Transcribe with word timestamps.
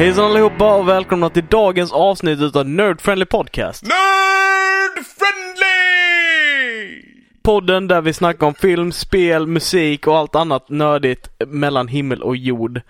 Hejsan 0.00 0.24
allihopa 0.24 0.76
och 0.76 0.88
välkomna 0.88 1.30
till 1.30 1.46
dagens 1.46 1.92
avsnitt 1.92 2.40
utav 2.40 2.68
Nerd 2.68 3.00
Friendly 3.00 3.24
Podcast. 3.24 3.82
Nerd 3.82 5.04
friendly! 5.06 7.02
Podden 7.42 7.88
där 7.88 8.00
vi 8.00 8.12
snackar 8.12 8.46
om 8.46 8.54
film, 8.54 8.92
spel, 8.92 9.46
musik 9.46 10.06
och 10.06 10.18
allt 10.18 10.34
annat 10.34 10.68
nördigt 10.68 11.28
mellan 11.46 11.88
himmel 11.88 12.22
och 12.22 12.36
jord. 12.36 12.80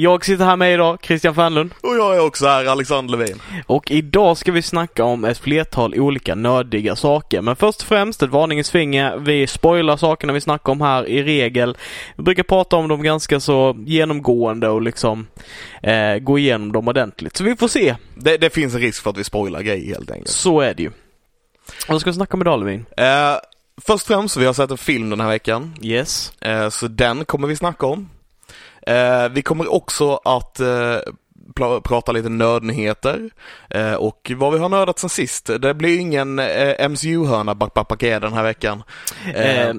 Jag 0.00 0.24
sitter 0.24 0.44
här 0.44 0.56
med 0.56 0.74
idag, 0.74 0.98
Christian 1.02 1.34
Fernlund. 1.34 1.74
Och 1.80 1.96
jag 1.96 2.16
är 2.16 2.20
också 2.20 2.46
här, 2.46 2.64
Alexander 2.64 3.18
Levin. 3.18 3.40
Och 3.66 3.90
idag 3.90 4.36
ska 4.36 4.52
vi 4.52 4.62
snacka 4.62 5.04
om 5.04 5.24
ett 5.24 5.38
flertal 5.38 5.94
olika 5.94 6.34
nördiga 6.34 6.96
saker. 6.96 7.42
Men 7.42 7.56
först 7.56 7.80
och 7.80 7.86
främst 7.86 8.22
ett 8.22 8.30
varningens 8.30 8.70
finger. 8.70 9.16
Vi 9.16 9.46
spoilar 9.46 9.96
sakerna 9.96 10.32
vi 10.32 10.40
snackar 10.40 10.72
om 10.72 10.80
här 10.80 11.08
i 11.08 11.22
regel. 11.22 11.76
Vi 12.16 12.22
brukar 12.22 12.42
prata 12.42 12.76
om 12.76 12.88
dem 12.88 13.02
ganska 13.02 13.40
så 13.40 13.76
genomgående 13.86 14.68
och 14.68 14.82
liksom 14.82 15.26
eh, 15.82 16.16
gå 16.16 16.38
igenom 16.38 16.72
dem 16.72 16.88
ordentligt. 16.88 17.36
Så 17.36 17.44
vi 17.44 17.56
får 17.56 17.68
se. 17.68 17.96
Det, 18.14 18.36
det 18.36 18.50
finns 18.50 18.74
en 18.74 18.80
risk 18.80 19.02
för 19.02 19.10
att 19.10 19.18
vi 19.18 19.24
spoilar 19.24 19.62
grejer 19.62 19.94
helt 19.94 20.10
enkelt. 20.10 20.28
Så 20.28 20.60
är 20.60 20.74
det 20.74 20.82
ju. 20.82 20.90
Vad 21.88 22.00
ska 22.00 22.10
vi 22.10 22.14
snacka 22.14 22.34
om 22.36 22.40
idag 22.40 22.60
Levin? 22.60 22.86
Eh, 22.96 23.04
först 23.86 24.10
och 24.10 24.16
främst, 24.16 24.36
vi 24.36 24.44
har 24.44 24.52
sett 24.52 24.70
en 24.70 24.78
film 24.78 25.10
den 25.10 25.20
här 25.20 25.28
veckan. 25.28 25.74
Yes. 25.82 26.32
Eh, 26.40 26.68
så 26.68 26.88
den 26.88 27.24
kommer 27.24 27.48
vi 27.48 27.56
snacka 27.56 27.86
om. 27.86 28.08
Eh, 28.90 29.28
vi 29.30 29.42
kommer 29.42 29.72
också 29.72 30.14
att 30.24 30.60
eh, 30.60 30.96
prata 31.84 32.12
lite 32.12 32.28
nördnyheter 32.28 33.30
eh, 33.70 33.94
och 33.94 34.32
vad 34.36 34.52
vi 34.52 34.58
har 34.58 34.68
nördat 34.68 34.98
sen 34.98 35.10
sist. 35.10 35.50
Det 35.60 35.74
blir 35.74 35.98
ingen 35.98 36.38
eh, 36.38 36.88
MCU-hörna 36.88 37.54
back 37.54 37.74
den 38.00 38.32
här 38.32 38.42
veckan. 38.42 38.82
Eh, 39.34 39.72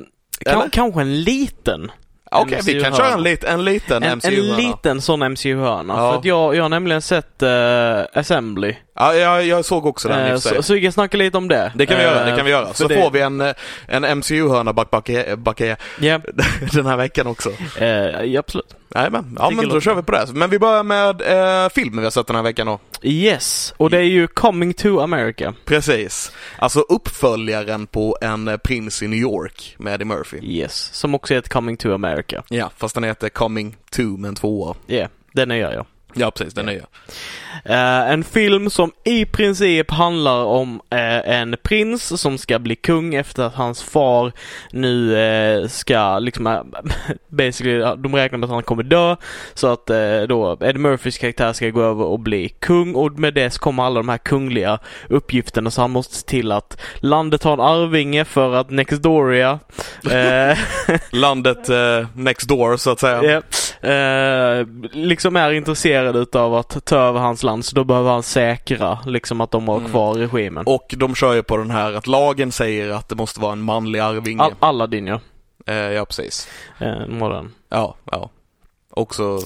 kan, 0.46 0.70
kanske 0.70 1.02
en 1.02 1.24
liten. 1.24 1.92
Okej, 2.34 2.60
vi 2.66 2.72
kan 2.72 2.80
MCU-hörna. 2.92 2.96
köra 2.98 3.14
en, 3.14 3.24
lit, 3.24 3.44
en 3.44 3.64
liten 3.66 4.04
En, 4.04 4.10
en 4.12 4.18
MCU-hörna. 4.18 4.58
liten 4.58 5.02
sån 5.02 5.20
MCU-hörna. 5.32 5.94
Ja. 5.94 6.12
För 6.12 6.20
att 6.20 6.26
jag, 6.26 6.56
jag 6.56 6.64
har 6.64 6.70
nämligen 6.70 7.02
sett 7.02 7.42
eh, 7.42 8.20
Assembly. 8.20 8.76
Ja, 8.96 9.14
jag, 9.14 9.46
jag 9.46 9.66
såg 9.66 9.86
också 9.86 10.08
den 10.08 10.36
i 10.36 10.40
sig. 10.40 10.56
så, 10.56 10.64
så 10.64 10.74
vi 10.74 10.82
kan 10.82 10.92
snacka 10.92 11.18
lite 11.18 11.38
om 11.38 11.48
det. 11.48 11.72
Det 11.76 11.86
kan 11.86 11.98
vi 11.98 12.04
göra, 12.04 12.26
det 12.26 12.36
kan 12.36 12.46
vi 12.46 12.52
göra. 12.52 12.74
Så 12.74 12.88
det- 12.88 13.02
får 13.02 13.12
vi 13.12 13.22
en, 13.22 13.42
en 13.88 14.18
MCU-hörna 14.20 14.74
back, 14.74 14.90
back, 14.92 15.10
back, 15.38 15.62
Ja, 16.00 16.20
den 16.74 16.86
här 16.86 16.98
veckan 16.98 17.28
också. 17.28 17.50
eh, 17.80 17.88
ja, 18.24 18.40
absolut. 18.40 18.76
Nej, 18.96 19.12
men, 19.12 19.38
ja, 19.40 19.50
men 19.50 19.70
då 19.70 19.82
kör 19.82 19.96
vi 19.96 20.02
på 20.04 20.12
det. 20.12 20.28
Men 20.34 20.50
vi 20.50 20.60
börjar 20.60 20.84
med 20.84 21.22
eh, 21.22 21.70
filmen 21.70 21.98
vi 22.00 22.04
har 22.04 22.12
sett 22.12 22.28
den 22.28 22.36
här 22.36 22.44
veckan 22.44 22.68
då. 22.68 22.80
Yes, 23.02 23.74
och 23.78 23.90
det 23.90 23.98
är 23.98 24.02
ju 24.04 24.28
Coming 24.28 24.74
to 24.74 25.00
America. 25.00 25.54
Precis. 25.66 26.32
Alltså 26.58 26.80
uppföljaren 26.80 27.88
på 27.88 28.18
En 28.22 28.48
eh, 28.48 28.58
prins 28.58 29.04
i 29.04 29.08
New 29.08 29.20
York 29.20 29.76
med 29.80 29.94
Eddie 29.94 30.06
Murphy. 30.06 30.38
Yes, 30.42 30.90
som 30.94 31.16
också 31.16 31.34
heter 31.34 31.50
Coming 31.50 31.78
to 31.78 31.94
America. 31.94 32.44
Ja, 32.50 32.72
fast 32.78 32.96
den 32.96 33.04
heter 33.04 33.30
Coming 33.30 33.76
to 33.92 34.02
med 34.02 34.30
en 34.30 34.36
tvåa. 34.36 34.76
Ja, 34.88 34.96
yeah, 34.96 35.10
den 35.34 35.52
är 35.52 35.56
jag 35.56 35.74
ja. 35.74 35.86
Ja, 36.14 36.32
precis, 36.32 36.54
den 36.54 36.66
nya. 36.66 36.86
Eh, 37.66 38.12
en 38.12 38.24
film 38.24 38.70
som 38.70 38.92
i 39.04 39.26
princip 39.26 39.92
handlar 39.92 40.44
om 40.44 40.82
eh, 40.90 41.40
en 41.40 41.56
prins 41.64 42.22
som 42.22 42.38
ska 42.38 42.60
bli 42.60 42.76
kung 42.76 43.16
efter 43.16 43.44
att 43.44 43.56
hans 43.56 43.84
far 43.84 44.32
nu 44.72 45.18
eh, 45.18 45.68
ska 45.68 46.20
liksom, 46.20 46.74
basically, 47.28 47.80
de 47.80 48.16
räknar 48.16 48.38
med 48.38 48.48
att 48.48 48.54
han 48.54 48.64
kommer 48.64 48.84
dö. 48.84 49.16
Så 49.54 49.68
att 49.68 49.86
då 50.30 50.58
Eddie 50.62 50.80
Murphys 50.80 51.18
karaktär 51.18 51.54
ska 51.54 51.70
gå 51.70 51.82
över 51.82 52.04
och 52.04 52.20
bli 52.20 52.50
kung 52.50 52.96
och 52.96 53.20
med 53.20 53.34
det 53.34 53.50
så 53.50 53.60
kommer 53.60 53.84
alla 53.84 54.00
de 54.00 54.10
här 54.10 54.18
kungliga 54.18 54.80
uppgifterna 55.10 55.72
så 55.72 55.82
han 55.82 55.92
måste 55.92 56.16
se 56.16 56.28
till 56.28 56.52
att 56.52 56.82
landet 57.00 57.44
har 57.44 57.54
en 57.54 57.60
arvinge 57.60 58.26
för 58.26 58.56
att 58.56 58.70
Nextdoria 58.70 59.60
Landet 61.12 61.70
eh, 61.70 62.08
next 62.14 62.48
door, 62.48 62.78
så 62.78 62.90
att 62.90 63.00
säga. 63.00 63.24
Ja, 63.24 63.42
eh, 63.84 64.66
liksom 64.92 65.36
är 65.36 65.52
intresserad 65.52 66.16
utav 66.16 66.56
att 66.56 66.86
ta 66.86 66.96
över 66.98 67.20
hans 67.20 67.44
land 67.44 67.66
så 67.66 67.76
då 67.76 67.84
behöver 67.84 68.12
han 68.12 68.24
säkra 68.24 69.00
liksom 69.06 69.42
att 69.42 69.52
de 69.52 69.68
har 69.68 69.78
Mm. 69.78 69.90
kvar 69.92 70.14
regimen. 70.14 70.64
Och 70.68 70.94
de 70.98 71.16
kör 71.16 71.34
ju 71.34 71.44
på 71.44 71.58
den 71.58 71.72
här 71.72 71.94
att 71.94 72.08
lagen 72.08 72.52
säger 72.52 72.90
att 72.90 73.10
det 73.10 73.16
måste 73.16 73.40
vara 73.40 73.52
en 73.54 73.62
manlig 73.62 74.00
arvinge. 74.00 74.44
All, 74.44 74.54
Aladdin 74.60 75.08
ja. 75.08 75.20
Eh, 75.68 75.76
ja, 75.76 76.06
precis. 76.06 76.48
Eh, 76.80 77.08
modern. 77.08 77.50
Ja, 77.70 77.96
ja. 78.12 78.30
Också 78.90 79.40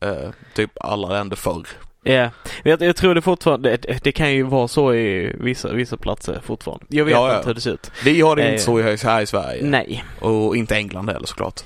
eh, 0.00 0.30
typ 0.54 0.70
alla 0.80 1.08
länder 1.08 1.36
förr. 1.36 1.66
Ja, 2.02 2.30
jag, 2.64 2.82
jag 2.82 2.96
tror 2.96 3.14
det 3.14 3.22
fortfarande, 3.22 3.76
det, 3.76 4.04
det 4.04 4.12
kan 4.12 4.32
ju 4.32 4.42
vara 4.42 4.68
så 4.68 4.94
i 4.94 5.36
vissa, 5.40 5.72
vissa 5.72 5.96
platser 5.96 6.40
fortfarande. 6.44 6.84
Jag 6.88 7.04
vet 7.04 7.12
Ja, 7.14 7.28
ja. 7.28 7.36
inte 7.36 7.48
hur 7.48 7.54
det 7.54 7.60
ser 7.60 7.70
ut. 7.72 7.90
Vi 8.04 8.20
har 8.20 8.36
det 8.36 8.42
Eh, 8.42 8.50
inte 8.52 8.62
så 8.98 9.08
här 9.08 9.20
i 9.20 9.26
Sverige. 9.26 9.62
Nej. 9.64 10.04
Och 10.20 10.56
inte 10.56 10.76
England 10.76 11.08
heller 11.10 11.26
såklart. 11.26 11.60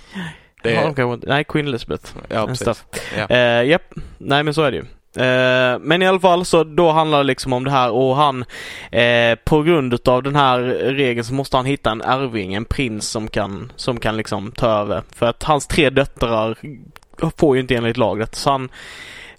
Det 0.63 0.77
Har 0.77 0.83
de 0.83 0.95
kanske 0.95 1.15
inte- 1.15 1.27
Nej, 1.29 1.45
Queen 1.45 1.67
Elizabeth. 1.69 2.13
ja, 2.29 2.47
precis. 2.47 2.85
Eh, 3.29 3.63
Japp, 3.65 3.95
nej 4.19 4.43
men 4.43 4.55
så 4.55 4.63
är 4.63 4.71
det 4.71 4.77
ju. 4.77 4.85
Eh, 5.17 5.79
men 5.81 6.03
i 6.03 6.07
alla 6.07 6.21
fall 6.21 6.45
så 6.45 6.65
då 6.65 6.91
handlar 6.91 7.19
det 7.19 7.25
liksom 7.25 7.53
om 7.53 7.65
det 7.65 7.71
här 7.71 7.91
och 7.91 8.17
han 8.17 8.45
eh, 8.93 9.35
på 9.45 9.63
grund 9.63 9.95
utav 9.95 10.23
den 10.23 10.37
här 10.37 10.59
regeln 10.95 11.25
så 11.25 11.35
måste 11.35 11.57
han 11.57 11.67
hitta 11.67 11.91
en 11.91 12.03
arving, 12.03 12.55
en 12.55 12.65
prins 12.65 13.09
som 13.09 13.29
kan, 13.29 13.73
som 13.77 14.01
kan 14.01 14.17
liksom 14.17 14.53
ta 14.53 14.67
över. 14.71 15.03
För 15.17 15.27
att 15.27 15.43
hans 15.43 15.67
tre 15.67 15.91
döttrar 15.91 16.57
får 17.37 17.57
ju 17.57 17.61
inte 17.63 17.75
enligt 17.77 17.97
laget 17.97 18.35
så 18.35 18.51
han 18.51 18.69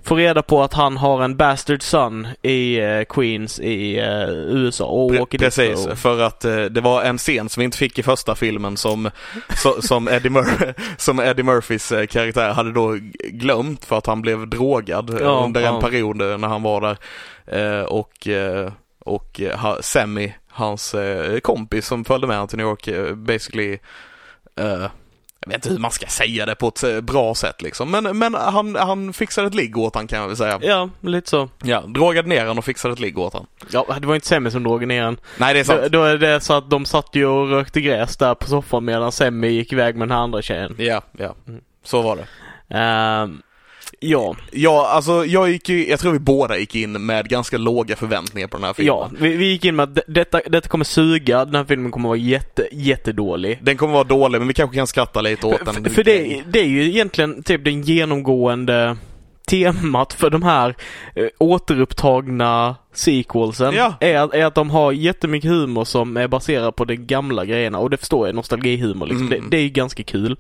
får 0.04 0.16
reda 0.16 0.42
på 0.42 0.64
att 0.64 0.74
han 0.74 0.98
har 0.98 1.22
en 1.24 1.38
bastard 1.38 1.82
son 1.84 2.28
i 2.42 2.80
eh, 2.80 3.02
Queens 3.10 3.60
i 3.60 4.00
eh, 4.00 4.30
USA 4.30 4.86
och 4.86 5.12
Pre- 5.12 5.20
åker 5.20 5.38
Precis, 5.38 5.88
och- 5.88 5.98
för 5.98 6.20
att 6.20 6.46
eh, 6.46 6.64
det 6.64 6.82
var 6.82 7.04
en 7.04 7.18
scen 7.18 7.50
som 7.50 7.62
vi 7.62 7.66
inte 7.66 7.78
fick 7.78 8.00
i 8.00 8.04
första 8.04 8.36
filmen 8.36 8.78
som, 8.78 9.10
som, 9.82 10.08
Eddie, 10.08 10.30
Mur- 10.30 10.74
som 10.98 11.20
Eddie 11.20 11.44
Murphys 11.44 11.90
karaktär 12.10 12.54
hade 12.54 12.72
då 12.72 12.98
glömt 13.30 13.86
för 13.86 13.98
att 13.98 14.06
han 14.06 14.22
blev 14.22 14.48
drogad 14.48 15.18
Ja, 15.22 15.44
under 15.46 15.62
en 15.62 15.74
ja. 15.74 15.82
period 15.82 16.18
när 16.18 16.48
han 16.48 16.64
var 16.64 16.82
där. 16.82 16.98
Och 17.94 18.28
och 19.06 19.42
Sammy, 19.82 20.34
hans 20.50 20.96
kompis 21.44 21.86
som 21.88 22.06
följde 22.06 22.28
med 22.28 22.36
honom 22.36 22.48
till 22.48 22.58
New 22.58 22.68
York, 22.68 23.16
basically 23.16 23.78
eh, 24.60 24.86
jag 25.46 25.52
vet 25.52 25.56
inte 25.56 25.70
hur 25.70 25.80
man 25.80 25.92
ska 25.92 26.06
säga 26.06 26.46
det 26.46 26.56
på 26.56 26.68
ett 26.68 26.84
eh, 26.84 27.02
bra 27.02 27.36
sätt 27.36 27.62
liksom, 27.62 27.92
men, 27.92 28.18
men 28.18 28.34
han, 28.36 28.76
han 28.76 29.14
fixade 29.14 29.48
ett 29.48 29.54
ligg 29.54 29.78
åt 29.78 29.96
han 29.96 30.08
kan 30.08 30.20
jag 30.20 30.28
väl 30.28 30.38
säga. 30.38 30.60
Ja, 30.62 30.90
lite 31.02 31.30
så. 31.30 31.50
Ja, 31.64 31.82
drogade 31.82 32.30
ner 32.30 32.46
han 32.46 32.58
och 32.58 32.66
fixade 32.66 32.94
ett 32.94 33.00
ligg 33.00 33.18
åt 33.20 33.34
han. 33.34 33.46
Ja, 33.70 33.98
det 34.02 34.08
var 34.08 34.16
inte 34.16 34.28
Semmi 34.28 34.52
som 34.52 34.64
drog 34.64 34.88
ner 34.88 35.04
den. 35.04 35.18
Nej 35.38 35.54
det 35.54 35.60
är 35.60 35.64
sant. 35.64 35.82
Då, 35.92 36.04
är 36.04 36.18
det 36.18 36.42
så 36.42 36.54
att 36.54 36.70
de 36.70 36.86
satt 36.86 37.10
ju 37.16 37.26
och 37.26 37.50
rökte 37.50 37.82
gräs 37.82 38.18
där 38.18 38.36
på 38.36 38.48
soffan 38.48 38.86
medan 38.86 39.12
Semmi 39.12 39.48
gick 39.48 39.74
iväg 39.74 39.96
med 39.96 40.08
den 40.08 40.18
här 40.18 40.24
andra 40.24 40.42
tjejen. 40.42 40.76
Ja, 40.78 41.02
ja. 41.18 41.36
Mm. 41.48 41.62
Så 41.84 42.02
var 42.02 42.16
det. 42.16 42.26
Ehm, 42.78 43.42
ja, 44.04 44.36
Ja, 44.52 44.88
alltså 44.90 45.26
jag 45.26 45.50
gick 45.50 45.70
ju, 45.70 45.90
jag 45.90 46.00
tror 46.00 46.12
vi 46.12 46.20
båda 46.20 46.58
gick 46.58 46.76
in 46.76 47.06
med 47.06 47.30
ganska 47.30 47.58
låga 47.58 47.96
förväntningar 47.96 48.48
på 48.48 48.58
den 48.58 48.64
här 48.64 48.74
filmen. 48.74 48.88
ja 48.96 49.10
vi, 49.20 49.36
vi 49.38 49.46
gick 49.46 49.66
in 49.66 49.76
med 49.76 49.84
att 49.84 49.96
de- 49.96 50.02
detta, 50.08 50.42
detta 50.50 50.68
kommer 50.70 50.86
suga, 50.86 51.46
den 51.46 51.56
här 51.56 51.64
filmen 51.66 51.92
kommer 51.92 52.10
vara 52.10 52.18
jätte, 52.18 52.68
jättedålig. 52.72 53.60
Den 53.62 53.78
kommer 53.78 53.94
vara 53.94 54.04
dålig, 54.04 54.40
men 54.40 54.48
vi 54.48 54.54
kanske 54.54 54.76
kan 54.76 54.88
skratta 54.88 55.22
lite 55.22 55.46
åt 55.48 55.66
den. 55.66 55.74
För, 55.84 55.90
för 55.90 56.04
det, 56.04 56.42
det 56.54 56.60
är 56.60 56.66
ju 56.68 56.84
egentligen 56.90 57.44
typ 57.44 57.64
den 57.66 57.82
genomgående 57.82 58.98
temat 59.48 60.14
för 60.14 60.30
de 60.30 60.44
här 60.44 60.76
eh, 61.16 61.28
återupptagna 61.38 62.76
sequelsen 62.94 63.74
Ja. 63.76 63.94
är, 64.00 64.36
är 64.36 64.46
att 64.46 64.56
de 64.56 64.70
har 64.70 64.92
jättemycket 64.92 65.50
humor 65.52 65.86
som 65.86 66.18
är 66.18 66.28
baserad 66.28 66.76
på 66.76 66.86
de 66.86 66.96
gamla 66.96 67.46
grejerna 67.46 67.78
och 67.78 67.90
det 67.90 67.98
förstår 67.98 68.28
jag, 68.28 68.36
nostalgihumor 68.36 69.06
liksom. 69.08 69.28
Mm. 69.28 69.42
Det, 69.42 69.50
det 69.50 69.58
är 69.58 69.62
ju 69.62 69.70
ganska 69.70 70.04
kul. 70.04 70.40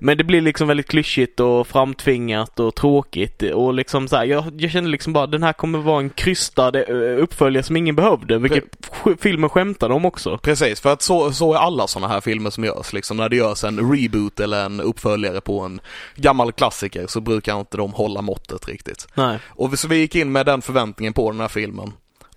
Men 0.00 0.18
det 0.18 0.24
blir 0.24 0.40
liksom 0.40 0.68
väldigt 0.68 0.88
klyschigt 0.88 1.40
och 1.40 1.66
framtvingat 1.66 2.60
och 2.60 2.74
tråkigt 2.74 3.42
och 3.42 3.74
liksom 3.74 4.08
så 4.08 4.16
här, 4.16 4.24
jag, 4.24 4.44
jag 4.60 4.70
kände 4.70 4.90
liksom 4.90 5.12
bara 5.12 5.26
den 5.26 5.42
här 5.42 5.52
kommer 5.52 5.78
vara 5.78 6.00
en 6.00 6.10
krystad 6.10 6.70
uppföljare 7.18 7.62
som 7.62 7.76
ingen 7.76 7.96
behövde, 7.96 8.38
vilket 8.38 8.64
sk- 9.04 9.16
filmen 9.20 9.50
skämtade 9.50 9.94
om 9.94 10.04
också. 10.04 10.38
Precis, 10.38 10.80
för 10.80 10.92
att 10.92 11.02
så, 11.02 11.32
så 11.32 11.54
är 11.54 11.58
alla 11.58 11.86
sådana 11.86 12.08
här 12.14 12.20
filmer 12.20 12.50
som 12.50 12.64
görs. 12.64 12.92
Liksom 12.92 13.16
när 13.16 13.28
det 13.28 13.36
görs 13.36 13.64
en 13.64 13.92
reboot 13.92 14.40
eller 14.40 14.64
en 14.64 14.80
uppföljare 14.80 15.40
på 15.40 15.60
en 15.60 15.80
gammal 16.16 16.52
klassiker 16.52 17.06
så 17.06 17.20
brukar 17.20 17.60
inte 17.60 17.76
de 17.76 17.92
hålla 17.92 18.22
måttet 18.22 18.68
riktigt. 18.68 19.08
Nej. 19.14 19.38
Och 19.48 19.78
så 19.78 19.88
vi 19.88 19.96
gick 19.96 20.14
in 20.14 20.32
med 20.32 20.46
den 20.46 20.62
förväntningen 20.62 21.12
på 21.12 21.30
den 21.30 21.40
här 21.40 21.48
filmen. 21.48 21.87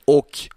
Och 0.06 0.50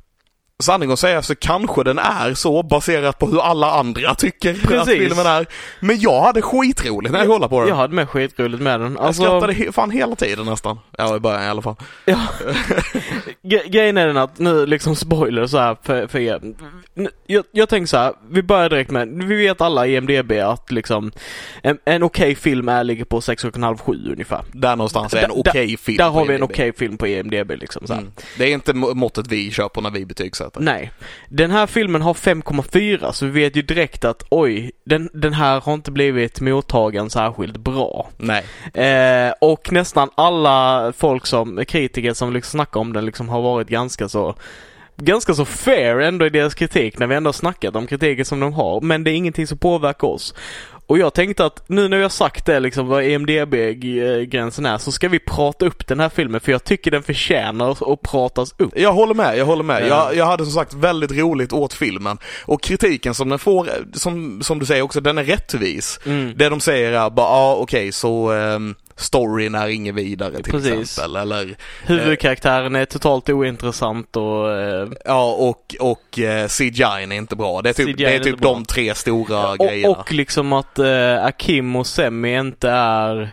sanning 0.62 0.92
att 0.92 0.98
säga 0.98 1.22
så 1.22 1.34
kanske 1.34 1.82
den 1.84 1.98
är 1.98 2.34
så 2.34 2.62
baserat 2.62 3.18
på 3.18 3.26
hur 3.26 3.40
alla 3.40 3.70
andra 3.70 4.14
tycker 4.14 4.50
att 4.54 4.62
Precis. 4.62 4.94
filmen 4.94 5.26
är. 5.26 5.46
Men 5.80 6.00
jag 6.00 6.22
hade 6.22 6.42
skitroligt 6.42 7.12
när 7.12 7.18
jag 7.18 7.28
kollade 7.28 7.48
på 7.50 7.60
den. 7.60 7.68
Jag 7.68 7.76
hade 7.76 7.94
med 7.94 8.08
skitroligt 8.08 8.62
med 8.62 8.80
den. 8.80 8.92
Jag 8.92 9.02
Alltså, 9.06 9.22
skrattade 9.22 9.52
he- 9.52 9.72
fan 9.72 9.90
hela 9.90 10.16
tiden 10.16 10.46
nästan. 10.46 10.78
Ja, 10.98 11.16
i 11.16 11.20
början 11.20 11.42
i 11.44 11.46
alla 11.48 11.62
fall. 11.62 11.76
ja. 12.04 12.20
Grejen 13.66 13.96
är 13.96 14.06
den 14.06 14.16
att 14.16 14.38
nu 14.38 14.66
liksom 14.66 14.96
spoiler 14.96 15.46
så 15.46 15.58
här 15.58 15.76
för, 15.82 16.06
för 16.06 16.18
er. 16.18 16.40
Jag, 17.26 17.44
jag 17.52 17.68
tänker 17.68 17.86
så 17.86 17.96
här, 17.96 18.12
vi 18.30 18.42
börjar 18.42 18.68
direkt 18.70 18.90
med, 18.90 19.08
vi 19.08 19.34
vet 19.36 19.60
alla 19.60 19.86
i 19.86 19.94
IMDB 19.94 20.32
att 20.32 20.70
liksom 20.72 21.12
en, 21.62 21.78
en 21.84 22.02
okej 22.02 22.34
film 22.34 22.68
är 22.68 22.84
ligger 22.84 23.04
på 23.04 23.20
6,5-7 23.20 24.12
ungefär. 24.12 24.40
Där 24.52 24.76
någonstans 24.76 25.14
är 25.14 25.24
en 25.24 25.30
okej 25.30 25.76
film. 25.76 25.96
Där 25.96 26.10
har 26.10 26.24
vi 26.26 26.34
en 26.34 26.42
okej 26.42 26.72
film 26.72 26.96
på 26.98 27.06
IMDB 27.06 27.50
liksom 27.50 27.86
så. 27.86 27.92
Mm. 27.92 28.12
Det 28.38 28.44
är 28.44 28.48
inte 28.54 28.74
må- 28.74 28.94
måttet 28.94 29.26
vi 29.26 29.50
kör 29.50 29.68
på 29.68 29.80
när 29.80 29.90
vi 29.90 30.06
betygsätter. 30.06 30.43
Nej. 30.56 30.90
Den 31.28 31.50
här 31.50 31.66
filmen 31.66 32.02
har 32.02 32.14
5,4 32.14 33.12
så 33.12 33.26
vi 33.26 33.30
vet 33.30 33.56
ju 33.56 33.62
direkt 33.62 34.04
att 34.04 34.24
oj, 34.30 34.70
den, 34.84 35.10
den 35.12 35.32
här 35.32 35.60
har 35.60 35.74
inte 35.74 35.90
blivit 35.90 36.40
mottagen 36.40 37.10
särskilt 37.10 37.56
bra. 37.56 38.08
Nej. 38.16 38.44
Eh, 38.74 39.32
och 39.40 39.72
nästan 39.72 40.10
alla 40.14 40.92
folk 40.96 41.26
som, 41.26 41.64
kritiker 41.64 42.12
som 42.12 42.32
liksom 42.32 42.58
snackar 42.58 42.80
om 42.80 42.92
den 42.92 43.06
liksom 43.06 43.28
har 43.28 43.42
varit 43.42 43.68
ganska 43.68 44.08
så 44.08 44.34
Ganska 44.96 45.34
så 45.34 45.44
fair 45.44 46.00
ändå 46.00 46.26
i 46.26 46.30
deras 46.30 46.54
kritik 46.54 46.98
när 46.98 47.06
vi 47.06 47.14
ändå 47.14 47.32
snackat 47.32 47.76
om 47.76 47.86
kritiken 47.86 48.24
som 48.24 48.40
de 48.40 48.52
har. 48.52 48.80
Men 48.80 49.04
det 49.04 49.10
är 49.10 49.14
ingenting 49.14 49.46
som 49.46 49.58
påverkar 49.58 50.08
oss. 50.08 50.34
Och 50.86 50.98
jag 50.98 51.14
tänkte 51.14 51.44
att 51.44 51.68
nu 51.68 51.88
när 51.88 51.96
jag 51.96 52.12
sagt 52.12 52.46
det 52.46 52.60
liksom 52.60 52.86
vad 52.86 53.04
EMDB-gränsen 53.04 54.66
är 54.66 54.78
så 54.78 54.92
ska 54.92 55.08
vi 55.08 55.18
prata 55.18 55.66
upp 55.66 55.86
den 55.86 56.00
här 56.00 56.08
filmen 56.08 56.40
för 56.40 56.52
jag 56.52 56.64
tycker 56.64 56.90
den 56.90 57.02
förtjänar 57.02 57.92
att 57.92 58.02
pratas 58.02 58.54
upp. 58.58 58.72
Jag 58.76 58.92
håller 58.92 59.14
med, 59.14 59.38
jag 59.38 59.46
håller 59.46 59.62
med. 59.62 59.82
Ja. 59.82 59.86
Jag, 59.86 60.16
jag 60.16 60.26
hade 60.26 60.44
som 60.44 60.52
sagt 60.52 60.74
väldigt 60.74 61.12
roligt 61.12 61.52
åt 61.52 61.72
filmen. 61.72 62.18
Och 62.44 62.62
kritiken 62.62 63.14
som 63.14 63.28
den 63.28 63.38
får, 63.38 63.68
som, 63.92 64.42
som 64.42 64.58
du 64.58 64.66
säger 64.66 64.82
också, 64.82 65.00
den 65.00 65.18
är 65.18 65.24
rättvis. 65.24 66.00
Mm. 66.06 66.32
Det 66.36 66.48
de 66.48 66.60
säger 66.60 66.92
är 66.92 67.10
bara, 67.10 67.26
ja 67.26 67.34
ah, 67.34 67.54
okej 67.54 67.92
så 67.92 68.32
ehm, 68.32 68.74
storyn 68.96 69.54
är 69.54 69.68
ingen 69.68 69.94
vidare 69.94 70.42
till 70.42 70.52
Precis. 70.52 70.72
exempel. 70.80 71.16
Eller, 71.16 71.56
Huvudkaraktären 71.86 72.76
är 72.76 72.84
totalt 72.84 73.28
ointressant 73.28 74.16
och 74.16 74.52
eh, 74.52 74.88
ja 75.04 75.32
och, 75.32 75.76
och 75.80 76.18
eh, 76.18 76.48
CGI 76.48 76.82
är 76.82 77.12
inte 77.12 77.36
bra. 77.36 77.62
Det 77.62 77.68
är 77.68 77.72
typ, 77.72 77.98
det 77.98 78.14
är 78.16 78.20
typ 78.20 78.38
bra. 78.38 78.52
de 78.52 78.64
tre 78.64 78.94
stora 78.94 79.50
och, 79.50 79.58
grejerna. 79.58 79.88
och 79.88 80.12
liksom 80.12 80.52
att 80.52 80.78
eh, 80.78 81.24
Akim 81.24 81.76
och 81.76 81.86
Semi 81.86 82.38
inte 82.38 82.70
är 82.70 83.30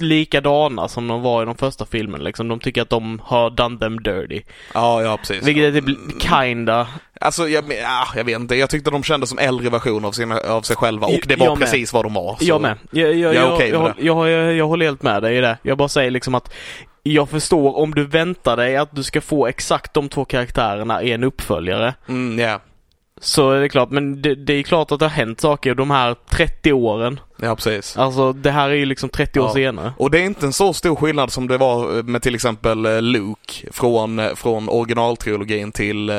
likadana 0.00 0.88
som 0.88 1.08
de 1.08 1.22
var 1.22 1.42
i 1.42 1.46
de 1.46 1.54
första 1.56 1.86
filmerna 1.86 2.24
liksom. 2.24 2.48
De 2.48 2.60
tycker 2.60 2.82
att 2.82 2.90
de 2.90 3.20
har 3.24 3.50
done 3.50 3.78
them 3.78 4.02
dirty. 4.02 4.42
ja, 4.74 5.02
ja 5.02 5.16
precis. 5.16 5.42
Vilket 5.46 5.74
är 5.74 5.80
typ 5.80 6.22
kinda. 6.22 6.86
Alltså 7.20 7.48
jag, 7.48 7.64
ja, 7.82 8.06
jag 8.16 8.24
vet 8.24 8.36
inte, 8.40 8.54
jag 8.54 8.70
tyckte 8.70 8.90
de 8.90 9.02
kändes 9.02 9.28
som 9.30 9.38
äldre 9.38 9.70
versioner 9.70 10.08
av, 10.08 10.12
sina, 10.12 10.38
av 10.40 10.62
sig 10.62 10.76
själva 10.76 11.06
och 11.06 11.20
det 11.26 11.36
var 11.36 11.46
Jag 11.46 11.58
med. 11.58 11.68
precis 11.68 11.92
vad 11.92 12.04
de 12.04 12.14
var. 12.14 12.36
så- 12.36 12.44
Jag 12.44 12.60
med. 12.62 12.76
Jag, 12.90 13.14
jag, 13.14 13.34
Jag 13.34 13.44
är 13.44 13.54
okej 13.54 13.72
med 13.72 13.80
jag, 13.80 13.94
jag, 13.98 14.30
jag, 14.30 14.54
jag 14.54 14.66
håller 14.68 14.86
helt 14.86 15.02
med 15.02 15.22
dig 15.22 15.36
i 15.36 15.40
det. 15.40 15.58
Jag 15.62 15.78
bara 15.78 15.88
säger 15.88 16.10
liksom 16.10 16.34
att 16.34 16.52
jag 17.02 17.28
förstår 17.28 17.76
om 17.78 17.94
du 17.94 18.04
väntar 18.06 18.56
dig 18.56 18.76
att 18.76 18.94
du 18.96 19.02
ska 19.02 19.20
få 19.20 19.46
exakt 19.46 19.94
de 19.94 20.08
två 20.08 20.24
karaktärerna 20.24 21.02
i 21.02 21.12
en 21.12 21.24
uppföljare. 21.24 21.94
Mm, 22.08 22.38
ja. 22.38 22.60
Så 23.20 23.50
är 23.50 23.60
det 23.60 23.68
klart, 23.68 23.90
men 23.90 24.22
det, 24.22 24.34
det 24.34 24.52
är 24.52 24.62
klart 24.62 24.92
att 24.92 24.98
det 24.98 25.04
har 25.04 25.10
hänt 25.10 25.40
saker 25.40 25.74
de 25.74 25.90
här 25.90 26.16
30 26.30 26.72
åren. 26.72 27.20
Ja, 27.42 27.54
precis. 27.56 27.96
Alltså 27.96 28.32
det 28.32 28.50
här 28.50 28.70
är 28.70 28.74
ju 28.74 28.84
liksom 28.84 29.08
30 29.08 29.40
år 29.40 29.46
Ja. 29.46 29.52
senare. 29.54 29.92
Och 29.96 30.10
det 30.10 30.18
är 30.18 30.22
inte 30.24 30.46
en 30.46 30.52
så 30.52 30.72
stor 30.72 30.96
skillnad 30.96 31.32
som 31.32 31.48
det 31.48 31.58
var 31.58 32.02
med 32.02 32.22
till 32.22 32.34
exempel 32.34 32.86
eh, 32.86 33.02
Luke 33.02 33.52
från, 33.72 34.18
eh, 34.18 34.34
från 34.34 34.68
originaltrilogin 34.68 35.72
till 35.72 36.10
eh, 36.10 36.16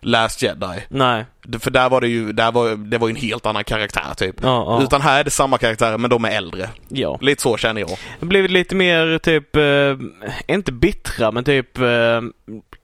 Last 0.00 0.42
Jedi. 0.42 0.80
Nej. 0.88 1.24
För 1.60 1.70
där 1.70 1.88
var 1.90 2.00
det 2.00 2.08
ju, 2.08 2.32
där 2.32 2.52
var, 2.52 2.76
det 2.76 2.98
var 2.98 3.08
ju 3.08 3.10
en 3.14 3.20
helt 3.20 3.46
annan 3.46 3.64
karaktär 3.64 4.14
typ. 4.16 4.36
Ja, 4.42 4.48
ja. 4.78 4.82
Utan 4.84 5.00
här 5.00 5.20
är 5.20 5.24
det 5.24 5.30
samma 5.30 5.58
karaktärer 5.58 5.98
men 5.98 6.10
de 6.10 6.24
är 6.24 6.30
äldre. 6.30 6.68
ja. 6.88 7.18
Lite 7.20 7.42
så 7.42 7.56
känner 7.56 7.80
jag. 7.80 7.90
Det 8.20 8.26
blivit 8.26 8.50
lite 8.50 8.74
mer 8.74 9.18
typ, 9.18 9.56
eh, 9.56 10.54
inte 10.54 10.72
bittra 10.72 11.30
men 11.32 11.44
typ 11.44 11.78
eh, 11.78 11.84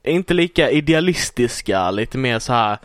inte 0.03 0.33
lika 0.33 0.69
idealistiska, 0.71 1.91
lite 1.91 2.17
mer 2.17 2.39
så 2.39 2.53
här. 2.53 2.77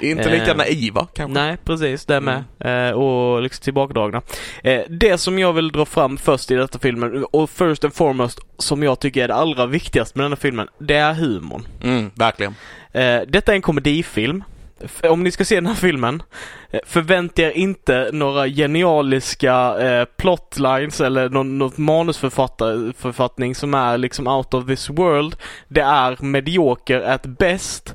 Inte 0.00 0.30
lika 0.30 0.50
Eh, 0.50 0.56
naiva 0.56 1.06
kanske. 1.14 1.40
Nej, 1.40 1.56
precis, 1.64 2.06
det 2.06 2.20
med. 2.20 2.44
Eh, 2.60 2.94
och 2.94 3.42
liksom 3.42 3.62
tillbakadragna. 3.62 4.22
Eh, 4.62 4.80
det 4.88 5.18
som 5.18 5.38
jag 5.38 5.52
vill 5.52 5.72
dra 5.72 5.84
fram 5.84 6.18
först 6.18 6.50
i 6.50 6.54
detta 6.54 6.78
filmen, 6.78 7.24
och 7.30 7.50
first 7.50 7.84
and 7.84 7.94
foremost, 7.94 8.40
som 8.58 8.82
jag 8.82 9.00
tycker 9.00 9.24
är 9.24 9.28
det 9.28 9.34
allra 9.34 9.66
viktigaste 9.66 10.18
med 10.18 10.24
denna 10.24 10.36
filmen, 10.36 10.68
det 10.78 10.94
är 10.94 11.14
humorn. 11.14 11.66
Mm, 11.82 12.10
verkligen. 12.14 12.54
Eh, 12.92 13.20
detta 13.28 13.52
är 13.52 13.56
en 13.56 13.62
komedifilm. 13.62 14.44
Om 15.02 15.22
ni 15.22 15.30
ska 15.30 15.44
se 15.44 15.54
den 15.54 15.66
här 15.66 15.74
filmen, 15.74 16.22
eh, 16.70 16.80
förvänta 16.86 17.42
er 17.42 17.50
inte 17.50 18.10
några 18.12 18.48
genialiska 18.48 19.80
eh, 19.80 20.04
plotlines 20.04 21.00
eller 21.00 21.28
någon, 21.28 21.58
något 21.58 21.78
manusförfattning 21.78 23.54
som 23.54 23.74
är 23.74 23.98
liksom 23.98 24.26
out 24.26 24.54
of 24.54 24.66
this 24.66 24.90
world. 24.90 25.36
Det 25.68 25.80
är 25.80 26.24
medioker 26.24 27.00
at 27.00 27.26
best. 27.26 27.94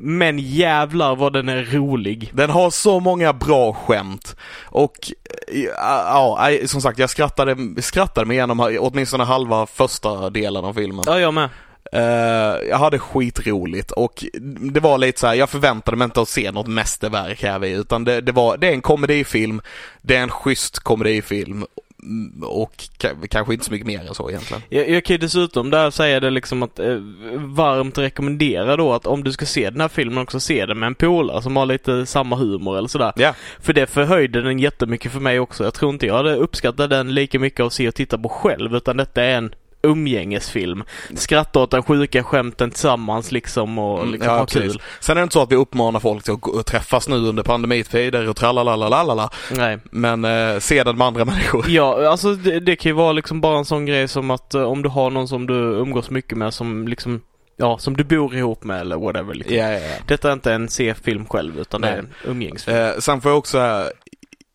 Men 0.00 0.38
jävlar 0.38 1.16
vad 1.16 1.32
den 1.32 1.48
är 1.48 1.64
rolig. 1.64 2.30
Den 2.34 2.50
har 2.50 2.70
så 2.70 3.00
många 3.00 3.32
bra 3.32 3.72
skämt. 3.72 4.36
Och 4.64 5.12
eh, 5.54 5.60
ja, 5.60 6.50
ja, 6.50 6.66
som 6.66 6.80
sagt 6.80 6.98
jag 6.98 7.10
skrattade, 7.10 7.56
skrattade 7.82 8.26
mig 8.26 8.36
igenom 8.36 8.76
åtminstone 8.80 9.24
halva 9.24 9.66
första 9.66 10.30
delen 10.30 10.64
av 10.64 10.74
filmen. 10.74 11.04
Ja, 11.06 11.20
jag 11.20 11.34
med. 11.34 11.48
Eh, 11.92 12.68
jag 12.68 12.78
hade 12.78 12.98
skitroligt 12.98 13.90
och 13.90 14.24
det 14.72 14.80
var 14.80 14.98
lite 14.98 15.20
så 15.20 15.26
här, 15.26 15.34
jag 15.34 15.50
förväntade 15.50 15.96
mig 15.96 16.04
inte 16.04 16.20
att 16.20 16.28
se 16.28 16.52
något 16.52 16.66
mästerverk 16.66 17.42
här 17.42 17.58
vid, 17.58 17.76
utan 17.78 18.04
det, 18.04 18.20
det 18.20 18.32
var, 18.32 18.56
det 18.56 18.66
är 18.68 18.72
en 18.72 18.80
komedifilm, 18.82 19.60
det 20.02 20.16
är 20.16 20.22
en 20.22 20.28
schysst 20.30 20.78
komedifilm 20.78 21.64
mm, 22.02 22.42
och 22.42 22.72
ka- 22.98 23.26
kanske 23.30 23.52
inte 23.54 23.64
så 23.66 23.72
mycket 23.72 23.86
mer 23.86 24.00
än 24.08 24.14
så 24.14 24.30
egentligen. 24.30 24.62
Jag, 24.68 24.88
jag 24.90 25.04
kan 25.04 25.14
ju 25.14 25.18
dessutom 25.18 25.70
där 25.70 25.90
säga 25.90 26.20
det 26.20 26.30
liksom 26.30 26.62
att 26.62 26.78
eh, 26.78 26.96
varmt 27.34 27.98
rekommendera 27.98 28.76
då 28.76 28.92
att 28.92 29.06
om 29.06 29.24
du 29.24 29.32
ska 29.32 29.46
se 29.46 29.70
den 29.70 29.80
här 29.80 29.88
filmen 29.88 30.18
också 30.22 30.40
se 30.40 30.66
den 30.66 30.78
med 30.78 30.86
en 30.86 30.94
polare 30.94 31.42
som 31.42 31.56
har 31.56 31.66
lite 31.66 32.06
samma 32.06 32.36
humor 32.36 32.78
eller 32.78 32.88
sådär. 32.88 33.12
Ja, 33.16 33.34
För 33.60 33.72
det 33.72 33.86
förhöjde 33.86 34.42
den 34.42 34.58
jättemycket 34.58 35.12
för 35.12 35.20
mig 35.20 35.40
också. 35.40 35.64
Jag 35.64 35.74
tror 35.74 35.92
inte 35.92 36.06
jag 36.06 36.14
hade 36.14 36.34
uppskattat 36.34 36.90
den 36.90 37.14
lika 37.14 37.38
mycket 37.38 37.60
att 37.66 37.72
se 37.72 37.88
och 37.88 37.94
titta 37.94 38.18
på 38.18 38.28
själv 38.28 38.74
utan 38.76 38.96
detta 38.96 39.22
är 39.22 39.36
en 39.36 39.54
umgängesfilm. 39.88 40.84
Skratta 41.14 41.60
åt 41.60 41.70
den 41.70 41.82
sjuka 41.82 42.22
skämten 42.24 42.70
tillsammans 42.70 43.32
liksom 43.32 43.78
och 43.78 43.98
Mm, 43.98 44.12
liksom 44.12 44.28
ja 44.32 44.38
ha 44.38 44.44
precis. 44.44 44.62
kul. 44.72 44.82
Sen 45.00 45.16
är 45.16 45.20
det 45.20 45.22
inte 45.22 45.32
så 45.32 45.42
att 45.42 45.52
vi 45.52 45.56
uppmanar 45.56 46.00
folk 46.00 46.24
till 46.24 46.34
att 46.60 46.66
träffas 46.66 47.08
nu 47.08 47.16
under 47.16 47.42
pandemitider 47.42 48.28
och 48.28 48.36
tralalalalala, 48.36 49.30
Nej. 49.52 49.78
men 49.90 50.24
eh, 50.24 50.58
se 50.58 50.84
den 50.84 50.96
med 50.96 51.06
andra 51.06 51.24
människor. 51.24 51.64
Ja, 51.68 52.08
alltså 52.10 52.34
det, 52.34 52.60
det 52.60 52.76
kan 52.76 52.90
ju 52.90 52.94
vara 52.96 53.12
liksom 53.12 53.40
bara 53.40 53.58
en 53.58 53.64
sån 53.64 53.86
grej 53.86 54.08
som 54.08 54.30
att 54.30 54.54
eh, 54.54 54.62
om 54.62 54.82
du 54.82 54.88
har 54.88 55.10
någon 55.10 55.28
som 55.28 55.46
du 55.46 55.54
umgås 55.54 56.10
mycket 56.10 56.38
med 56.38 56.54
som 56.54 56.88
liksom, 56.88 57.20
ja, 57.56 57.78
som 57.78 57.96
du 57.96 58.04
bor 58.04 58.34
ihop 58.36 58.64
med 58.64 58.80
eller 58.80 58.96
whatever 58.96 59.34
liksom. 59.34 59.56
Ja, 59.56 59.72
ja, 59.72 59.78
ja. 59.80 59.94
Detta 60.06 60.28
är 60.28 60.32
inte 60.32 60.52
en 60.52 60.68
se-film 60.68 61.26
själv 61.26 61.58
utan 61.60 61.80
det 61.80 61.88
är 61.88 62.02
Nej. 62.02 62.10
en 62.24 62.30
umgängesfilm. 62.30 62.76
Eh, 62.76 62.90
sen 62.98 63.20
får 63.20 63.30
jag 63.30 63.38
också, 63.38 63.84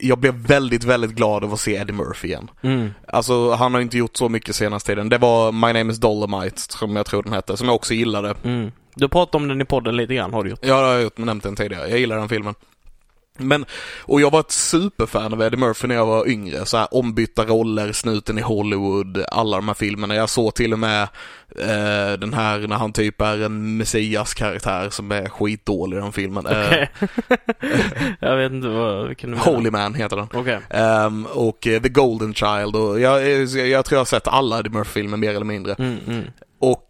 jag 0.07 0.17
blev 0.17 0.33
väldigt, 0.33 0.83
väldigt 0.83 1.11
glad 1.11 1.43
av 1.43 1.53
att 1.53 1.59
se 1.59 1.75
Eddie 1.75 1.93
Murphy 1.93 2.27
igen. 2.27 2.51
Mm. 2.61 2.93
Alltså 3.07 3.51
han 3.51 3.73
har 3.73 3.81
inte 3.81 3.97
gjort 3.97 4.17
så 4.17 4.29
mycket 4.29 4.55
senaste 4.55 4.91
tiden. 4.91 5.09
Det 5.09 5.17
var 5.17 5.51
My 5.51 5.73
Name 5.79 5.91
Is 5.91 5.99
Dolomite 5.99 6.61
som 6.61 6.95
jag 6.95 7.05
tror 7.05 7.23
den 7.23 7.33
hette, 7.33 7.57
som 7.57 7.67
jag 7.67 7.75
också 7.75 7.93
gillade. 7.93 8.35
Mm. 8.43 8.71
Du 8.95 9.07
pratade 9.07 9.41
om 9.43 9.47
den 9.47 9.61
i 9.61 9.65
podden 9.65 9.97
lite 9.97 10.15
grann 10.15 10.33
har 10.33 10.43
du 10.43 10.49
gjort. 10.49 10.59
Ja, 10.61 10.81
det 10.81 10.87
har 10.87 10.93
jag 10.93 11.03
gjort, 11.03 11.17
nämnt 11.17 11.43
den 11.43 11.55
tidigare. 11.55 11.89
Jag 11.89 11.99
gillar 11.99 12.17
den 12.17 12.29
filmen. 12.29 12.55
Men, 13.37 13.65
och 14.01 14.21
jag 14.21 14.31
var 14.31 14.39
ett 14.39 14.51
superfan 14.51 15.33
av 15.33 15.41
Eddie 15.41 15.57
Murphy 15.57 15.87
när 15.87 15.95
jag 15.95 16.05
var 16.05 16.27
yngre. 16.27 16.65
Så 16.65 16.77
här 16.77 16.87
ombytta 16.91 17.45
roller, 17.45 17.91
Snuten 17.91 18.37
i 18.37 18.41
Hollywood, 18.41 19.25
alla 19.31 19.57
de 19.57 19.67
här 19.67 19.75
filmerna. 19.75 20.15
Jag 20.15 20.29
såg 20.29 20.53
till 20.53 20.73
och 20.73 20.79
med 20.79 21.01
eh, 21.59 22.19
den 22.19 22.33
här 22.33 22.59
när 22.67 22.75
han 22.75 22.93
typ 22.93 23.21
är 23.21 23.41
en 23.41 23.77
messias-karaktär 23.77 24.89
som 24.89 25.11
är 25.11 25.29
skitdålig 25.29 25.97
i 25.97 25.99
den 25.99 26.11
filmen. 26.11 26.45
Eh, 26.45 26.67
Okej. 26.67 26.89
jag 28.19 28.37
vet 28.37 28.51
inte 28.51 28.67
vad, 28.67 29.07
vilken 29.07 29.31
du 29.31 29.37
menar. 29.37 29.53
Holy 29.53 29.71
Man 29.71 29.93
heter 29.93 30.15
den. 30.15 30.27
Okej. 30.33 30.59
Ehm, 30.69 31.25
och 31.25 31.67
eh, 31.67 31.81
The 31.81 31.89
Golden 31.89 32.33
Child 32.33 32.75
och 32.75 32.99
jag, 32.99 33.29
jag, 33.29 33.67
jag 33.67 33.85
tror 33.85 33.95
jag 33.95 33.99
har 33.99 34.05
sett 34.05 34.27
alla 34.27 34.59
Eddie 34.59 34.69
Murphy-filmer 34.69 35.17
mer 35.17 35.29
eller 35.29 35.45
mindre. 35.45 35.73
Mm, 35.73 35.97
mm. 36.07 36.23
Och 36.59 36.87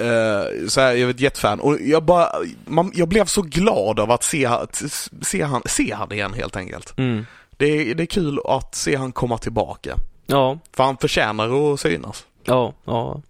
eh, 0.00 0.68
så 0.68 0.80
här, 0.80 0.94
jag 0.94 1.00
är 1.00 1.10
ett 1.10 1.20
jättefan 1.20 1.60
och 1.60 1.80
jag 1.80 2.02
bara, 2.02 2.28
man, 2.64 2.92
jag 2.94 3.08
blev 3.08 3.24
så 3.24 3.42
glad 3.42 4.00
av 4.00 4.10
att 4.10 4.22
se, 4.22 4.46
att 4.46 4.82
se, 5.22 5.42
han, 5.42 5.62
se 5.66 5.94
han 5.94 6.12
igen 6.12 6.32
helt 6.34 6.56
enkelt. 6.56 6.98
Mm. 6.98 7.26
Det 7.56 7.66
är, 7.90 7.94
det 7.94 8.02
är 8.02 8.06
kul 8.06 8.40
att 8.44 8.74
se 8.74 8.96
han 8.96 9.12
komma 9.12 9.38
tillbaka. 9.38 9.96
Ja, 10.26 10.58
För 10.72 10.84
han 10.84 10.96
förtjänar 10.96 11.72
att 11.72 11.80
synas. 11.80 12.24
ja, 12.44 12.72
ja. 12.84 13.22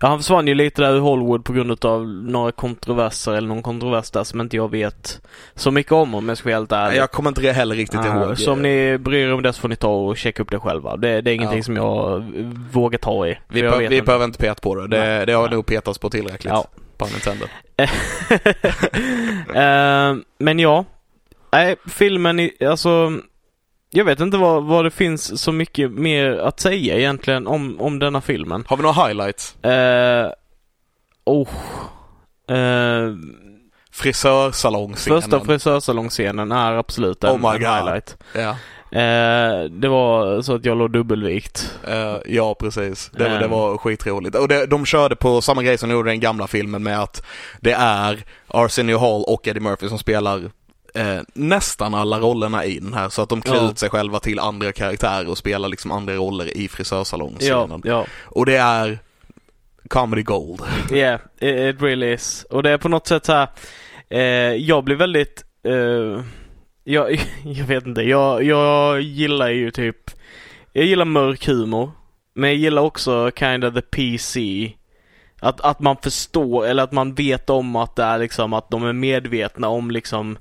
Ja, 0.00 0.08
han 0.08 0.18
försvann 0.18 0.46
ju 0.46 0.54
lite 0.54 0.82
där 0.82 0.92
ur 0.94 1.00
Hollywood 1.00 1.44
på 1.44 1.52
grund 1.52 1.84
av 1.84 2.06
några 2.08 2.52
kontroverser 2.52 3.32
eller 3.32 3.48
någon 3.48 3.62
kontrovers 3.62 4.10
där 4.10 4.24
som 4.24 4.40
inte 4.40 4.56
jag 4.56 4.70
vet 4.70 5.20
så 5.54 5.70
mycket 5.70 5.92
om 5.92 6.14
om 6.14 6.28
jag 6.28 6.38
ska 6.38 6.48
vara 6.48 6.56
helt 6.56 6.72
ärlig. 6.72 6.98
Jag 6.98 7.10
kommer 7.10 7.30
inte 7.30 7.52
heller 7.52 7.74
riktigt 7.74 8.00
Ah, 8.00 8.24
ihåg. 8.24 8.38
Så 8.38 8.52
om 8.52 8.62
ni 8.62 8.98
bryr 8.98 9.26
er 9.28 9.32
om 9.32 9.42
det 9.42 9.52
så 9.52 9.60
får 9.60 9.68
ni 9.68 9.76
ta 9.76 9.88
och 9.88 10.16
checka 10.16 10.42
upp 10.42 10.50
det 10.50 10.58
själva. 10.58 10.96
Det, 10.96 11.20
det 11.20 11.30
är 11.30 11.34
ingenting 11.34 11.58
Ja. 11.58 11.62
som 11.64 11.76
jag 11.76 12.24
vågar 12.72 12.98
ta 12.98 13.26
i. 13.26 13.38
vi 13.48 13.60
jag 13.60 13.78
vi 13.78 13.84
inte. 13.84 14.02
behöver 14.02 14.24
inte 14.24 14.38
peta 14.38 14.60
på 14.60 14.74
det. 14.74 14.86
Det, 14.88 14.98
Nej, 15.00 15.26
det 15.26 15.32
har 15.32 15.42
nej. 15.46 15.54
nog 15.54 15.66
petats 15.66 15.98
på 15.98 16.10
tillräckligt. 16.10 16.52
Ja, 16.52 16.66
intended. 17.14 17.48
Eh, 19.54 20.16
men 20.38 20.58
ja, 20.58 20.84
nej, 21.52 21.76
filmen, 21.86 22.50
alltså, 22.66 23.12
jag 23.90 24.04
vet 24.04 24.20
inte 24.20 24.36
vad, 24.36 24.64
vad 24.64 24.84
det 24.84 24.90
finns 24.90 25.42
så 25.42 25.52
mycket 25.52 25.90
mer 25.90 26.30
att 26.38 26.60
säga 26.60 26.98
egentligen 26.98 27.46
om, 27.46 27.80
om 27.80 27.98
denna 27.98 28.20
filmen. 28.20 28.64
Har 28.68 28.76
vi 28.76 28.82
några 28.82 29.06
highlights? 29.06 29.64
Eh, 29.64 30.30
oh, 31.24 31.48
eh, 32.50 33.12
Frisörsalongscenen. 33.92 35.22
första 35.22 35.44
frisörsalongscenen 35.44 36.52
är 36.52 36.72
absolut 36.72 37.24
en, 37.24 37.30
Oh 37.30 37.52
my 37.52 37.58
God. 37.58 37.68
highlight. 37.76 38.16
Ja. 38.34 38.50
Eh, 38.98 39.64
det 39.64 39.88
var 39.88 40.42
så 40.42 40.54
att 40.54 40.64
jag 40.64 40.78
låg 40.78 40.92
dubbelvikt. 40.92 41.72
Eh, 41.88 42.16
ja, 42.26 42.54
precis. 42.60 43.10
Det, 43.14 43.26
Ehm. 43.28 43.40
det 43.42 43.48
var 43.48 43.78
skitroligt. 43.78 44.36
Och 44.36 44.48
det, 44.48 44.66
de 44.66 44.86
körde 44.86 45.16
på 45.16 45.40
samma 45.40 45.62
grej 45.62 45.78
som 45.78 45.88
de 45.88 45.94
gjorde 45.94 46.10
i 46.10 46.12
den 46.12 46.20
gamla 46.20 46.46
filmen 46.46 46.82
med 46.82 47.00
att 47.00 47.22
det 47.60 47.72
är 47.72 48.24
Arsenio 48.48 48.98
Hall 48.98 49.24
och 49.26 49.48
Eddie 49.48 49.60
Murphy 49.60 49.88
som 49.88 49.98
spelar 49.98 50.50
eh, 50.98 51.20
nästan 51.34 51.94
alla 51.94 52.20
rollerna 52.20 52.64
i 52.64 52.78
den 52.78 52.94
här. 52.94 53.08
Så 53.08 53.22
att 53.22 53.28
de 53.28 53.42
klär 53.42 53.54
Ja. 53.56 53.70
ut 53.70 53.78
sig 53.78 53.90
själva 53.90 54.20
till 54.20 54.38
andra 54.38 54.72
karaktärer 54.72 55.28
och 55.28 55.38
spelar 55.38 55.68
liksom 55.68 55.92
andra 55.92 56.14
roller 56.14 56.56
i 56.56 56.62
Ja, 56.62 56.68
frisörsalongscenen. 56.68 57.82
ja. 57.84 58.06
Och 58.24 58.46
det 58.46 58.56
är 58.56 58.98
comedy 59.88 60.22
gold. 60.22 60.62
Yeah, 60.92 61.20
it, 61.40 61.74
it 61.74 61.82
really 61.82 62.12
is. 62.12 62.46
Och 62.50 62.62
det 62.62 62.70
är 62.70 62.78
på 62.78 62.88
något 62.88 63.06
sätt 63.06 63.24
så 63.26 63.32
här. 63.32 63.48
Eh, 64.10 64.20
jag 64.54 64.84
blir 64.84 64.96
väldigt, 64.96 65.44
eh, 65.64 66.22
jag, 66.84 67.12
jag 67.44 67.64
vet 67.66 67.86
inte, 67.86 68.02
jag, 68.02 68.42
jag 68.42 69.00
gillar 69.00 69.48
ju 69.48 69.70
typ, 69.70 70.10
jag 70.72 70.84
gillar 70.84 71.04
mörk 71.04 71.46
humor. 71.46 71.90
Men 72.34 72.50
jag 72.50 72.56
gillar 72.56 72.82
också 72.82 73.30
kind 73.36 73.64
of 73.64 73.74
the 73.74 73.80
PC. 73.80 74.72
Att, 75.40 75.60
att 75.60 75.80
man 75.80 75.96
förstår, 76.02 76.66
eller 76.66 76.82
att 76.82 76.92
man 76.92 77.14
vet 77.14 77.50
om 77.50 77.76
att 77.76 77.96
det 77.96 78.02
är 78.02 78.18
liksom, 78.18 78.52
att 78.52 78.70
de 78.70 78.84
är 78.84 78.92
medvetna 78.92 79.68
om 79.68 79.90
liksom 79.90 80.38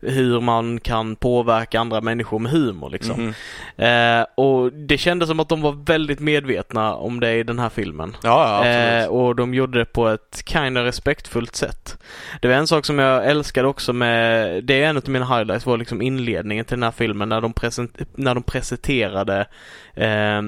hur 0.00 0.40
man 0.40 0.80
kan 0.80 1.16
påverka 1.16 1.80
andra 1.80 2.00
människor 2.00 2.38
med 2.38 2.52
humor 2.52 2.90
liksom. 2.90 3.34
Mhm. 3.76 4.20
Eh, 4.20 4.26
och 4.34 4.72
det 4.72 4.98
kändes 4.98 5.28
som 5.28 5.40
att 5.40 5.48
de 5.48 5.62
var 5.62 5.72
väldigt 5.72 6.20
medvetna 6.20 6.94
om 6.94 7.20
det 7.20 7.32
i 7.32 7.42
den 7.42 7.58
här 7.58 7.68
filmen. 7.68 8.16
Ja, 8.22 8.66
ja. 8.66 8.68
Eh, 8.68 9.06
och 9.06 9.36
de 9.36 9.54
gjorde 9.54 9.78
det 9.78 9.84
på 9.84 10.08
ett 10.08 10.42
kind 10.46 10.78
of 10.78 10.84
respektfullt 10.84 11.56
sätt. 11.56 11.98
Det 12.40 12.48
var 12.48 12.54
en 12.54 12.66
sak 12.66 12.84
som 12.84 12.98
jag 12.98 13.26
älskade 13.26 13.68
också 13.68 13.92
med, 13.92 14.64
det 14.64 14.82
är 14.82 14.88
en 14.88 14.96
av 14.96 15.08
mina 15.08 15.36
highlights, 15.36 15.66
var 15.66 15.78
liksom 15.78 16.02
inledningen 16.02 16.64
till 16.64 16.76
den 16.76 16.82
här 16.82 16.90
filmen 16.90 17.28
när 17.28 17.40
de, 17.40 17.52
present, 17.52 17.98
när 18.14 18.34
de 18.34 18.42
presenterade, 18.42 19.46
eh, 19.94 20.42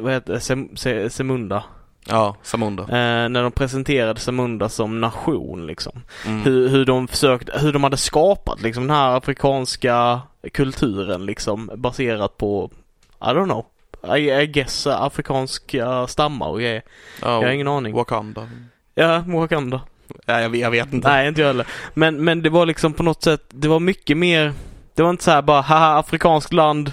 vad 0.00 0.12
heter 0.12 0.32
det, 0.32 0.40
Sem, 0.40 0.76
Se, 0.76 1.10
Semunda. 1.10 1.62
Ja, 2.06 2.36
Samunda. 2.42 2.82
Eh, 2.82 3.28
när 3.28 3.42
de 3.42 3.52
presenterade 3.52 4.20
Samunda 4.20 4.68
som 4.68 5.00
nation 5.00 5.66
liksom. 5.66 6.02
Mm. 6.26 6.42
Hur, 6.42 6.68
hur 6.68 6.84
de 6.84 7.08
försökte, 7.08 7.58
hur 7.58 7.72
de 7.72 7.84
hade 7.84 7.96
skapat 7.96 8.62
liksom 8.62 8.86
den 8.86 8.96
här 8.96 9.16
afrikanska 9.16 10.20
kulturen 10.52 11.26
liksom 11.26 11.70
baserat 11.74 12.36
på, 12.36 12.70
I 13.20 13.24
don't 13.24 13.44
know. 13.44 13.66
I, 14.16 14.30
I 14.30 14.46
guess 14.46 14.86
uh, 14.86 15.02
afrikanska 15.02 16.06
stammar 16.06 16.48
och 16.48 16.58
grejer. 16.58 16.82
Ja, 17.22 17.28
Jag 17.28 17.42
har 17.42 17.52
ingen 17.52 17.68
aning. 17.68 17.94
Wakanda. 17.94 18.48
Ja, 18.94 19.24
Wakanda. 19.26 19.80
Nej, 20.26 20.42
jag, 20.42 20.56
jag 20.56 20.70
vet 20.70 20.92
inte. 20.92 21.08
Nej, 21.08 21.28
inte 21.28 21.40
jag 21.40 21.48
heller. 21.48 21.66
Men, 21.94 22.24
men 22.24 22.42
det 22.42 22.50
var 22.50 22.66
liksom 22.66 22.92
på 22.92 23.02
något 23.02 23.22
sätt, 23.22 23.44
det 23.48 23.68
var 23.68 23.80
mycket 23.80 24.16
mer, 24.16 24.52
det 24.94 25.02
var 25.02 25.10
inte 25.10 25.24
så 25.24 25.30
här 25.30 25.42
bara, 25.42 25.60
haha, 25.60 25.98
afrikanskt 25.98 26.52
land, 26.52 26.92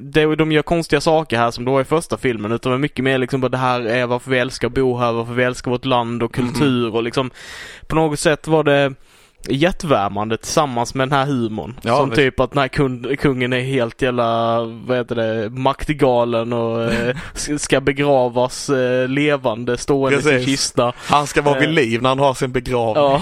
det, 0.00 0.36
de 0.36 0.52
gör 0.52 0.62
konstiga 0.62 1.00
saker 1.00 1.38
här 1.38 1.50
som 1.50 1.64
det 1.64 1.70
var 1.70 1.80
i 1.80 1.84
första 1.84 2.16
filmen, 2.16 2.52
utan 2.52 2.72
var 2.72 2.78
mycket 2.78 3.04
mer 3.04 3.18
liksom 3.18 3.40
bara 3.40 3.48
det 3.48 3.56
här 3.58 3.80
är 3.80 4.06
varför 4.06 4.30
vi 4.30 4.38
älskar 4.38 4.68
att 4.68 4.74
bo 4.74 4.98
här, 4.98 5.12
varför 5.12 5.32
vi 5.34 5.42
älskar 5.44 5.70
vårt 5.70 5.84
land 5.84 6.22
och 6.22 6.34
kultur 6.34 6.94
och 6.94 7.02
liksom 7.02 7.30
på 7.86 7.96
något 7.96 8.18
sätt 8.20 8.46
var 8.46 8.64
det 8.64 8.94
hjärtvärmande 9.48 10.36
tillsammans 10.36 10.94
med 10.94 11.08
den 11.08 11.18
här 11.18 11.26
humorn. 11.26 11.80
Ja, 11.82 11.96
som 11.96 12.10
visst. 12.10 12.16
typ 12.16 12.40
att 12.40 12.50
den 12.50 12.58
här 12.60 12.68
kun, 12.68 13.16
kungen 13.18 13.52
är 13.52 13.60
helt 13.60 14.02
jävla, 14.02 14.60
vad 14.64 14.96
heter 14.96 15.14
det, 15.14 15.50
maktgalen 15.50 16.52
och 16.52 16.92
eh, 16.92 17.16
ska 17.58 17.80
begravas 17.80 18.70
eh, 18.70 19.08
levande 19.08 19.76
stående 19.78 20.18
i 20.18 20.22
sin 20.22 20.44
kista. 20.44 20.92
Han 20.96 21.26
ska 21.26 21.42
vara 21.42 21.58
vid 21.58 21.68
Eh. 21.68 21.74
liv 21.74 22.02
när 22.02 22.08
han 22.08 22.18
har 22.18 22.34
sin 22.34 22.52
begravning. 22.52 22.94
Ja, 23.04 23.20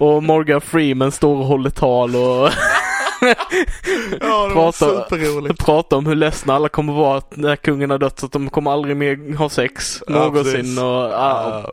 och 0.00 0.22
Morgan 0.22 0.60
Freeman 0.60 1.12
står 1.12 1.36
och 1.36 1.46
håller 1.46 1.70
tal 1.70 2.16
och 2.16 2.48
Ja, 3.22 3.36
det 4.20 4.26
var 4.28 4.50
Prata- 4.50 5.04
superroligt. 5.04 5.64
pratar 5.64 5.96
om 5.96 6.06
hur 6.06 6.14
ledsna 6.14 6.54
alla 6.54 6.68
kommer 6.68 6.92
vara 6.92 7.22
när 7.30 7.56
kungen 7.56 7.90
har 7.90 7.98
dött 7.98 8.18
så 8.18 8.26
att 8.26 8.32
de 8.32 8.50
kommer 8.50 8.70
aldrig 8.70 8.96
mer 8.96 9.36
ha 9.36 9.48
sex 9.48 10.02
Ja, 10.06 10.12
någonsin 10.14 10.52
precis. 10.54 10.78
och 10.78 10.84
Ja. 10.84 11.72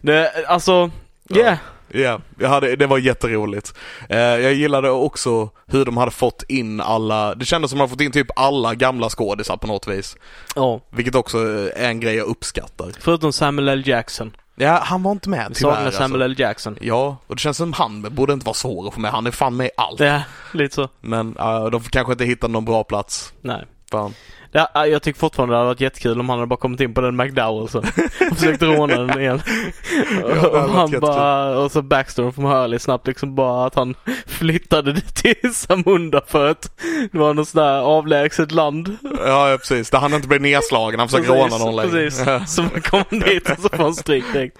det, 0.00 0.32
alltså, 0.48 0.90
Ja. 1.28 1.36
yeah. 1.40 1.56
Ja, 1.92 2.20
jag 2.38 2.48
hade, 2.48 2.76
det 2.76 2.86
var 2.86 2.98
jätteroligt. 2.98 3.74
Eh, 4.08 4.18
jag 4.18 4.52
gillade 4.54 4.90
också 4.90 5.48
hur 5.66 5.84
de 5.84 5.96
hade 5.96 6.10
fått 6.10 6.42
in 6.48 6.80
alla, 6.80 7.34
det 7.34 7.44
kändes 7.44 7.70
som 7.70 7.80
att 7.80 7.88
de 7.88 7.90
fått 7.90 8.00
in 8.00 8.12
typ 8.12 8.26
alla 8.36 8.74
gamla 8.74 9.08
skådisar 9.08 9.56
på 9.56 9.66
något 9.66 9.88
vis. 9.88 10.16
Ja, 10.56 10.80
Vilket 10.90 11.14
också 11.14 11.38
är 11.38 11.72
en 11.88 12.00
grej 12.00 12.14
jag 12.14 12.26
uppskattar. 12.26 12.86
förutom 13.00 13.32
Samuel 13.32 13.68
L. 13.68 13.82
Jackson. 13.88 14.36
Ja, 14.60 14.80
han 14.84 15.02
var 15.02 15.12
inte 15.12 15.28
med 15.28 15.46
Vi 15.48 15.54
tyvärr. 15.54 15.74
saknar 15.74 15.90
Samuel 15.90 16.22
Alltså. 16.22 16.24
L. 16.24 16.40
Jackson. 16.40 16.76
Ja, 16.80 17.16
och 17.26 17.36
det 17.36 17.40
känns 17.40 17.56
som 17.56 17.72
han 17.72 18.02
borde 18.02 18.32
inte 18.32 18.46
vara 18.46 18.54
svår 18.54 18.88
att 18.88 18.94
få 18.94 19.00
med. 19.00 19.10
Han 19.10 19.26
är 19.26 19.30
fan 19.30 19.56
med 19.56 19.66
i 19.66 19.70
allt. 19.76 20.00
Är 20.00 20.22
lite 20.52 20.74
så. 20.74 20.88
Men 21.00 21.36
uh, 21.38 21.66
de 21.70 21.80
kanske 21.82 22.12
inte 22.12 22.24
hittat 22.24 22.50
någon 22.50 22.64
bra 22.64 22.84
plats. 22.84 23.32
Nej. 23.42 23.64
Fan. 23.90 24.14
Det, 24.52 24.68
ja, 24.74 24.86
jag 24.86 25.02
tycker 25.02 25.20
fortfarande 25.20 25.54
det 25.54 25.58
hade 25.58 25.68
varit 25.68 25.80
jättekul 25.80 26.20
om 26.20 26.28
han 26.28 26.38
hade 26.38 26.46
bara 26.46 26.56
kommit 26.56 26.80
in 26.80 26.94
på 26.94 27.00
den 27.00 27.16
McDowell 27.16 27.68
så 27.68 27.78
och 27.78 28.36
försökt 28.38 28.62
råna 28.62 28.98
den 28.98 29.20
igen. 29.20 29.42
hade 30.22 30.48
och 30.48 30.70
han 30.70 31.00
bara, 31.00 31.58
och 31.58 31.72
så 31.72 31.82
backstory 31.82 32.32
från 32.32 32.44
Hurley 32.44 32.78
snabbt 32.78 33.06
liksom 33.06 33.34
bara 33.34 33.66
att 33.66 33.74
han 33.74 33.94
flyttade 34.26 34.92
det 34.92 35.14
till 35.14 35.54
Samunda 35.54 36.22
för 36.26 36.50
att 36.50 36.80
det 37.12 37.18
var 37.18 37.34
något 37.34 37.48
sådär 37.48 37.80
avlägset 37.80 38.52
land. 38.52 38.96
Ja, 39.02 39.50
ja, 39.50 39.58
precis. 39.58 39.90
Där 39.90 39.98
han 39.98 40.14
inte 40.14 40.28
blev 40.28 40.40
nedslagen. 40.40 41.00
Han 41.00 41.08
försöker 41.08 41.34
råna 41.34 41.58
någon 41.58 41.76
längre. 41.76 41.90
Precis, 41.90 42.54
så 42.54 42.62
man 42.62 42.80
kommer 42.80 43.24
dit 43.24 43.50
och 43.50 43.58
så 43.58 43.68
får 43.68 43.82
han 43.82 43.94
stryk 43.94 44.24
direkt. 44.32 44.58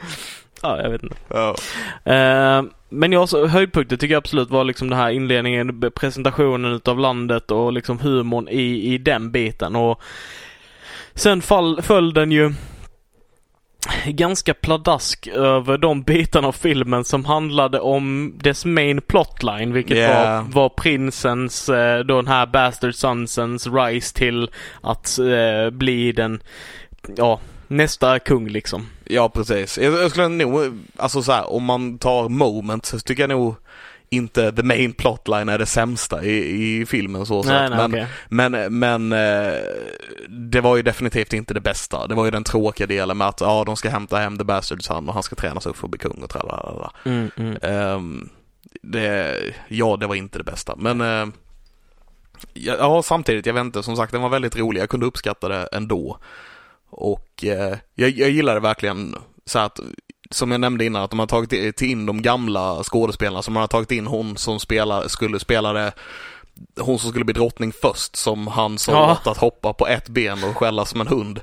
Ja, 0.63 0.83
jag 0.83 0.91
vet 0.91 1.03
inte. 1.03 1.17
Ja. 1.29 1.55
Eh, 2.13 2.63
men 2.91 3.13
jag 3.13 3.29
så 3.29 3.47
höjdpunkten 3.47 3.99
tycker 3.99 4.15
jag 4.15 4.21
absolut 4.21 4.51
var 4.51 4.65
liksom 4.65 4.91
den 4.91 4.99
här 4.99 5.11
inledningen, 5.11 5.91
presentationen 5.95 6.73
utav 6.73 6.99
landet 6.99 7.51
och 7.51 7.73
liksom 7.73 7.99
humorn 7.99 8.49
i, 8.49 8.95
i 8.95 8.99
den 8.99 9.31
biten 9.31 9.77
och 9.77 10.03
sen 11.15 11.43
fall, 11.43 11.83
föll 11.83 12.15
den 12.15 12.33
ju 12.33 12.53
ganska 14.07 14.55
pladask 14.55 15.27
över 15.27 15.79
de 15.79 16.03
bitarna 16.03 16.49
av 16.49 16.53
filmen 16.53 17.05
som 17.05 17.25
handlade 17.25 17.81
om 17.81 18.35
dess 18.43 18.65
main 18.65 19.01
plotline 19.01 19.73
vilket 19.73 19.97
Yeah. 19.97 20.43
var, 20.43 20.53
var 20.53 20.69
prinsens, 20.69 21.69
eh, 21.69 21.99
då 21.99 22.17
den 22.17 22.27
här 22.27 22.47
Bastard 22.47 22.95
Sonsens 22.95 23.67
rise 23.67 24.15
till 24.15 24.51
att 24.81 25.19
eh, 25.19 25.71
bli 25.71 26.13
den, 26.13 26.43
ja, 27.17 27.41
nästa 27.71 28.19
kung 28.19 28.49
liksom. 28.49 28.87
Ja, 29.05 29.29
precis. 29.29 29.79
Jag, 29.79 29.93
jag 29.95 30.11
skulle 30.11 30.29
nog, 30.29 30.79
alltså 30.97 31.23
så 31.23 31.33
här, 31.33 31.51
om 31.51 31.65
man 31.65 31.99
tar 31.99 32.29
moment 32.29 32.87
så 32.87 32.99
tycker 32.99 33.23
jag 33.23 33.31
nog 33.31 33.55
inte 34.09 34.53
the 34.53 34.63
main 34.63 34.93
plotline 34.93 35.49
är 35.49 35.59
det 35.59 35.67
sämsta 35.67 36.25
i, 36.25 36.81
i 36.81 36.87
filmen 36.87 37.27
så 37.27 37.43
Nej, 37.43 37.71
nej, 37.71 37.79
Men, 37.79 37.91
okej. 37.91 38.07
men, 38.29 38.79
men 38.79 39.13
eh, 39.13 39.59
det 40.29 40.61
var 40.61 40.77
ju 40.77 40.83
definitivt 40.83 41.33
inte 41.33 41.55
det 41.55 41.61
bästa. 41.61 42.07
Det 42.07 42.15
var 42.15 42.25
ju 42.25 42.31
den 42.31 42.45
tråkiga 42.45 42.87
delen 42.87 43.19
med 43.19 43.29
att 43.29 43.41
ja, 43.41 43.65
de 43.65 43.77
ska 43.77 43.91
hämta 43.91 44.19
hem 44.19 44.39
The 44.39 44.45
Bastard 44.45 44.85
Son 44.85 45.09
och 45.09 45.15
han 45.15 45.23
ska 45.23 45.37
tränas 45.37 45.67
upp 45.67 45.77
för 45.77 45.87
att 45.87 45.91
bli 45.91 45.99
kung 45.99 46.23
och 46.23 46.31
tralala. 46.31 46.93
Mm, 47.05 47.31
mm. 47.37 48.29
Det, 48.83 49.37
ja, 49.69 49.97
det 49.97 50.07
var 50.07 50.15
inte 50.15 50.39
det 50.39 50.45
bästa. 50.45 50.77
Men 50.77 51.01
ja, 52.55 52.77
ja, 52.79 53.03
samtidigt, 53.03 53.47
jag 53.47 53.55
vet 53.55 53.65
inte, 53.65 53.83
som 53.83 53.97
sagt 53.97 54.13
den 54.13 54.23
var 54.23 54.29
väldigt 54.29 54.57
rolig. 54.57 54.81
Jag 54.81 54.91
kunde 54.91 55.07
uppskatta 55.07 55.49
det 55.49 55.69
ändå. 55.73 56.19
Och 56.91 57.45
eh, 57.45 57.77
jag, 57.95 58.11
jag 58.11 58.31
gillade 58.31 58.61
verkligen 58.61 59.17
så 59.47 59.59
att, 59.59 59.81
som 60.31 60.51
jag 60.51 60.61
nämnde 60.61 60.85
innan, 60.85 61.03
att 61.03 61.11
de 61.11 61.19
har 61.19 61.27
tagit 61.27 61.83
in 61.83 62.07
de 62.07 62.23
gamla 62.23 62.83
skådespelarna. 62.83 63.43
Som 63.43 63.55
man 63.55 63.61
har 63.61 63.69
tagit 63.69 63.91
in 63.93 64.07
hon 64.07 64.37
som 64.37 64.61
spelar, 64.61 65.09
skulle 65.09 65.39
spela 65.41 65.73
det 65.73 65.93
hon 66.81 66.99
som 66.99 67.11
skulle 67.11 67.25
bli 67.25 67.35
drottning 67.35 67.73
först 67.83 68.17
som 68.17 68.47
han 68.47 68.79
som 68.79 68.95
Ja. 68.95 69.13
åt 69.13 69.27
att 69.27 69.37
hoppa 69.37 69.73
på 69.73 69.87
ett 69.87 70.09
ben 70.09 70.45
och 70.45 70.57
skälla 70.57 70.85
som 70.85 71.01
en 71.01 71.07
hund. 71.07 71.41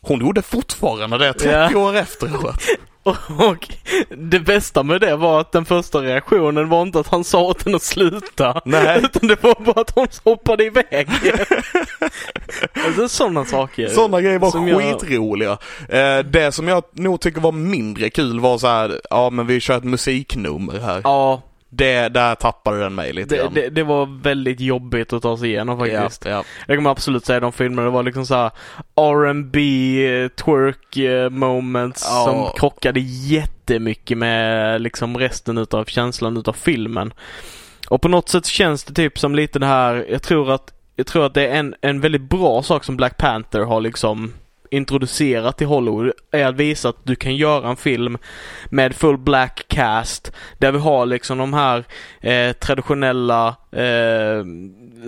Hon 0.00 0.20
gjorde 0.20 0.42
fortfarande 0.42 1.18
det 1.18 1.32
30 1.32 1.48
Ja. 1.72 1.78
år 1.78 1.96
efteråt. 1.96 2.62
Och, 3.02 3.68
det 4.16 4.40
bästa 4.40 4.82
med 4.82 5.00
det 5.00 5.16
var 5.16 5.40
att 5.40 5.52
den 5.52 5.64
första 5.64 5.98
reaktionen 6.02 6.68
var 6.68 6.82
inte 6.82 7.00
att 7.00 7.08
han 7.08 7.24
sa 7.24 7.40
åt 7.42 7.64
henne 7.64 7.76
att 7.76 7.82
sluta. 7.82 8.62
Nej. 8.64 8.98
Utan 9.04 9.28
det 9.28 9.42
var 9.42 9.64
bara 9.64 9.80
att 9.80 9.90
hon 9.94 10.06
hoppade 10.24 10.64
iväg. 10.64 11.08
alltså 12.86 13.08
sådana 13.08 13.44
saker. 13.44 13.88
Sådana 13.88 14.20
grejer 14.20 14.38
var 14.38 14.50
Som 14.50 14.68
jag- 14.68 14.78
skitroliga. 15.00 15.58
Eh, 15.88 16.18
det 16.18 16.52
som 16.52 16.68
jag 16.68 16.82
nog 16.92 17.20
tycker 17.20 17.40
var 17.40 17.52
mindre 17.52 18.10
kul 18.10 18.40
var 18.40 18.58
så 18.58 18.66
här, 18.66 19.00
ja 19.10 19.30
men 19.30 19.46
vi 19.46 19.60
kör 19.60 19.76
ett 19.76 19.84
musiknummer 19.84 20.78
här. 20.80 21.00
Ja, 21.04 21.42
Det, 21.72 22.08
där 22.08 22.34
tappade 22.34 22.80
den 22.80 22.94
mig 22.94 23.12
lite 23.12 23.36
Det, 23.36 23.48
det, 23.54 23.68
det 23.70 23.82
var 23.82 24.22
väldigt 24.22 24.60
jobbigt 24.60 25.12
att 25.12 25.22
ta 25.22 25.36
sig 25.36 25.48
igenom 25.48 25.78
faktiskt. 25.78 26.24
Ja, 26.24 26.30
ja. 26.30 26.44
Jag 26.66 26.76
kommer 26.76 26.90
absolut 26.90 27.24
säga 27.26 27.40
de 27.40 27.52
filmerna, 27.52 27.82
det 27.88 27.92
var 27.94 28.02
liksom 28.02 28.26
såhär 28.26 28.50
R&B 28.96 30.28
twerk 30.44 30.96
eh, 30.96 31.30
moments 31.30 32.06
Ja. 32.10 32.24
som 32.24 32.58
krockade 32.60 33.00
jättemycket 33.00 34.18
med 34.18 34.80
liksom 34.80 35.18
resten 35.18 35.58
utav 35.58 35.84
känslan 35.84 36.36
utav 36.36 36.52
filmen. 36.52 37.12
Och 37.88 38.02
på 38.02 38.08
något 38.08 38.28
sätt 38.28 38.46
känns 38.46 38.84
det 38.84 38.94
typ 38.94 39.18
som 39.18 39.34
lite 39.34 39.58
det 39.58 39.66
här, 39.66 40.06
jag 40.10 40.22
tror 40.22 40.52
att, 40.52 40.72
jag 40.96 41.06
tror 41.06 41.26
att 41.26 41.34
det 41.34 41.46
är 41.48 41.58
en, 41.58 41.74
en 41.80 42.00
väldigt 42.00 42.22
bra 42.30 42.62
sak 42.62 42.84
som 42.84 42.96
Black 42.96 43.16
Panther 43.16 43.60
har 43.60 43.80
liksom 43.80 44.32
introducerat 44.70 45.58
till 45.58 45.66
Hollywood 45.66 46.12
är 46.30 46.46
att 46.46 46.56
visa 46.56 46.88
att 46.88 47.06
du 47.06 47.16
kan 47.16 47.36
göra 47.36 47.70
en 47.70 47.76
film 47.76 48.18
med 48.70 48.96
full 48.96 49.18
black 49.18 49.64
cast 49.68 50.32
där 50.58 50.72
vi 50.72 50.78
har 50.78 51.06
liksom 51.06 51.38
de 51.38 51.54
här 51.54 51.84
eh, 52.20 52.52
traditionella 52.52 53.56
eh, 53.72 54.44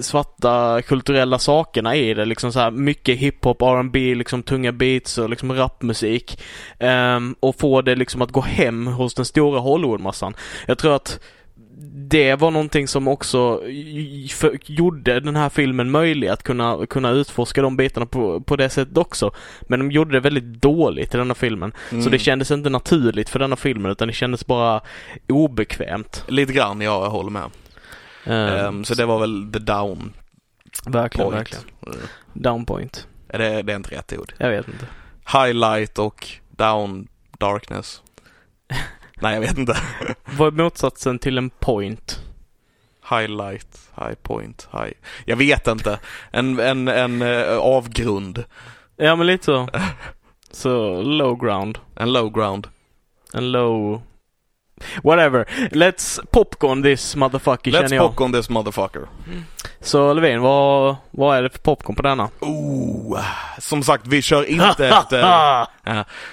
svarta 0.01 0.83
kulturella 0.83 1.39
sakerna 1.39 1.97
i 1.97 2.15
det. 2.15 2.25
Liksom 2.25 2.53
så 2.53 2.61
här 2.61 2.71
mycket 2.71 3.19
hiphop, 3.19 3.63
R&B, 3.63 4.15
liksom 4.15 4.43
tunga 4.43 4.73
beats 4.73 5.19
och 5.19 5.31
liksom 5.31 5.53
rapmusik. 5.53 6.43
Eh, 6.79 7.21
och 7.41 7.57
få 7.57 7.83
det 7.83 7.95
liksom 7.95 8.23
att 8.23 8.33
gå 8.33 8.41
hem 8.41 8.87
hos 8.87 9.15
den 9.15 9.25
stora 9.25 9.61
Hollywoodmassan. 9.61 10.35
Jag 10.67 10.79
tror 10.79 10.95
att 10.97 11.21
det 12.13 12.35
var 12.35 12.51
någonting 12.51 12.89
som 12.89 13.09
också 13.09 13.63
gjorde 14.67 15.21
den 15.21 15.37
här 15.37 15.49
filmen 15.49 15.91
möjlig 15.91 16.29
att 16.29 16.43
kunna, 16.43 16.87
kunna 16.87 17.11
utforska 17.11 17.63
de 17.63 17.77
bitarna 17.77 18.07
på, 18.07 18.41
på 18.41 18.57
det 18.57 18.69
sättet 18.71 18.97
också. 18.97 19.35
Men 19.63 19.79
de 19.79 19.91
gjorde 19.91 20.13
det 20.13 20.21
väldigt 20.21 20.45
dåligt 20.63 21.15
i 21.15 21.17
denna 21.19 21.35
filmen. 21.35 21.73
Så 21.89 21.95
Mm. 21.97 22.11
det 22.11 22.19
kändes 22.19 22.51
inte 22.51 22.71
naturligt 22.71 23.29
för 23.29 23.39
denna 23.39 23.57
filmen 23.57 23.93
utan 23.93 24.09
det 24.09 24.15
kändes 24.15 24.47
bara 24.47 24.81
obekvämt. 25.29 26.25
Lite 26.29 26.53
grann, 26.53 26.81
ja, 26.81 27.05
jag 27.05 27.11
håller 27.11 27.31
med. 27.31 27.51
Ehm, 28.25 28.67
Ehm, 28.67 28.85
så 28.85 28.95
det 28.95 29.07
var 29.07 29.19
väl 29.19 29.53
the 29.53 29.59
down 29.59 30.13
verkligen, 30.87 31.31
point. 31.31 31.39
verkligen. 31.41 31.65
Mm. 31.87 31.99
Downpoint. 32.33 33.07
Är 33.29 33.39
det, 33.39 33.63
det 33.63 33.73
är 33.73 33.77
inte 33.77 33.95
rätt 33.95 34.13
ord. 34.19 34.35
Jag 34.39 34.51
vet 34.51 34.69
inte. 34.69 34.87
Highlight 35.39 35.99
och 35.99 36.29
down 36.57 37.09
darkness. 37.39 38.03
Nej, 39.23 39.35
jag 39.35 39.41
vet 39.41 39.59
inte. 39.59 39.77
Vad 40.39 40.49
är 40.49 40.63
motsatsen 40.63 41.19
till 41.19 41.39
en 41.39 41.51
point? 41.51 42.21
Highlight, 43.11 43.91
high 43.97 44.15
point, 44.23 44.69
high. 44.73 44.93
Jag 45.25 45.37
vet 45.37 45.67
inte. 45.67 45.99
En, 46.31 46.59
en, 46.59 46.89
en 46.89 47.23
eh, 47.23 47.59
avgrund. 47.59 48.45
Ja 48.97 49.17
men 49.17 49.27
lite 49.27 49.45
så. 49.45 49.69
Så 50.51 51.03
low 51.03 51.41
ground. 51.41 51.79
En 51.97 52.13
low 52.13 52.33
ground. 52.33 52.69
En 53.35 53.53
low... 53.53 54.03
Whatever. 55.03 55.45
Let's 55.71 56.21
popcorn 56.31 56.83
this 56.83 57.17
motherfucker 57.17 57.71
Let's 57.71 57.81
känner 57.81 57.97
jag. 57.97 58.07
popcorn 58.07 58.33
this 58.33 58.49
motherfucker. 58.49 59.07
Så 59.81 60.13
Levin, 60.13 60.41
vad, 60.41 60.97
vad 61.11 61.37
är 61.37 61.43
det 61.43 61.51
för 61.51 61.59
popcorn 61.59 61.97
på 61.97 62.03
denna? 62.03 62.29
Oh, 62.41 63.21
som 63.59 63.83
sagt, 63.83 64.07
vi 64.07 64.23
kör 64.23 64.45
inte 64.51 64.89
efter... 64.89 65.67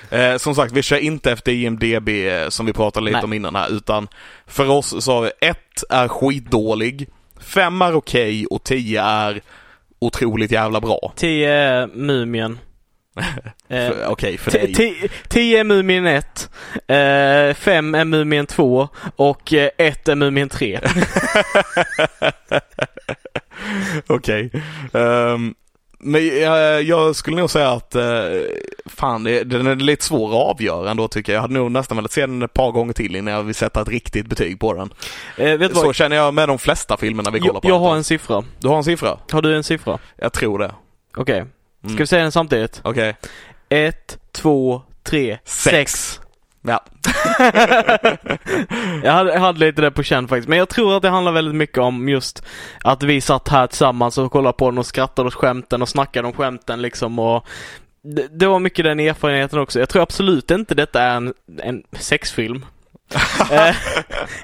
Eh, 0.10 0.38
som 0.38 0.56
sagt, 0.56 0.74
vi 0.74 0.82
kör 0.82 0.98
inte 0.98 1.32
efter 1.32 1.52
IMDB 1.52 2.10
eh, 2.10 2.50
som 2.50 2.66
vi 2.66 2.74
pratade 2.74 3.06
lite 3.06 3.18
Nej. 3.18 3.24
om 3.24 3.34
innan 3.34 3.56
här, 3.56 3.70
utan 3.70 4.08
för 4.48 4.70
oss 4.70 5.04
så 5.04 5.12
har 5.12 5.22
vi 5.22 5.32
ett 5.42 5.84
är 5.90 6.08
skitdålig, 6.08 7.08
fem 7.40 7.82
är 7.82 7.96
okej 7.96 8.46
och 8.46 8.64
tio 8.64 9.04
är 9.04 9.42
otroligt 10.00 10.52
jävla 10.52 10.82
bra. 10.82 11.14
10 11.16 11.52
är 11.52 11.88
Mumien. 11.88 12.60
Eh, 13.70 13.90
Okej, 14.08 14.38
för 14.38 14.52
dig. 14.52 14.74
t- 14.74 15.10
10 15.28 15.60
är 15.60 15.64
Mumien 15.64 16.06
1. 16.08 16.50
5 17.58 17.96
är 17.96 18.06
Mumien 18.06 18.46
2. 18.46 18.88
Och 19.16 19.54
1 19.78 20.08
är 20.08 20.16
Mumien 20.16 20.50
3. 20.50 20.80
Okej. 24.08 24.52
Ehm, 24.94 25.54
men 26.02 26.28
jag, 26.40 26.84
jag 26.84 27.16
skulle 27.16 27.38
nog 27.38 27.50
säga 27.50 27.70
att, 27.72 27.96
eh, 27.96 28.04
fan, 28.86 29.24
det, 29.24 29.44
den 29.44 29.68
är 29.68 29.76
lite 29.76 30.06
svår 30.06 30.30
att 30.30 30.56
avgöra 30.56 30.92
ändå 30.92 31.08
tycker 31.08 31.32
jag. 31.34 31.38
Jag 31.38 31.42
hade 31.42 31.54
nog 31.54 31.72
nästan 31.72 31.98
velat 31.98 32.12
se 32.12 32.22
den 32.22 32.42
ett 32.42 32.54
par 32.54 32.72
gånger 32.72 32.94
till 32.94 33.16
innan 33.16 33.34
jag 33.34 33.44
vill 33.44 33.56
sätta 33.56 33.82
ett 33.82 33.88
riktigt 33.90 34.28
betyg 34.28 34.60
på 34.60 34.74
den. 34.74 34.94
Eh, 35.38 35.70
Så 35.74 35.86
vad? 35.86 35.96
känner 35.96 36.16
jag 36.16 36.34
med 36.34 36.50
de 36.50 36.60
flesta 36.60 36.98
filmerna 36.98 37.32
vi 37.32 37.40
kollar 37.40 37.54
Jag, 37.54 37.62
på. 37.62 37.70
jag 37.70 37.80
har 37.80 37.96
en 37.96 38.04
siffra. 38.04 38.44
Du 38.60 38.68
har 38.68 38.78
en 38.78 38.84
siffra? 38.84 39.18
Har 39.32 39.42
du 39.42 39.56
en 39.56 39.64
siffra? 39.64 39.98
Jag 40.16 40.34
tror 40.34 40.60
det. 40.60 40.72
Okej. 41.18 41.46
Ska 41.80 41.88
Mm. 41.88 41.98
vi 41.98 42.08
säga 42.08 42.22
den 42.24 42.32
samtidigt? 42.32 42.82
Okej. 42.84 43.16
1, 43.70 44.18
2, 44.32 44.82
3, 45.04 45.38
Sex. 45.44 45.92
6. 45.92 46.20
Ja. 46.62 46.84
jag, 49.04 49.12
hade, 49.12 49.34
jag 49.34 49.40
hade 49.40 49.60
lite 49.60 49.82
det 49.82 49.92
på 49.92 50.04
känn 50.04 50.28
faktiskt. 50.28 50.48
Men 50.50 50.58
jag 50.58 50.70
tror 50.70 50.96
att 50.96 51.02
det 51.02 51.10
handlar 51.10 51.32
väldigt 51.32 51.56
mycket 51.56 51.78
om 51.78 52.10
just 52.10 52.44
att 52.84 53.04
vi 53.04 53.22
satt 53.22 53.48
här 53.48 53.68
tillsammans 53.68 54.18
och 54.18 54.32
kollade 54.32 54.58
på 54.58 54.70
den 54.72 54.78
och 54.78 54.86
skrattade 54.86 55.28
åt 55.28 55.34
skämten 55.34 55.82
och 55.82 55.90
snackade 55.90 56.28
om 56.28 56.34
skämten 56.34 56.82
liksom 56.82 57.20
och 57.20 57.48
det, 58.02 58.28
det 58.40 58.48
var 58.48 58.60
mycket 58.60 58.86
den 58.86 59.00
erfarenheten 59.00 59.60
också. 59.60 59.80
Jag 59.80 59.90
tror 59.90 60.02
absolut 60.02 60.52
inte 60.52 60.76
detta 60.76 61.02
är 61.02 61.16
en, 61.16 61.34
en 61.64 61.84
sexfilm. 62.00 62.66
Eh, 63.52 63.76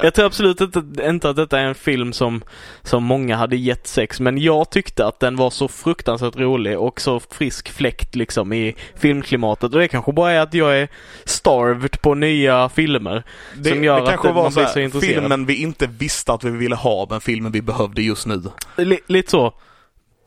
jag 0.02 0.14
tror 0.14 0.26
absolut 0.26 0.62
inte, 0.62 0.84
inte 1.04 1.30
att 1.30 1.36
detta 1.36 1.60
är 1.60 1.66
en 1.66 1.76
film 1.76 2.14
som, 2.14 2.44
som 2.84 3.04
många 3.04 3.36
hade 3.36 3.56
gett 3.56 3.88
sex, 3.88 4.20
men 4.20 4.38
jag 4.38 4.70
tyckte 4.70 5.06
att 5.08 5.20
den 5.20 5.36
var 5.36 5.50
så 5.50 5.68
fruktansvärt 5.68 6.36
rolig 6.36 6.80
och 6.80 7.02
så 7.02 7.20
frisk 7.20 7.70
fläkt 7.72 8.16
liksom 8.16 8.54
i 8.54 8.76
filmklimatet. 8.96 9.64
Och 9.74 9.80
det 9.80 9.88
kanske 9.88 10.12
bara 10.14 10.32
är 10.32 10.40
att 10.40 10.54
jag 10.54 10.78
är 10.80 10.88
starved 11.26 12.02
på 12.02 12.14
nya 12.16 12.70
filmer. 12.70 13.24
Det, 13.56 13.70
Som 13.70 13.84
gör 13.84 13.96
det 13.96 14.04
att 14.04 14.10
kanske 14.10 14.28
det- 14.28 14.34
var 14.34 14.44
man 14.44 14.52
så 14.52 14.60
blir 14.60 14.68
så 14.68 14.74
här, 14.80 14.86
intresserad. 14.86 15.14
filmen 15.22 15.46
vi 15.46 15.56
inte 15.62 15.88
visste 15.88 16.34
att 16.34 16.44
vi 16.44 16.50
ville 16.52 16.76
ha, 16.76 17.08
men 17.10 17.22
filmen 17.22 17.52
vi 17.52 17.62
behövde 17.62 18.02
just 18.02 18.26
nu. 18.28 18.42
Li- 18.78 19.00
lite 19.08 19.32
så. 19.32 19.54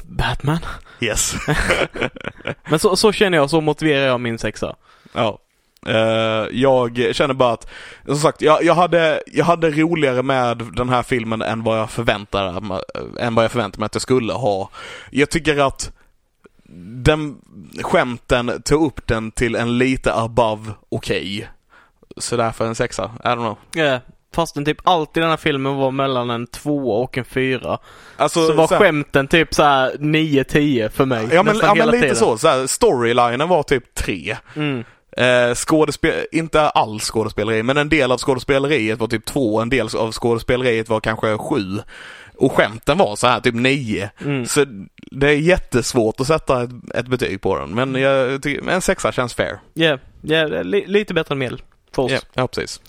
Batman. 0.03 0.59
Yes. 1.01 1.35
Men 2.71 2.79
så, 2.79 2.97
så 2.97 3.13
känner 3.13 3.39
jag, 3.39 3.51
så 3.51 3.61
motiverar 3.61 4.07
jag 4.07 4.21
min 4.21 4.39
sexa. 4.39 4.77
ja. 5.13 5.39
Eh, 5.89 6.47
jag 6.51 7.09
känner 7.13 7.35
bara 7.35 7.53
att, 7.53 7.69
som 8.07 8.17
sagt, 8.17 8.43
jag, 8.43 8.65
jag, 8.65 8.75
hade, 8.75 9.23
jag 9.27 9.45
hade 9.45 9.71
roligare 9.71 10.23
med 10.23 10.63
den 10.77 10.89
här 10.89 11.03
filmen 11.03 11.43
än 11.43 11.63
vad 11.63 11.79
jag 11.79 11.91
förväntade 11.91 12.61
mig, 12.61 12.81
än 13.21 13.35
vad 13.35 13.45
jag 13.45 13.53
förväntade 13.53 13.81
mig 13.81 13.87
att 13.87 13.95
jag 13.95 14.03
skulle 14.03 14.33
ha. 14.33 14.71
Jag 15.11 15.31
tycker 15.31 15.59
att 15.67 15.93
den 17.05 17.37
skämten 17.83 18.63
tog 18.65 18.87
upp 18.87 19.07
den 19.07 19.31
till 19.31 19.57
en 19.57 19.79
lite 19.79 20.15
above 20.15 20.73
okej. 20.89 21.49
Så 22.17 22.37
därför 22.37 22.67
en 22.67 22.75
sexa, 22.75 23.11
I 23.25 23.27
don't 23.27 23.35
know. 23.37 23.57
Yeah. 23.77 24.01
Fastän 24.35 24.65
typ 24.65 24.79
allt 24.85 25.17
i 25.17 25.21
den 25.21 25.31
här 25.31 25.37
filmen 25.37 25.77
var 25.77 25.91
mellan 25.91 26.31
en 26.31 26.47
tvåa 26.47 26.99
och 27.03 27.19
en 27.19 27.25
fyra. 27.25 27.79
Alltså, 28.17 28.47
så 28.47 28.53
var 28.53 28.67
så 28.67 28.75
här- 28.75 28.81
skämten 28.81 29.29
typ 29.29 29.55
så 29.55 29.63
här 29.63 29.93
9-10 29.99 30.89
för 30.89 31.05
mig. 31.05 31.29
Ja 31.33 31.43
men, 31.43 31.57
ja, 31.63 31.75
men 31.75 31.87
lite 31.87 32.01
tiden. 32.01 32.17
så, 32.17 32.39
så 32.39 32.49
här, 32.49 32.67
storylinen 32.67 33.49
var 33.49 33.63
typ 33.63 33.95
tre. 33.95 34.37
Mm. 34.57 34.85
Eh, 35.19 35.55
skådespel, 35.55 36.27
inte 36.33 36.61
all 36.61 37.01
skådespeleri, 37.01 37.63
men 37.63 37.77
en 37.77 37.89
del 37.89 38.13
av 38.13 38.19
skådespeleriet 38.19 38.99
var 38.99 39.07
typ 39.07 39.25
två, 39.25 39.61
en 39.61 39.69
del 39.69 39.89
av 39.97 40.13
skådespeleriet 40.13 40.89
var 40.89 41.01
kanske 41.01 41.39
sju. 41.39 41.79
Och 42.37 42.53
skämten 42.53 42.99
var 42.99 43.17
så 43.17 43.27
här 43.27 43.41
typ 43.41 43.55
nio. 43.55 44.11
Mm. 44.25 44.47
Så 44.47 44.65
det 45.11 45.29
är 45.29 45.37
jättesvårt 45.37 46.21
att 46.21 46.27
sätta 46.27 46.63
ett, 46.63 46.71
ett 46.95 47.07
betyg 47.07 47.41
på 47.41 47.59
den. 47.59 47.75
Men 47.75 47.95
jag 47.95 48.43
tycker, 48.43 48.71
en 48.71 48.83
sexa 48.83 49.13
känns 49.13 49.35
fair. 49.35 49.59
Yeah. 49.75 49.99
Yeah, 50.25 50.65
li- 50.65 50.87
lite 50.87 51.15
bättre 51.15 51.33
än 51.33 51.39
medel. 51.39 51.63
För 51.95 52.03
oss. 52.03 52.13
Ja, 52.13 52.19
ja 52.35 52.47
precis. 52.49 52.81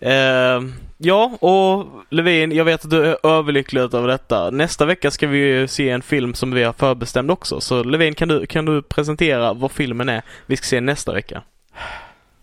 Eh, 0.00 0.62
ja, 0.98 1.32
och 1.40 1.86
Levin, 2.10 2.52
jag 2.52 2.64
vet 2.64 2.84
att 2.84 2.90
du 2.90 3.04
är 3.06 3.26
överlycklig 3.26 3.80
över 3.80 4.08
detta. 4.08 4.50
Nästa 4.50 4.84
vecka 4.84 5.10
ska 5.10 5.26
vi 5.26 5.38
ju 5.38 5.68
se 5.68 5.90
en 5.90 6.02
film 6.02 6.34
som 6.34 6.50
vi 6.50 6.62
har 6.62 6.72
förbestämt 6.72 7.30
också. 7.30 7.60
Så 7.60 7.82
Levin, 7.82 8.14
kan 8.14 8.28
du, 8.28 8.46
kan 8.46 8.64
du 8.64 8.82
presentera 8.82 9.52
vad 9.52 9.72
filmen 9.72 10.08
är 10.08 10.22
vi 10.46 10.56
ska 10.56 10.64
se 10.64 10.80
nästa 10.80 11.12
vecka? 11.12 11.42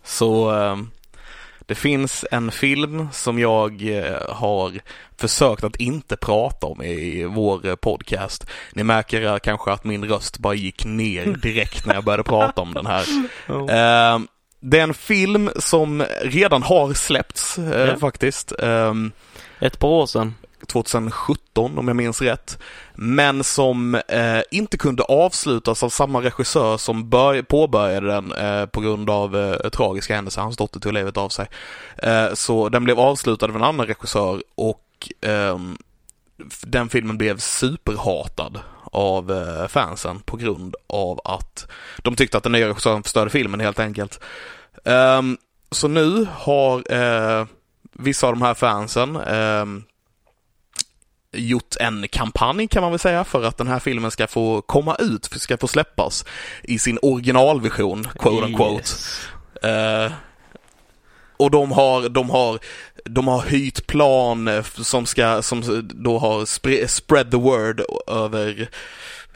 Så 0.04 0.50
ehm, 0.50 0.90
det 1.66 1.74
finns 1.74 2.24
en 2.30 2.50
film 2.50 3.08
som 3.12 3.38
jag 3.38 3.98
eh, 3.98 4.34
har 4.34 4.72
försökt 5.16 5.64
att 5.64 5.76
inte 5.76 6.16
prata 6.16 6.66
om 6.66 6.82
i 6.82 7.24
vår 7.24 7.66
eh, 7.66 7.74
podcast. 7.74 8.46
Ni 8.72 8.84
märker 8.84 9.22
eh, 9.22 9.38
kanske 9.38 9.70
att 9.72 9.84
min 9.84 10.04
röst 10.04 10.38
bara 10.38 10.54
gick 10.54 10.84
ner 10.84 11.26
direkt 11.42 11.86
när 11.86 11.94
jag 11.94 12.04
började 12.04 12.22
prata 12.22 12.60
om 12.60 12.74
den 12.74 12.86
här. 12.86 13.04
Ehm, 13.70 14.28
det 14.60 14.78
är 14.78 14.82
en 14.82 14.94
film 14.94 15.50
som 15.58 16.04
redan 16.22 16.62
har 16.62 16.92
släppts 16.94 17.58
eh, 17.58 17.88
Ja. 17.88 17.96
faktiskt. 17.96 18.52
Ett 19.60 19.78
par 19.78 19.88
år 19.88 20.06
sedan. 20.06 20.34
2017 20.64 21.78
om 21.78 21.88
jag 21.88 21.96
minns 21.96 22.22
rätt. 22.22 22.58
Men 22.94 23.44
som 23.44 23.94
eh, 23.94 24.40
inte 24.50 24.78
kunde 24.78 25.02
avslutas 25.02 25.82
av 25.82 25.88
samma 25.88 26.22
regissör 26.22 26.76
som 26.76 27.10
bör- 27.10 27.42
påbörjade 27.42 28.06
den 28.06 28.32
eh, 28.32 28.66
på 28.66 28.80
grund 28.80 29.10
av 29.10 29.36
eh, 29.36 29.68
tragiska 29.70 30.14
händelser. 30.14 30.42
Hans 30.42 30.56
dotter 30.56 30.80
tog 30.80 30.92
livet 30.92 31.16
av 31.16 31.28
sig. 31.28 31.46
Eh, 31.98 32.34
så 32.34 32.68
den 32.68 32.84
blev 32.84 33.00
avslutad 33.00 33.46
av 33.46 33.56
en 33.56 33.62
annan 33.64 33.86
regissör 33.86 34.42
och 34.54 34.80
ehm, 35.20 35.76
den 36.62 36.88
filmen 36.88 37.18
blev 37.18 37.38
superhatad 37.38 38.60
av 38.84 39.32
eh, 39.32 39.66
fansen 39.68 40.20
på 40.20 40.36
grund 40.36 40.76
av 40.86 41.20
att 41.24 41.66
de 41.98 42.16
tyckte 42.16 42.36
att 42.36 42.42
den 42.42 42.52
nya 42.52 42.68
regissören 42.68 43.02
förstörde 43.02 43.30
filmen 43.30 43.60
helt 43.60 43.78
enkelt. 43.80 44.20
Ehm, 44.84 45.36
så 45.70 45.88
nu 45.88 46.26
har 46.34 46.92
eh, 46.92 47.46
vissa 47.92 48.26
av 48.26 48.32
de 48.32 48.42
här 48.42 48.54
fansen 48.54 49.16
eh, 49.16 49.64
gjort 51.34 51.76
en 51.80 52.08
kampanj 52.08 52.68
kan 52.68 52.82
man 52.82 52.92
väl 52.92 52.98
säga 52.98 53.24
för 53.24 53.42
att 53.42 53.58
den 53.58 53.68
här 53.68 53.78
filmen 53.78 54.10
ska 54.10 54.26
få 54.26 54.62
komma 54.62 54.96
ut, 54.98 55.24
ska 55.24 55.56
få 55.56 55.68
släppas 55.68 56.24
i 56.62 56.78
sin 56.78 56.98
originalvision, 57.02 58.04
quote 58.18 58.46
unquote. 58.46 58.74
Yes. 58.74 59.28
Eh, 59.62 60.12
och 61.36 61.50
de 61.50 61.72
har, 61.72 62.08
de 62.08 62.30
har, 62.30 62.58
de 63.04 63.28
har 63.28 63.42
hyrt 63.42 63.86
plan 63.86 64.48
eh, 64.48 64.62
som 64.62 65.06
ska, 65.06 65.42
som 65.42 65.88
då 65.94 66.18
har 66.18 66.44
spre, 66.44 66.88
spread 66.88 67.30
the 67.30 67.36
word 67.36 67.82
över 68.06 68.68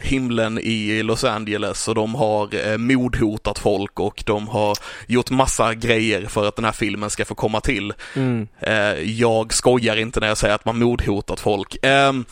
himlen 0.00 0.58
i 0.58 1.02
Los 1.02 1.24
Angeles 1.24 1.88
och 1.88 1.94
de 1.94 2.14
har 2.14 2.66
eh, 2.66 2.78
mordhotat 2.78 3.58
folk 3.58 4.00
och 4.00 4.22
de 4.26 4.48
har 4.48 4.76
gjort 5.06 5.30
massa 5.30 5.74
grejer 5.74 6.26
för 6.26 6.48
att 6.48 6.56
den 6.56 6.64
här 6.64 6.72
filmen 6.72 7.10
ska 7.10 7.24
få 7.24 7.34
komma 7.34 7.60
till. 7.60 7.92
Mm. 8.14 8.48
Eh, 8.60 9.10
jag 9.20 9.52
skojar 9.52 9.96
inte 9.96 10.20
när 10.20 10.28
jag 10.28 10.38
säger 10.38 10.54
att 10.54 10.64
man 10.64 10.78
mordhotat 10.78 11.40
folk. 11.40 11.76
Ehm, 11.82 12.24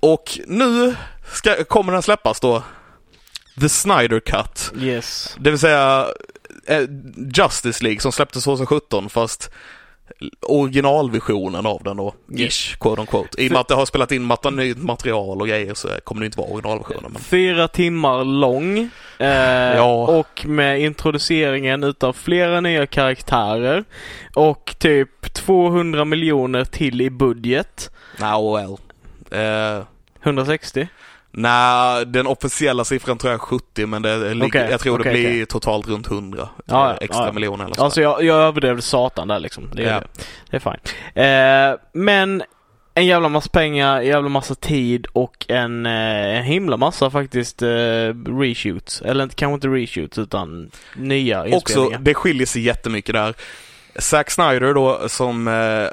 och 0.00 0.38
nu 0.46 0.94
ska, 1.32 1.64
kommer 1.64 1.92
den 1.92 2.02
släppas 2.02 2.40
då. 2.40 2.62
The 3.60 3.68
Snyder 3.68 4.20
Cut. 4.20 4.72
Yes. 4.82 5.36
Det 5.40 5.50
vill 5.50 5.58
säga 5.58 6.06
eh, 6.66 6.82
Justice 7.34 7.84
League 7.84 8.00
som 8.00 8.12
släpptes 8.12 8.44
2017 8.44 9.08
fast 9.08 9.50
originalvisionen 10.42 11.66
av 11.66 11.82
den 11.84 11.96
då, 11.96 12.14
ish, 12.36 12.76
quote 12.78 13.00
on 13.00 13.06
quote. 13.06 13.42
I 13.42 13.48
och 13.48 13.52
med 13.52 13.60
att 13.60 13.68
det 13.68 13.74
har 13.74 13.86
spelat 13.86 14.12
in 14.12 14.22
massa 14.22 14.50
nytt 14.50 14.78
material 14.78 15.40
och 15.40 15.48
grejer 15.48 15.74
så 15.74 15.88
kommer 16.04 16.20
det 16.20 16.26
inte 16.26 16.38
vara 16.38 16.50
originalversionen. 16.50 17.12
Men... 17.12 17.22
Fyra 17.22 17.68
timmar 17.68 18.24
lång. 18.24 18.78
Eh, 19.18 19.28
Ja. 19.76 20.06
Och 20.18 20.46
med 20.46 20.80
introduceringen 20.80 21.84
utav 21.84 22.12
flera 22.12 22.60
nya 22.60 22.86
karaktärer. 22.86 23.84
Och 24.34 24.74
typ 24.78 25.32
200 25.34 26.04
miljoner 26.04 26.64
till 26.64 27.00
i 27.00 27.10
budget. 27.10 27.90
No, 28.20 28.56
well. 28.56 28.76
Eh, 29.42 29.82
160? 30.22 30.88
Nej, 31.32 32.06
den 32.06 32.26
officiella 32.26 32.84
siffran 32.84 33.18
tror 33.18 33.30
jag 33.32 33.40
är 33.40 33.44
70 33.44 33.86
men 33.86 34.02
det, 34.02 34.34
Okej, 34.44 34.68
jag 34.70 34.80
tror 34.80 34.98
det 34.98 35.02
okej, 35.02 35.12
blir 35.12 35.28
okej. 35.28 35.46
totalt 35.46 35.88
runt 35.88 36.10
100 36.10 36.48
Ja, 36.66 36.88
ja, 36.90 36.96
extra 37.00 37.26
ja. 37.26 37.32
miljoner 37.32 37.64
eller 37.64 37.74
så. 37.74 37.84
Alltså 37.84 38.00
jag, 38.02 38.24
jag 38.24 38.36
överdrev 38.36 38.80
satan 38.80 39.28
där 39.28 39.38
liksom. 39.38 39.70
Det 39.74 39.82
är, 39.84 39.92
Ja. 39.92 40.00
det. 40.00 40.06
det 40.50 40.56
är 40.56 40.60
fine. 40.60 41.22
Eh, 41.24 41.80
men 41.92 42.42
en 42.94 43.06
jävla 43.06 43.28
massa 43.28 43.50
pengar, 43.50 43.96
en 44.00 44.06
jävla 44.06 44.28
massa 44.28 44.54
tid 44.54 45.06
och 45.12 45.46
en, 45.48 45.86
eh, 45.86 45.92
en 46.38 46.42
himla 46.44 46.76
massa 46.76 47.10
faktiskt 47.10 47.62
eh, 47.62 47.68
reshoots. 48.40 49.02
Eller 49.02 49.28
kanske 49.28 49.54
inte 49.54 49.68
reshoots 49.68 50.18
utan 50.18 50.70
nya 50.96 51.40
Också, 51.40 51.54
inspelningar. 51.54 51.98
det 51.98 52.14
skiljer 52.14 52.46
sig 52.46 52.62
jättemycket 52.62 53.14
där. 53.14 53.34
Zack 53.98 54.30
Snyder 54.30 54.74
då, 54.74 55.08
som 55.08 55.48
eh, 55.48 55.88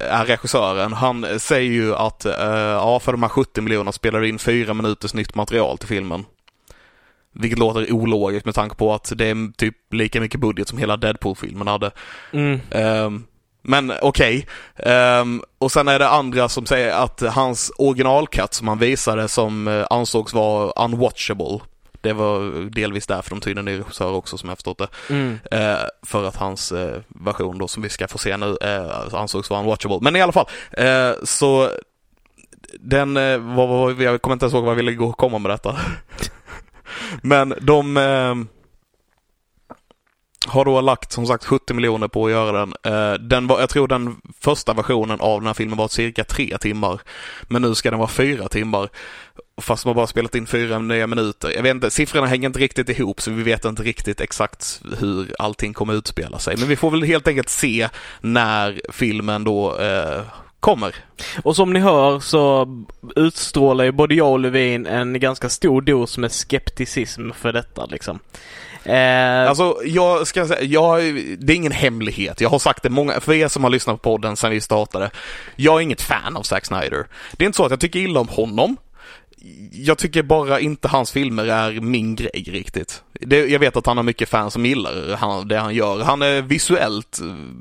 är 0.00 0.24
regissören, 0.26 0.92
han 0.92 1.40
säger 1.40 1.72
ju 1.72 1.94
att 1.94 2.24
eh, 2.24 2.32
ja, 2.56 3.00
för 3.00 3.12
de 3.12 3.22
här 3.22 3.28
70 3.28 3.60
miljonerna 3.60 3.92
spelar 3.92 4.20
du 4.20 4.28
in 4.28 4.38
fyra 4.38 4.74
minuters 4.74 5.14
nytt 5.14 5.34
material 5.34 5.78
till 5.78 5.88
filmen. 5.88 6.24
Vilket 7.32 7.58
låter 7.58 7.92
ologiskt 7.92 8.46
med 8.46 8.54
tanke 8.54 8.76
på 8.76 8.94
att 8.94 9.12
det 9.16 9.26
är 9.26 9.52
typ 9.56 9.74
lika 9.90 10.20
mycket 10.20 10.40
budget 10.40 10.68
som 10.68 10.78
hela 10.78 10.96
Deadpool-filmen 10.96 11.66
hade. 11.66 11.90
Mm. 12.32 12.60
Ehm, 12.70 13.24
men 13.62 13.92
okej. 14.02 14.46
Ehm, 14.76 15.42
och 15.58 15.72
sen 15.72 15.88
är 15.88 15.98
det 15.98 16.08
andra 16.08 16.48
som 16.48 16.66
säger 16.66 16.92
att 16.92 17.20
hans 17.20 17.72
originalcut 17.78 18.54
som 18.54 18.68
han 18.68 18.78
visade 18.78 19.28
som 19.28 19.68
eh, 19.68 19.86
ansågs 19.90 20.34
vara 20.34 20.84
unwatchable. 20.84 21.60
Det 22.00 22.12
var 22.12 22.70
delvis 22.70 23.06
därför 23.06 23.30
de 23.30 23.40
tog 23.40 23.50
in 23.50 23.58
en 23.58 23.64
ny 23.64 23.78
regissör 23.78 24.12
också 24.12 24.38
som 24.38 24.48
jag 24.48 24.58
förstått 24.58 24.78
det. 24.78 24.88
Mm. 25.10 25.38
Eh, 25.50 25.78
för 26.02 26.24
att 26.24 26.36
hans 26.36 26.72
eh, 26.72 27.00
version 27.08 27.58
då 27.58 27.68
som 27.68 27.82
vi 27.82 27.88
ska 27.88 28.08
få 28.08 28.18
se 28.18 28.36
nu 28.36 28.56
eh, 28.60 29.14
ansågs 29.14 29.50
vara 29.50 29.60
unwatchable. 29.60 29.98
Men 30.00 30.16
i 30.16 30.22
alla 30.22 30.32
fall, 30.32 30.46
eh, 30.72 31.12
så 31.24 31.70
den, 32.80 33.16
eh, 33.16 33.38
vad, 33.38 33.68
vad, 33.68 34.02
jag 34.02 34.22
kommer 34.22 34.32
inte 34.32 34.44
ens 34.44 34.54
ihåg 34.54 34.64
vad 34.64 34.72
jag 34.72 34.76
ville 34.76 34.92
gå 34.92 35.12
komma 35.12 35.38
med 35.38 35.50
detta. 35.50 35.76
Men 37.22 37.54
de 37.60 37.96
eh, 37.96 38.34
har 40.46 40.64
då 40.64 40.80
lagt 40.80 41.12
som 41.12 41.26
sagt 41.26 41.44
70 41.44 41.74
miljoner 41.74 42.08
på 42.08 42.26
att 42.26 42.32
göra 42.32 42.66
den. 42.66 42.74
Den 43.28 43.46
var, 43.46 43.60
jag 43.60 43.70
tror 43.70 43.88
den 43.88 44.16
första 44.40 44.72
versionen 44.72 45.20
av 45.20 45.40
den 45.40 45.46
här 45.46 45.54
filmen 45.54 45.78
var 45.78 45.88
cirka 45.88 46.24
tre 46.24 46.58
timmar. 46.58 47.00
Men 47.42 47.62
nu 47.62 47.74
ska 47.74 47.90
den 47.90 47.98
vara 47.98 48.08
fyra 48.08 48.48
timmar. 48.48 48.88
Fast 49.60 49.86
man 49.86 49.94
bara 49.94 50.06
spelat 50.06 50.34
in 50.34 50.46
fyra 50.46 50.78
nya 50.78 51.06
minuter. 51.06 51.52
Jag 51.56 51.62
vet 51.62 51.70
inte, 51.74 51.90
siffrorna 51.90 52.26
hänger 52.26 52.46
inte 52.46 52.58
riktigt 52.58 52.88
ihop 52.88 53.20
så 53.20 53.30
vi 53.30 53.42
vet 53.42 53.64
inte 53.64 53.82
riktigt 53.82 54.20
exakt 54.20 54.82
hur 54.98 55.34
allting 55.38 55.72
kommer 55.74 55.94
utspela 55.94 56.38
sig. 56.38 56.56
Men 56.56 56.68
vi 56.68 56.76
får 56.76 56.90
väl 56.90 57.02
helt 57.02 57.28
enkelt 57.28 57.48
se 57.48 57.88
när 58.20 58.80
filmen 58.92 59.44
då 59.44 59.78
eh, 59.78 60.22
kommer. 60.60 60.94
Och 61.42 61.56
som 61.56 61.72
ni 61.72 61.80
hör 61.80 62.20
så 62.20 62.68
utstrålar 63.16 63.84
ju 63.84 63.92
både 63.92 64.14
jag 64.14 64.30
och 64.30 64.40
Levin 64.40 64.86
en 64.86 65.20
ganska 65.20 65.48
stor 65.48 65.82
dos 65.82 66.18
med 66.18 66.32
skepticism 66.32 67.30
för 67.30 67.52
detta 67.52 67.86
liksom. 67.86 68.18
Eh, 68.84 69.48
Alltså, 69.48 69.76
jag 69.84 70.26
ska 70.26 70.46
säga, 70.46 70.62
jag, 70.62 71.02
det 71.38 71.52
är 71.52 71.56
ingen 71.56 71.72
hemlighet. 71.72 72.40
Jag 72.40 72.48
har 72.48 72.58
sagt 72.58 72.82
det 72.82 72.90
många, 72.90 73.20
för 73.20 73.32
er 73.32 73.48
som 73.48 73.64
har 73.64 73.70
lyssnat 73.70 74.02
på 74.02 74.10
podden 74.10 74.36
sedan 74.36 74.50
vi 74.50 74.60
startade. 74.60 75.10
Jag 75.56 75.76
är 75.76 75.80
inget 75.80 76.02
fan 76.02 76.36
av 76.36 76.42
Zack 76.42 76.66
Snyder. 76.66 77.06
Det 77.32 77.44
är 77.44 77.46
inte 77.46 77.56
så 77.56 77.64
att 77.64 77.70
jag 77.70 77.80
tycker 77.80 77.98
illa 78.00 78.20
om 78.20 78.28
honom. 78.28 78.76
Jag 79.72 79.98
tycker 79.98 80.22
bara 80.22 80.60
inte 80.60 80.88
hans 80.88 81.12
filmer 81.12 81.46
är 81.46 81.80
min 81.80 82.14
grej 82.14 82.44
riktigt. 82.48 83.02
Det, 83.12 83.46
jag 83.46 83.58
vet 83.58 83.76
att 83.76 83.86
han 83.86 83.96
har 83.96 84.04
mycket 84.04 84.28
fans 84.28 84.52
som 84.52 84.66
gillar 84.66 85.16
han, 85.16 85.48
det 85.48 85.58
han 85.58 85.74
gör. 85.74 86.00
Han 86.00 86.22
är 86.22 86.42
visuellt 86.42 87.18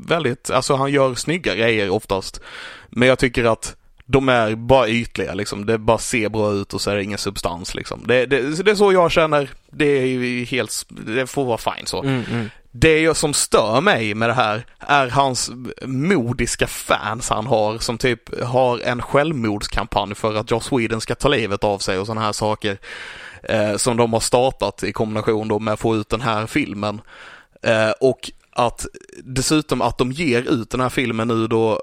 väldigt, 0.07 0.49
alltså 0.49 0.75
han 0.75 0.91
gör 0.91 1.15
snygga 1.15 1.55
grejer 1.55 1.89
oftast. 1.89 2.41
Men 2.89 3.07
jag 3.07 3.19
tycker 3.19 3.43
att 3.45 3.75
de 4.11 4.29
är 4.29 4.55
bara 4.55 4.89
ytliga 4.89 5.33
liksom. 5.33 5.65
Det 5.65 5.77
bara 5.77 5.97
ser 5.97 6.29
bra 6.29 6.51
ut 6.53 6.73
och 6.73 6.81
så 6.81 6.91
är 6.91 6.95
det 6.95 7.03
ingen 7.03 7.17
substans 7.17 7.75
liksom. 7.75 8.03
Det, 8.07 8.25
det, 8.25 8.63
det 8.63 8.71
är 8.71 8.75
så 8.75 8.93
jag 8.93 9.11
känner. 9.11 9.49
Det 9.71 9.85
är 9.85 10.05
ju 10.05 10.45
helt, 10.45 10.85
det 10.89 11.27
får 11.27 11.45
vara 11.45 11.57
fine 11.57 11.85
så. 11.85 12.03
mm, 12.03 12.23
mm. 12.31 12.49
Det 12.71 12.99
jag 12.99 13.17
som 13.17 13.33
stör 13.33 13.81
mig 13.81 14.15
med 14.15 14.29
det 14.29 14.33
här 14.33 14.65
är 14.79 15.07
hans 15.09 15.51
modiska 15.85 16.67
fans 16.67 17.29
han 17.29 17.47
har 17.47 17.77
som 17.77 17.97
typ 17.97 18.43
har 18.43 18.79
en 18.79 19.01
självmordskampanj 19.01 20.15
för 20.15 20.35
att 20.35 20.51
Joss 20.51 20.71
Whedon 20.71 21.01
ska 21.01 21.15
ta 21.15 21.27
livet 21.27 21.63
av 21.63 21.79
sig 21.79 21.97
och 21.97 22.05
sådana 22.05 22.21
här 22.21 22.31
saker. 22.31 22.77
Eh, 23.43 23.75
som 23.75 23.97
de 23.97 24.13
har 24.13 24.19
startat 24.19 24.83
i 24.83 24.93
kombination 24.93 25.47
då 25.47 25.59
med 25.59 25.73
att 25.73 25.79
få 25.79 25.95
ut 25.95 26.09
den 26.09 26.21
här 26.21 26.47
filmen. 26.47 27.01
Eh, 27.61 27.91
och 28.01 28.31
att 28.51 28.85
dessutom 29.23 29.81
att 29.81 29.97
de 29.97 30.11
ger 30.11 30.41
ut 30.41 30.69
den 30.69 30.81
här 30.81 30.89
filmen 30.89 31.27
nu 31.27 31.47
då 31.47 31.81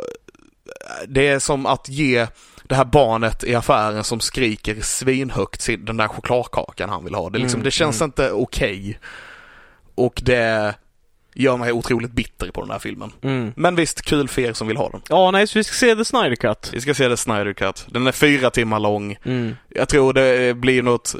det 1.09 1.29
är 1.29 1.39
som 1.39 1.67
att 1.67 1.89
ge 1.89 2.27
det 2.65 2.75
här 2.75 2.85
barnet 2.85 3.45
i 3.45 3.55
affären 3.55 4.05
som 4.05 4.21
skriker 4.21 4.81
svinhögt 4.81 5.67
den 5.79 5.97
där 5.97 6.09
chokladkakan 6.09 6.89
han 6.89 7.05
vill 7.05 7.15
ha. 7.15 7.31
Det, 7.31 7.39
liksom, 7.39 7.59
Mm, 7.59 7.65
det 7.65 7.71
känns 7.71 8.01
mm. 8.01 8.09
inte 8.09 8.31
okej. 8.31 8.99
Och 9.95 10.23
det 10.25 10.75
gör 11.37 11.57
mig 11.57 11.72
otroligt 11.72 12.12
bitter 12.12 12.51
på 12.51 12.61
den 12.61 12.70
här 12.70 12.79
filmen. 12.79 13.12
Mm. 13.22 13.53
Men 13.57 13.75
visst, 13.77 14.03
kul 14.03 14.29
för 14.29 14.42
er 14.42 14.53
som 14.53 14.66
vill 14.68 14.77
ha 14.77 14.88
den. 14.90 15.01
Ja, 15.09 15.31
nej, 15.31 15.46
så 15.46 15.59
vi 15.59 15.64
ska 15.64 15.75
se 15.75 15.94
The 15.96 16.05
Snyder 16.05 16.37
Cut. 16.37 16.70
Vi 16.72 16.81
ska 16.81 16.94
se 16.94 17.09
The 17.09 17.16
Snyder 17.16 17.53
Cut. 17.53 17.87
Den 17.88 18.07
är 18.07 18.12
fyra 18.12 18.51
timmar 18.51 18.81
lång. 18.81 19.16
Mm. 19.25 19.57
Jag 19.68 19.88
tror 19.88 20.12
det 20.12 20.57
blir 20.57 20.83
något, 20.83 21.14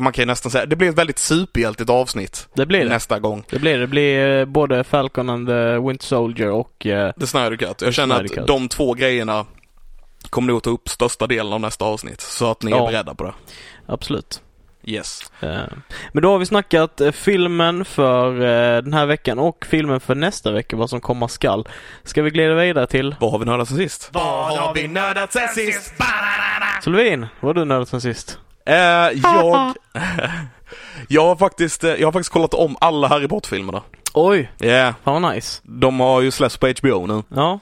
man 0.00 0.12
kan 0.12 0.22
ju 0.22 0.26
nästan 0.26 0.52
säga, 0.52 0.66
det 0.66 0.76
blir 0.76 0.88
ett 0.88 0.98
väldigt 0.98 1.18
superhjältigt 1.18 1.90
avsnitt 1.90 2.48
Det 2.54 2.66
blir 2.66 2.78
det. 2.84 2.88
nästa 2.88 3.18
gång. 3.18 3.44
Det 3.50 3.58
blir 3.58 3.72
det. 3.72 3.78
Det 3.78 3.86
blir 3.86 4.38
eh, 4.40 4.44
både 4.44 4.84
Falcon 4.84 5.28
and 5.30 5.46
the 5.48 5.78
Winter 5.78 6.06
Soldier 6.06 6.50
och... 6.50 6.86
eh, 6.86 7.12
The 7.20 7.26
Snyder 7.26 7.56
Cut. 7.56 7.82
Jag 7.82 7.94
känner 7.94 8.24
att 8.40 8.46
de 8.46 8.68
två 8.68 8.94
grejerna 8.94 9.46
kommer 10.30 10.48
nog 10.52 10.62
ta 10.62 10.70
upp 10.70 10.88
största 10.88 11.26
delen 11.26 11.52
av 11.52 11.60
nästa 11.60 11.84
avsnitt. 11.84 12.20
Så 12.20 12.50
att 12.50 12.62
ni 12.62 12.70
är 12.72 12.76
Ja. 12.76 12.86
beredda 12.86 13.14
på 13.14 13.24
det. 13.24 13.32
absolut. 13.86 14.40
Yes. 14.82 15.32
Men 16.12 16.22
då 16.22 16.30
har 16.32 16.38
vi 16.38 16.46
snackat 16.46 17.00
eh, 17.00 17.10
filmen 17.12 17.84
för 17.84 18.32
eh, 18.40 18.82
den 18.82 18.92
här 18.94 19.06
veckan 19.06 19.38
och 19.38 19.66
filmen 19.70 20.00
för 20.00 20.14
nästa 20.14 20.50
vecka, 20.52 20.76
vad 20.76 20.90
som 20.90 21.00
komma 21.00 21.28
skall. 21.28 21.68
Ska 22.04 22.22
vi 22.22 22.30
glida 22.30 22.54
vidare 22.54 22.86
till 22.86 23.14
Vad 23.20 23.30
har 23.32 23.38
vi 23.38 23.44
nördat 23.44 23.68
sen 23.68 23.76
sist? 23.76 24.10
Vad 24.12 24.58
har 24.58 24.74
vi 24.74 24.88
nördat 24.88 25.32
sen 25.32 25.48
sist? 25.48 25.94
Solvin? 26.82 27.26
Vad 27.40 27.48
har 27.48 27.54
du 27.54 27.64
nördat 27.64 27.88
sen 27.88 28.00
sist? 28.00 28.38
Eh, 28.66 28.74
jag... 29.22 29.74
jag 31.08 31.26
har 31.26 31.36
faktiskt, 31.36 31.84
eh, 31.84 31.90
jag 31.94 32.06
har 32.06 32.12
faktiskt 32.12 32.32
kollat 32.32 32.54
om 32.54 32.76
alla 32.80 33.08
Harry 33.08 33.28
Potter-filmerna. 33.28 33.82
Oj, 34.14 34.52
Ja, 34.58 34.66
yeah. 34.66 34.94
fan 35.04 35.22
vad 35.22 35.34
nice. 35.34 35.60
de 35.64 36.00
har 36.00 36.20
ju 36.20 36.30
släppts 36.30 36.56
på 36.56 36.66
HBO 36.80 37.06
nu. 37.06 37.22
Ja, 37.28 37.60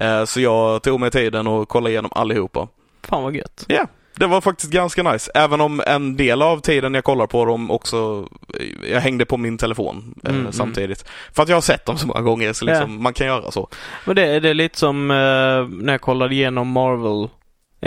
Eh, 0.00 0.24
så 0.24 0.40
jag 0.40 0.82
tog 0.82 1.00
mig 1.00 1.10
tiden 1.10 1.46
och 1.46 1.68
kollade 1.68 1.90
igenom 1.90 2.10
allihopa. 2.14 2.68
fan 3.08 3.22
vad 3.22 3.34
gött. 3.36 3.64
Ja, 3.68 3.86
det 4.16 4.26
var 4.26 4.40
faktiskt 4.40 4.72
ganska 4.72 5.02
nice. 5.02 5.30
Även 5.34 5.60
om 5.60 5.82
en 5.86 6.16
del 6.16 6.42
av 6.42 6.60
tiden 6.60 6.94
jag 6.94 7.04
kollar 7.04 7.26
på 7.26 7.44
dem 7.44 7.70
också, 7.70 8.28
jag 8.90 9.00
hängde 9.00 9.24
på 9.24 9.36
min 9.36 9.58
telefon 9.58 10.14
eh, 10.24 10.30
Mm, 10.30 10.40
mm. 10.40 10.52
samtidigt. 10.52 11.04
För 11.32 11.42
att 11.42 11.48
jag 11.48 11.56
har 11.56 11.60
sett 11.60 11.86
dem 11.86 11.98
så 11.98 12.06
många 12.06 12.20
gånger 12.20 12.52
så 12.52 12.64
liksom, 12.64 13.02
man 13.02 13.12
kan 13.14 13.26
göra 13.26 13.50
så. 13.50 13.68
Men 14.04 14.16
det, 14.16 14.40
det 14.40 14.48
är 14.48 14.54
lite 14.54 14.78
som 14.78 15.10
eh, 15.10 15.16
när 15.84 15.92
jag 15.92 16.00
kollade 16.00 16.34
igenom 16.34 16.68
Marvel 16.68 17.28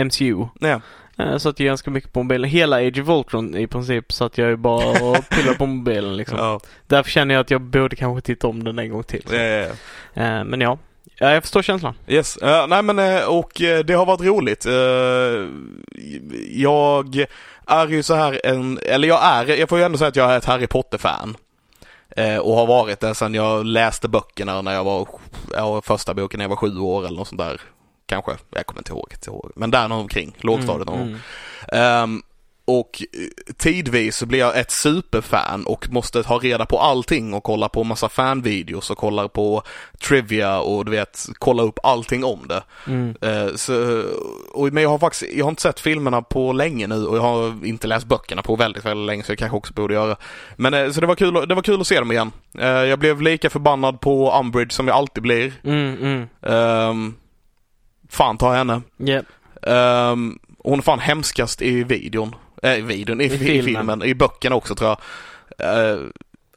MCU. 0.04 0.46
Ja. 0.60 0.80
Eh, 1.18 1.36
satt 1.38 1.60
ju 1.60 1.64
ganska 1.64 1.90
mycket 1.90 2.12
på 2.12 2.22
mobilen. 2.22 2.50
Hela 2.50 2.76
Age 2.76 2.98
of 3.02 3.08
Ultron 3.08 3.56
i 3.56 3.66
princip 3.66 4.12
satt 4.12 4.38
jag 4.38 4.48
ju 4.48 4.56
bara 4.56 4.90
och 5.04 5.28
pillade 5.28 5.58
på 5.58 5.66
mobilen 5.66 6.16
liksom. 6.16 6.38
Ja, 6.40 6.60
Därför 6.86 7.10
känner 7.10 7.34
jag 7.34 7.40
att 7.42 7.50
jag 7.50 7.60
borde 7.60 7.96
kanske 7.96 8.26
titta 8.26 8.48
om 8.48 8.64
den 8.64 8.78
en 8.78 8.90
gång 8.90 9.02
till. 9.02 9.24
ja. 9.30 9.36
Eh, 10.22 10.44
men 10.44 10.60
ja. 10.60 10.78
Ja, 11.22 11.32
jag 11.32 11.42
förstår 11.42 11.62
känslan. 11.62 11.94
Yes, 12.08 12.38
uh, 12.42 12.66
nej 12.68 12.82
men 12.82 12.98
uh, 12.98 13.24
och 13.24 13.60
uh, 13.60 13.78
det 13.78 13.94
har 13.94 14.06
varit 14.06 14.20
roligt. 14.20 14.64
jag 16.50 17.26
är 17.66 17.88
ju 17.88 18.02
så 18.02 18.14
här 18.14 18.40
en, 18.44 18.78
eller 18.82 19.08
jag 19.08 19.20
är, 19.22 19.46
jag 19.46 19.68
får 19.68 19.78
ju 19.78 19.84
ändå 19.84 19.98
säga 19.98 20.08
att 20.08 20.16
jag 20.16 20.32
är 20.32 20.36
ett 20.36 20.44
Harry 20.44 20.66
Potter-fan. 20.66 21.36
och 22.42 22.54
har 22.56 22.66
varit 22.66 23.00
det 23.00 23.14
sedan 23.14 23.34
jag 23.34 23.66
läste 23.66 24.08
böckerna 24.08 24.62
när 24.62 24.74
jag 24.74 24.84
var, 24.84 25.08
ja, 25.54 25.82
första 25.82 26.14
boken 26.14 26.38
när 26.38 26.44
jag 26.44 26.48
var 26.48 26.56
sju 26.56 26.78
år 26.78 27.06
eller 27.06 27.18
något 27.18 27.28
sånt 27.28 27.40
där. 27.40 27.60
Kanske, 28.06 28.32
jag 28.50 28.66
kommer 28.66 28.80
inte 28.80 28.92
ihåg, 28.92 29.08
inte 29.12 29.30
ihåg. 29.30 29.52
men 29.56 29.70
där 29.70 29.88
någon 29.88 30.00
omkring, 30.00 30.36
lågstadiet 30.40 30.86
någon 30.86 31.00
mm, 31.00 31.18
mm. 31.72 32.02
Um, 32.02 32.22
och 32.70 33.02
eh, 33.12 33.52
tidvis 33.56 34.16
så 34.16 34.26
blir 34.26 34.38
jag 34.38 34.58
ett 34.58 34.70
superfan 34.70 35.66
och 35.66 35.90
måste 35.90 36.22
ha 36.22 36.38
reda 36.38 36.66
på 36.66 36.78
allting 36.78 37.34
och 37.34 37.42
kolla 37.42 37.68
på 37.68 37.84
massa 37.84 38.08
fanvideos 38.08 38.90
och 38.90 38.98
kolla 38.98 39.28
på 39.28 39.62
trivia 40.00 40.60
och 40.60 40.84
du 40.84 40.90
vet, 40.90 41.26
kolla 41.38 41.62
upp 41.62 41.78
allting 41.82 42.24
om 42.24 42.48
det. 42.48 42.62
Mm. 42.86 43.16
Uh, 43.24 43.54
så, 43.54 44.04
och, 44.52 44.72
men 44.72 44.82
jag 44.82 44.90
har 44.90 44.98
faktiskt, 44.98 45.32
jag 45.32 45.44
har 45.44 45.50
inte 45.50 45.62
sett 45.62 45.80
filmerna 45.80 46.22
på 46.22 46.52
länge 46.52 46.86
nu 46.86 47.06
och 47.06 47.16
jag 47.16 47.22
har 47.22 47.66
inte 47.66 47.86
läst 47.86 48.06
böckerna 48.06 48.42
på 48.42 48.56
väldigt, 48.56 48.84
väldigt 48.84 49.06
länge 49.06 49.22
så 49.22 49.32
jag 49.32 49.38
kanske 49.38 49.56
också 49.56 49.72
borde 49.72 49.94
göra. 49.94 50.16
Men 50.56 50.74
uh, 50.74 50.90
så 50.90 51.00
det 51.00 51.06
var 51.06 51.14
kul, 51.14 51.48
det 51.48 51.54
var 51.54 51.62
kul 51.62 51.80
att 51.80 51.86
se 51.86 51.98
dem 51.98 52.12
igen. 52.12 52.32
Uh, 52.58 52.66
jag 52.66 52.98
blev 52.98 53.22
lika 53.22 53.50
förbannad 53.50 54.00
på 54.00 54.32
Umbridge 54.40 54.74
som 54.74 54.88
jag 54.88 54.96
alltid 54.96 55.22
blir. 55.22 55.52
Mm, 55.64 55.96
mm. 56.02 56.28
Um, 56.90 57.16
fan 58.08 58.38
ta 58.38 58.52
henne. 58.52 58.82
Yeah. 58.98 59.24
Um, 60.12 60.38
hon 60.64 60.78
är 60.78 60.82
fan 60.82 60.98
hemskast 60.98 61.62
i 61.62 61.84
videon. 61.84 62.34
Äh, 62.62 62.78
i 62.78 62.80
videon, 62.80 63.20
i, 63.20 63.24
I, 63.24 63.28
filmen. 63.30 63.56
i 63.56 63.62
filmen, 63.62 64.02
i 64.02 64.14
böckerna 64.14 64.56
också 64.56 64.74
tror 64.74 64.90
jag. 64.90 64.98
Uh, 65.94 66.06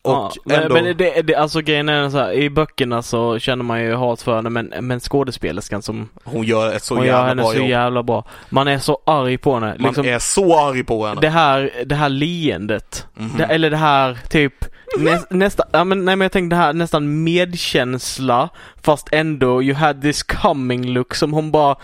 och 0.04 0.32
ja, 0.46 0.56
ändå... 0.56 0.74
Men 0.74 0.98
det, 0.98 1.22
det, 1.22 1.36
alltså 1.36 1.62
grejen 1.62 1.90
är 1.90 2.10
så 2.10 2.18
här, 2.18 2.32
i 2.32 2.50
böckerna 2.50 3.02
så 3.02 3.40
känner 3.40 3.64
man 3.64 3.82
ju 3.82 3.94
hat 3.94 4.22
för 4.22 4.36
henne 4.36 4.50
men, 4.50 4.74
men 4.82 5.00
skådespelerskan 5.00 5.82
som 5.82 6.10
Hon 6.24 6.44
gör 6.44 6.76
ett 6.76 6.84
så 6.84 6.96
hon 6.96 7.06
jävla 7.06 7.20
gör 7.20 7.28
henne 7.28 7.42
bra 7.42 7.52
så 7.52 7.58
jobb. 7.58 7.70
jävla 7.70 8.04
bra. 8.04 8.26
Man 8.50 8.68
är 8.68 8.80
så 8.80 9.02
arg 9.06 9.38
på 9.38 9.54
henne. 9.54 9.76
Man 9.80 9.88
liksom, 9.88 10.06
är 10.06 10.20
så 10.20 10.68
arg 10.68 10.84
på 10.84 11.06
henne. 11.06 11.22
Det 11.22 11.30
här, 11.30 11.72
det 11.86 11.96
här 11.96 12.10
leendet. 12.10 13.08
Mm 13.18 13.30
-hmm. 13.30 13.38
det, 13.38 13.46
eller 13.46 13.70
det 13.70 13.78
här 13.78 14.18
typ 14.30 14.66
Nä, 14.98 15.20
nästan, 15.30 15.68
ja 15.72 15.84
men 15.84 16.06
nej 16.06 16.16
men 16.16 16.26
jag 16.26 16.32
tänkte 16.32 16.56
det 16.56 16.62
här 16.62 16.74
nästan 16.74 17.24
medkänsla 17.24 18.50
fast 18.82 19.10
ändå 19.12 19.64
you 19.64 19.76
had 19.76 20.02
this 20.02 20.24
coming 20.24 20.86
look 20.86 21.16
som 21.16 21.34
hon 21.34 21.52
bara 21.52 21.76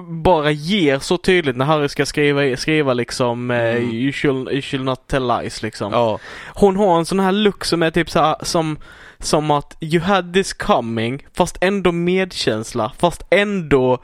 bara 0.00 0.50
ger 0.50 0.98
så 0.98 1.18
tydligt 1.18 1.56
när 1.56 1.64
Harry 1.64 1.88
ska 1.88 2.06
skriva, 2.06 2.56
skriva 2.56 2.92
liksom 2.92 3.50
eh, 3.50 3.76
mm. 3.76 3.90
you, 3.90 4.12
should, 4.12 4.48
you 4.48 4.62
should 4.62 4.84
not 4.84 5.06
tell 5.06 5.28
lies 5.28 5.62
liksom. 5.62 5.92
Ja. 5.92 6.18
Hon 6.54 6.76
har 6.76 6.98
en 6.98 7.06
sån 7.06 7.20
här 7.20 7.32
look 7.32 7.64
som 7.64 7.82
är 7.82 7.90
typ 7.90 8.10
så 8.10 8.20
här, 8.20 8.36
som 8.42 8.78
som 9.18 9.50
att 9.50 9.76
you 9.80 10.02
had 10.02 10.34
this 10.34 10.52
coming 10.52 11.26
fast 11.34 11.58
ändå 11.60 11.92
medkänsla 11.92 12.92
fast 12.98 13.22
ändå 13.30 13.98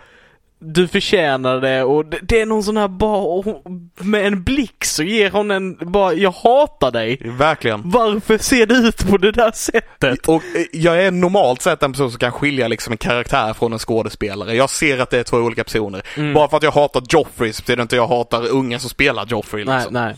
du 0.63 0.89
förtjänar 0.89 1.61
det 1.61 1.83
och 1.83 2.07
det, 2.07 2.19
det 2.23 2.41
är 2.41 2.47
någon 2.47 2.63
sån 2.63 2.77
här 2.77 2.89
bara, 2.89 3.61
med 3.97 4.27
en 4.27 4.43
blick 4.43 4.85
så 4.85 5.03
ger 5.03 5.31
hon 5.31 5.51
en 5.51 5.77
bara, 5.81 6.13
jag 6.15 6.31
hatar 6.31 6.91
dig. 6.91 7.19
Verkligen. 7.25 7.83
Varför 7.85 8.39
ser 8.39 8.67
du 8.67 8.89
ut 8.89 9.11
på 9.11 9.17
det 9.17 9.33
där 9.33 9.53
sättet? 9.53 10.29
Och 10.29 10.35
eh, 10.35 10.65
jag 10.73 11.05
är 11.05 11.11
normalt 11.11 11.63
sett 11.63 11.83
en 11.83 11.93
person 11.93 12.11
som 12.11 12.19
kan 12.19 12.33
skilja 12.33 12.69
liksom 12.69 12.93
en 12.93 12.99
karaktär 12.99 13.53
från 13.53 13.73
en 13.73 13.79
skådespelare. 13.79 14.55
Jag 14.55 14.71
ser 14.71 14.99
att 14.99 15.11
det 15.11 15.19
är 15.19 15.25
två 15.25 15.37
olika 15.37 15.65
personer. 15.65 16.03
Mm. 16.17 16.35
Bara 16.35 16.49
för 16.49 16.57
att 16.57 16.63
jag 16.63 16.73
hatar 16.73 17.03
Joffrey 17.09 17.53
så 17.53 17.63
betyder 17.63 17.77
det 17.77 17.83
inte 17.83 17.97
att 17.97 18.11
jag 18.11 18.17
hatar 18.17 18.49
unga 18.49 18.79
som 18.79 18.91
spelar 18.91 19.27
Joffrey 19.27 19.65
liksom. 19.65 19.93
Nej, 19.93 20.05
nej. 20.05 20.17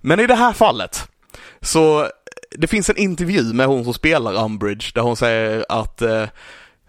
Men 0.00 0.20
i 0.20 0.26
det 0.26 0.34
här 0.34 0.52
fallet 0.52 1.08
så 1.60 2.06
det 2.50 2.66
finns 2.66 2.90
en 2.90 2.96
intervju 2.96 3.42
med 3.42 3.66
hon 3.66 3.84
som 3.84 3.94
spelar 3.94 4.44
Umbridge 4.44 4.90
där 4.94 5.02
hon 5.02 5.16
säger 5.16 5.64
att 5.68 6.02
eh, 6.02 6.24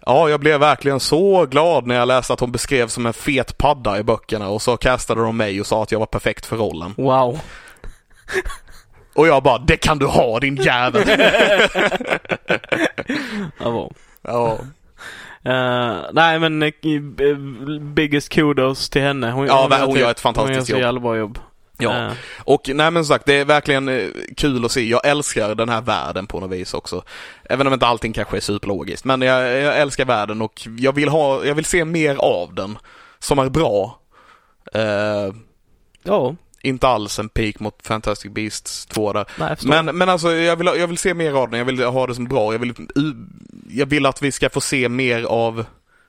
Ja, 0.08 0.28
jag 0.28 0.40
blev 0.40 0.60
verkligen 0.60 1.00
så 1.00 1.46
glad 1.46 1.86
när 1.86 1.94
jag 1.94 2.08
läste 2.08 2.32
att 2.32 2.40
hon 2.40 2.52
beskrevs 2.52 2.92
som 2.92 3.06
en 3.06 3.12
fet 3.12 3.58
padda 3.58 3.98
i 3.98 4.02
böckerna 4.02 4.48
och 4.48 4.62
så 4.62 4.76
castade 4.76 5.20
de 5.20 5.36
mig 5.36 5.60
och 5.60 5.66
sa 5.66 5.82
att 5.82 5.92
jag 5.92 5.98
var 5.98 6.06
perfekt 6.06 6.46
för 6.46 6.56
rollen. 6.56 6.94
Wow. 6.96 7.40
Och 9.14 9.26
jag 9.26 9.42
bara, 9.42 9.58
det 9.58 9.76
kan 9.76 9.98
du 9.98 10.06
ha 10.06 10.40
din 10.40 10.56
jävel! 10.56 11.02
ja, 13.58 13.90
ja. 14.22 14.58
Uh, 15.46 15.96
nej 16.12 16.38
men 16.38 16.62
uh, 16.62 16.70
biggest 17.80 18.28
kudos 18.28 18.90
till 18.90 19.02
henne. 19.02 19.30
Hon, 19.30 19.46
ja, 19.46 19.68
hon, 19.70 19.88
hon 19.88 19.98
gör 19.98 20.10
ett 20.10 20.20
fantastiskt 20.20 20.68
jobb. 20.68 20.76
Hon 20.76 20.80
gör 20.80 20.82
så 20.82 20.86
jävla 20.86 21.00
bra 21.00 21.16
jobb. 21.16 21.38
Ja, 21.78 22.12
och 22.38 22.70
nej 22.74 22.90
men 22.90 23.04
som 23.04 23.14
sagt 23.14 23.26
det 23.26 23.34
är 23.34 23.44
verkligen 23.44 23.88
eh, 23.88 24.08
kul 24.36 24.64
att 24.64 24.72
se. 24.72 24.88
Jag 24.88 25.06
älskar 25.06 25.54
den 25.54 25.68
här 25.68 25.80
världen 25.80 26.26
på 26.26 26.40
något 26.40 26.50
vis 26.50 26.74
också. 26.74 27.02
Även 27.44 27.66
om 27.66 27.72
inte 27.72 27.86
allting 27.86 28.12
kanske 28.12 28.36
är 28.36 28.40
superlogiskt. 28.40 29.04
Men 29.04 29.22
jag, 29.22 29.62
jag 29.62 29.78
älskar 29.78 30.04
världen 30.04 30.42
och 30.42 30.68
jag 30.78 30.92
vill 30.92 31.08
ha, 31.08 31.44
jag 31.44 31.54
vill 31.54 31.64
se 31.64 31.84
mer 31.84 32.16
av 32.16 32.54
den. 32.54 32.78
Som 33.18 33.38
är 33.38 33.48
bra. 33.48 34.00
Uh, 34.76 35.34
ja. 36.02 36.34
Inte 36.62 36.88
alls 36.88 37.18
en 37.18 37.28
peak 37.28 37.60
mot 37.60 37.86
Fantastic 37.86 38.32
Beasts 38.32 38.86
2 38.86 39.12
där. 39.12 39.26
Nej, 39.38 39.56
men, 39.64 39.98
men 39.98 40.08
alltså 40.08 40.32
jag 40.32 40.56
vill, 40.56 40.66
jag 40.66 40.86
vill 40.86 40.98
se 40.98 41.14
mer 41.14 41.32
av 41.32 41.50
den, 41.50 41.58
jag 41.58 41.64
vill 41.64 41.84
ha 41.84 42.06
det 42.06 42.14
som 42.14 42.24
bra. 42.24 42.52
Jag 42.52 42.58
vill, 42.58 42.74
jag 43.68 43.86
vill 43.86 44.06
att 44.06 44.22
vi 44.22 44.32
ska 44.32 44.50
få 44.50 44.60
se 44.60 44.88
mer 44.88 45.24
av 45.24 45.64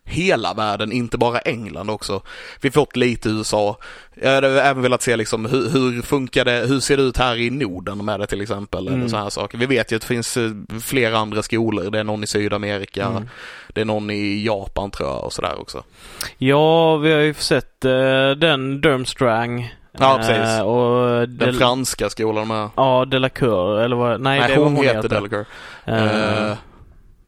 hela 0.09 0.53
världen, 0.53 0.91
inte 0.91 1.17
bara 1.17 1.39
England 1.39 1.89
också. 1.89 2.21
Vi 2.61 2.69
har 2.69 2.73
fått 2.73 2.95
lite 2.95 3.29
USA. 3.29 3.77
Jag 4.21 4.35
hade 4.35 4.61
även 4.61 4.83
velat 4.83 5.01
se 5.01 5.15
liksom 5.15 5.45
hur, 5.45 5.69
hur 5.69 6.01
funkar 6.01 6.45
det, 6.45 6.65
hur 6.67 6.79
ser 6.79 6.97
det 6.97 7.03
ut 7.03 7.17
här 7.17 7.35
i 7.35 7.49
Norden 7.49 8.05
med 8.05 8.19
det 8.19 8.27
till 8.27 8.41
exempel, 8.41 8.87
mm. 8.87 8.99
eller 8.99 9.09
så 9.09 9.17
här 9.17 9.29
saker. 9.29 9.57
Vi 9.57 9.65
vet 9.65 9.91
ju 9.91 9.95
att 9.95 10.01
det 10.01 10.07
finns 10.07 10.37
eh, 10.37 10.51
flera 10.81 11.17
andra 11.17 11.41
skolor, 11.41 11.91
det 11.91 11.99
är 11.99 12.03
någon 12.03 12.23
i 12.23 12.27
Sydamerika, 12.27 13.05
mm. 13.05 13.29
det 13.67 13.81
är 13.81 13.85
någon 13.85 14.09
i 14.09 14.45
Japan 14.45 14.91
tror 14.91 15.09
jag 15.09 15.23
och 15.23 15.33
sådär 15.33 15.61
också. 15.61 15.83
Ja, 16.37 16.97
vi 16.97 17.11
har 17.11 17.19
ju 17.19 17.33
sett 17.33 17.85
uh, 17.85 18.31
den 18.31 18.81
Durmstrang 18.81 19.75
Ja, 19.91 20.17
precis. 20.17 20.59
Uh, 20.59 20.61
och 20.61 21.27
den 21.27 21.37
Del 21.37 21.53
franska 21.53 22.09
skolan 22.09 22.47
med. 22.47 22.69
Ja, 22.75 23.05
Delacour, 23.05 23.79
eller 23.79 23.95
vad, 23.95 24.21
nej, 24.21 24.39
nej 24.39 24.49
det 24.49 24.61
hon, 24.61 24.75
hon 24.75 24.85
heter 24.85 25.09
Delacour. 25.09 25.45
Uh, 25.87 26.53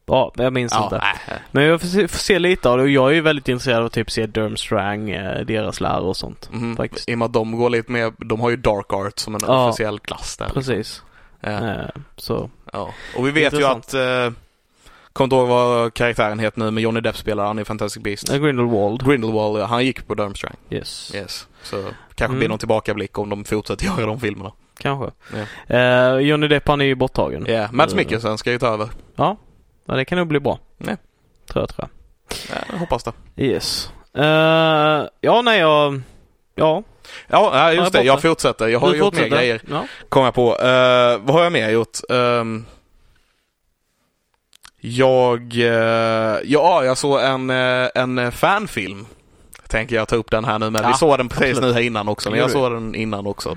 Ja, 0.06 0.32
jag 0.36 0.52
minns 0.52 0.72
ja, 0.72 0.84
inte. 0.84 0.96
Äh. 0.96 1.36
Men 1.50 1.64
jag 1.64 1.80
får 1.80 1.88
se, 1.88 2.08
får 2.08 2.18
se, 2.18 2.38
lite 2.38 2.68
av 2.68 2.76
det 2.76 2.82
och 2.82 2.88
jag 2.88 3.10
är 3.10 3.14
ju 3.14 3.20
väldigt 3.20 3.48
intresserad 3.48 3.78
av 3.78 3.86
att 3.86 3.92
typ 3.92 4.10
se 4.10 4.26
Durmstrang, 4.26 5.10
eh, 5.10 5.40
deras 5.40 5.80
lärare 5.80 6.00
och 6.00 6.16
sånt. 6.16 6.50
Mm, 6.52 6.76
faktiskt. 6.76 7.08
I 7.08 7.14
och 7.14 7.18
med 7.18 7.26
att 7.26 7.32
de 7.32 7.52
går 7.52 7.70
lite 7.70 7.92
mer, 7.92 8.12
de 8.18 8.40
har 8.40 8.50
ju 8.50 8.56
Dark 8.56 8.92
Art 8.92 9.18
som 9.18 9.34
en 9.34 9.40
ja, 9.46 9.68
officiell 9.68 9.98
klass 9.98 10.36
där. 10.36 10.44
Liksom. 10.44 10.62
Precis. 10.62 11.02
Ja. 11.40 11.50
Eh, 11.50 11.86
så. 12.16 12.50
Ja, 12.72 12.94
och 13.16 13.26
vi 13.26 13.30
vet 13.30 13.52
Intressant. 13.52 13.94
ju 13.94 13.98
att 13.98 14.26
eh, 14.26 14.38
Kommer 15.12 15.26
inte 15.26 15.36
ihåg 15.36 15.48
vad 15.48 15.94
karaktären 15.94 16.38
heter 16.38 16.60
nu, 16.60 16.70
men 16.70 16.82
Johnny 16.82 17.00
Depp 17.00 17.16
spelar 17.16 17.46
han 17.46 17.58
i 17.58 17.64
Fantastic 17.64 18.02
Beasts. 18.02 18.30
Uh, 18.30 18.38
Grindelwald. 18.38 19.04
Grindelwald, 19.04 19.58
ja. 19.58 19.64
Han 19.64 19.84
gick 19.84 20.06
på 20.06 20.14
Durmstrang. 20.14 20.56
Yes. 20.70 21.14
Yes. 21.14 21.48
Så 21.62 21.76
kanske 22.14 22.24
mm. 22.24 22.38
blir 22.38 22.48
någon 22.48 22.58
tillbakablick 22.58 23.18
om 23.18 23.28
de 23.28 23.44
fortsätter 23.44 23.86
göra 23.96 24.06
de 24.06 24.20
filmerna. 24.20 24.52
Kanske. 24.78 25.10
Yeah. 25.68 26.14
Uh, 26.14 26.20
Johnny 26.20 26.48
Depp 26.48 26.68
han 26.68 26.80
är 26.80 26.84
ju 26.84 26.94
borttagen. 26.94 27.44
Ja, 27.46 27.52
yeah. 27.52 27.72
Mads 27.72 27.94
Mikkelsen 27.94 28.38
ska 28.38 28.52
ju 28.52 28.58
ta 28.58 28.66
över. 28.66 28.88
Ja, 29.16 29.36
Ja, 29.84 29.94
det 29.94 30.04
kan 30.04 30.18
nog 30.18 30.26
bli 30.26 30.40
bra. 30.40 30.58
Nej. 30.78 30.96
Tror 31.46 31.62
jag, 31.62 31.68
tror 31.68 31.88
jag. 31.88 31.88
Ja, 32.56 32.64
jag 32.72 32.78
hoppas 32.78 33.04
det. 33.04 33.12
Yes. 33.36 33.90
Uh, 34.18 34.24
ja, 35.20 35.42
nej, 35.42 35.60
jag... 35.60 36.00
Ja. 36.54 36.82
Ja, 37.28 37.72
just 37.72 37.92
det. 37.92 38.02
Jag 38.02 38.22
fortsätter. 38.22 38.68
Jag 38.68 38.80
har 38.80 38.90
du 38.90 38.98
gjort 38.98 39.14
mer 39.14 39.28
grejer. 39.28 39.60
Ja. 39.70 39.86
Kom 40.08 40.24
jag 40.24 40.34
på. 40.34 40.50
Uh, 40.50 41.20
vad 41.22 41.30
har 41.30 41.42
jag 41.42 41.52
mer 41.52 41.70
gjort? 41.70 41.98
Um, 42.08 42.66
jag... 44.80 45.54
Uh, 45.54 45.64
ja, 46.44 46.84
jag 46.84 46.98
såg 46.98 47.20
en, 47.20 47.50
en 47.50 48.32
fanfilm. 48.32 49.06
Tänker 49.68 49.96
jag 49.96 50.08
ta 50.08 50.16
upp 50.16 50.30
den 50.30 50.44
här 50.44 50.58
nu 50.58 50.70
men 50.70 50.82
ja, 50.82 50.88
vi 50.88 50.94
såg 50.94 51.18
den 51.18 51.28
precis 51.28 51.50
absolut. 51.50 51.68
nu 51.68 51.72
här 51.72 51.86
innan 51.86 52.08
också. 52.08 52.30
Men 52.30 52.38
jag 52.38 52.50
såg 52.50 52.72
den 52.72 52.94
innan 52.94 53.26
också. 53.26 53.56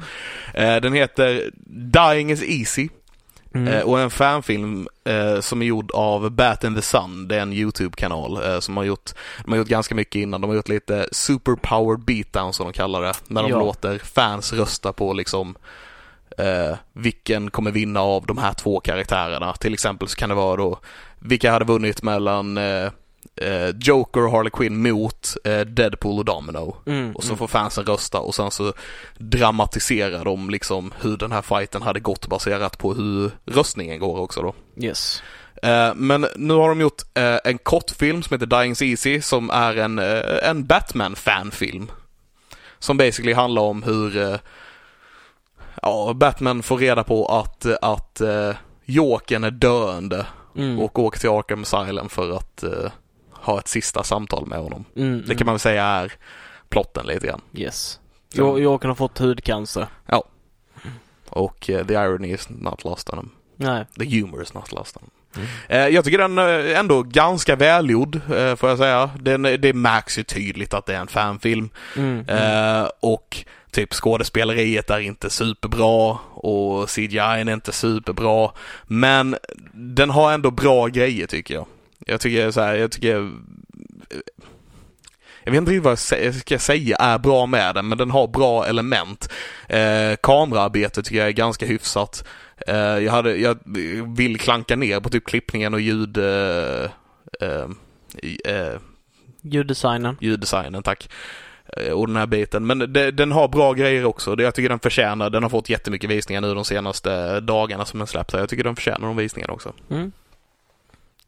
den 0.53 0.93
heter 0.93 1.51
Dying 1.67 2.31
is 2.31 2.43
easy. 2.43 2.89
Mm. 3.55 3.73
Eh, 3.73 3.81
och 3.81 3.99
en 3.99 4.09
fanfilm 4.09 4.87
eh, 5.03 5.39
som 5.39 5.61
är 5.61 5.65
gjord 5.65 5.91
av 5.91 6.31
Bat 6.31 6.63
and 6.63 6.75
the 6.75 6.81
Sun, 6.81 7.27
det 7.27 7.35
är 7.35 7.39
en 7.39 7.53
YouTube-kanal 7.53 8.43
eh, 8.43 8.59
som 8.59 8.77
har 8.77 8.83
gjort, 8.83 9.11
de 9.45 9.51
har 9.51 9.57
gjort 9.57 9.67
ganska 9.67 9.95
mycket 9.95 10.19
innan, 10.19 10.41
de 10.41 10.49
har 10.49 10.55
gjort 10.55 10.69
lite 10.69 11.07
superpower 11.11 11.97
beatdown 11.97 12.53
som 12.53 12.65
de 12.65 12.73
kallar 12.73 13.01
det, 13.01 13.13
när 13.27 13.41
de 13.43 13.51
ja. 13.51 13.59
låter 13.59 13.97
fans 13.97 14.53
rösta 14.53 14.93
på 14.93 15.13
liksom 15.13 15.55
eh, 16.37 16.77
vilken 16.93 17.51
kommer 17.51 17.71
vinna 17.71 17.99
av 17.99 18.25
de 18.25 18.37
här 18.37 18.53
två 18.53 18.79
karaktärerna. 18.79 19.53
Till 19.53 19.73
exempel 19.73 20.07
så 20.07 20.15
kan 20.15 20.29
det 20.29 20.35
vara 20.35 20.55
då, 20.55 20.79
vilka 21.19 21.51
hade 21.51 21.65
vunnit 21.65 22.03
mellan 22.03 22.57
eh, 22.57 22.91
Joker 23.79 24.25
och 24.25 24.31
Harley 24.31 24.49
Quinn 24.49 24.81
mot 24.81 25.38
eh, 25.43 25.59
Deadpool 25.59 26.19
och 26.19 26.25
Domino. 26.25 26.75
Mm, 26.85 27.15
och 27.15 27.23
så 27.23 27.29
mm. 27.29 27.38
får 27.38 27.47
fansen 27.47 27.85
rösta 27.85 28.19
och 28.19 28.35
sen 28.35 28.51
så 28.51 28.73
dramatiserar 29.17 30.25
de 30.25 30.49
liksom 30.49 30.93
hur 31.01 31.17
den 31.17 31.31
här 31.31 31.41
fighten 31.41 31.81
hade 31.81 31.99
gått 31.99 32.27
baserat 32.27 32.77
på 32.77 32.93
hur 32.93 33.31
röstningen 33.45 33.99
går 33.99 34.19
också 34.19 34.41
då. 34.41 34.53
Yes. 34.83 35.23
Eh, 35.63 35.93
men 35.95 36.25
nu 36.35 36.53
har 36.53 36.69
de 36.69 36.81
gjort 36.81 37.01
eh, 37.13 37.38
en 37.43 37.57
kortfilm 37.57 38.23
som 38.23 38.33
heter 38.33 38.59
Dying 38.59 38.75
Easy 38.91 39.21
som 39.21 39.49
är 39.49 39.75
en, 39.77 39.99
eh, 39.99 40.49
en 40.49 40.65
Batman-fanfilm. 40.65 41.88
Som 42.79 42.97
basically 42.97 43.33
handlar 43.33 43.61
om 43.61 43.83
hur 43.83 44.17
eh, 44.17 44.35
ja, 45.81 46.13
Batman 46.15 46.63
får 46.63 46.77
reda 46.77 47.03
på 47.03 47.25
att, 47.25 47.65
att 47.81 48.21
Jokern 48.85 49.43
är 49.43 49.51
döende 49.51 50.25
mm. 50.57 50.79
och 50.79 50.99
åker 50.99 51.19
till 51.19 51.29
Arkham 51.29 51.61
Asylum 51.61 52.09
för 52.09 52.38
att 52.38 52.63
ha 53.45 53.60
ett 53.60 53.67
sista 53.67 54.03
samtal 54.03 54.45
med 54.45 54.60
honom. 54.60 54.86
Mm, 54.95 55.23
Det 55.27 55.36
kan 55.36 55.45
man 55.45 55.53
väl 55.53 55.60
säga 55.60 55.84
är 55.86 56.13
plotten 56.69 57.08
lite 57.08 57.27
grann. 57.27 57.41
Yes. 57.53 57.99
Jag, 58.34 58.60
jag 58.60 58.81
kan 58.81 58.89
ha 58.89 58.95
fått 58.95 59.17
hudcancer. 59.17 59.88
Och 61.29 61.69
eh, 61.69 61.86
the 61.86 61.93
irony 61.93 62.34
is 62.34 62.49
not 62.49 62.84
lost 62.84 63.10
on 63.10 63.17
him. 63.19 63.29
Nej. 63.55 63.86
The 63.99 64.05
humor 64.19 64.41
is 64.43 64.53
not 64.53 64.71
lost 64.71 64.97
on 64.97 65.03
him. 65.03 65.10
Mm. 65.36 65.47
Eh, 65.69 65.95
jag 65.95 66.05
tycker 66.05 66.17
den 66.17 66.38
är 66.38 66.73
ändå 66.75 67.03
ganska 67.03 67.55
välgjord, 67.55 68.15
eh, 68.15 68.55
får 68.55 68.69
jag 68.69 68.77
säga. 68.77 69.10
Den, 69.19 69.41
det 69.41 69.73
märks 69.73 70.19
ju 70.19 70.23
tydligt 70.23 70.73
att 70.73 70.86
det 70.86 70.95
är 70.95 70.99
en 70.99 71.08
fanfilm. 71.08 71.69
Mm. 71.97 72.29
Eh, 72.29 72.89
och 72.99 73.45
typ 73.71 73.93
skådespeleriet 73.93 74.89
är 74.89 74.99
inte 74.99 75.29
superbra 75.29 76.17
och 76.34 76.89
CGI 76.89 77.17
är 77.19 77.49
inte 77.49 77.71
superbra. 77.71 78.51
Men 78.84 79.36
den 79.73 80.10
har 80.10 80.34
ändå 80.34 80.51
bra 80.51 80.88
grejer 80.88 81.27
tycker 81.27 81.53
jag. 81.53 81.65
Jag 82.05 82.21
tycker 82.21 82.51
så 82.51 82.61
här, 82.61 82.75
jag 82.75 82.91
tycker 82.91 83.31
jag 85.43 85.51
vet 85.51 85.57
inte 85.59 85.71
riktigt 85.71 85.83
vad 85.83 86.21
jag 86.23 86.35
ska 86.35 86.59
säga 86.59 86.95
är 86.95 87.17
bra 87.17 87.45
med 87.45 87.75
den, 87.75 87.87
men 87.87 87.97
den 87.97 88.11
har 88.11 88.27
bra 88.27 88.65
element. 88.65 89.29
Eh, 89.69 90.15
kameraarbetet 90.23 91.05
tycker 91.05 91.19
jag 91.19 91.27
är 91.27 91.31
ganska 91.31 91.65
hyfsat. 91.65 92.23
Eh, 92.67 92.75
jag, 92.75 93.11
hade, 93.11 93.35
jag 93.35 93.57
vill 94.15 94.39
klanka 94.39 94.75
ner 94.75 94.99
på 94.99 95.09
typ 95.09 95.25
klippningen 95.25 95.73
och 95.73 95.79
ljud... 95.81 96.17
Eh, 96.17 96.83
eh, 97.41 97.65
eh, 98.45 98.73
Ljuddesignen. 99.41 100.17
ljuddesignen, 100.21 100.83
tack. 100.83 101.09
Eh, 101.77 101.91
Och 101.93 102.07
den 102.07 102.15
här 102.15 102.25
biten. 102.27 102.65
Men 102.67 102.79
det, 102.93 103.11
den 103.11 103.31
har 103.31 103.47
bra 103.47 103.73
grejer 103.73 104.05
också. 104.05 104.35
Jag 104.41 104.55
tycker 104.55 104.69
den 104.69 104.79
förtjänar, 104.79 105.29
den 105.29 105.43
har 105.43 105.49
fått 105.49 105.69
jättemycket 105.69 106.09
visningar 106.09 106.41
nu 106.41 106.53
de 106.53 106.65
senaste 106.65 107.39
dagarna 107.39 107.85
som 107.85 107.99
den 107.99 108.07
släppts. 108.07 108.33
Jag 108.33 108.49
tycker 108.49 108.63
den 108.63 108.75
förtjänar 108.75 109.07
de 109.07 109.15
visningarna 109.17 109.53
också. 109.53 109.73
Mm. 109.89 110.11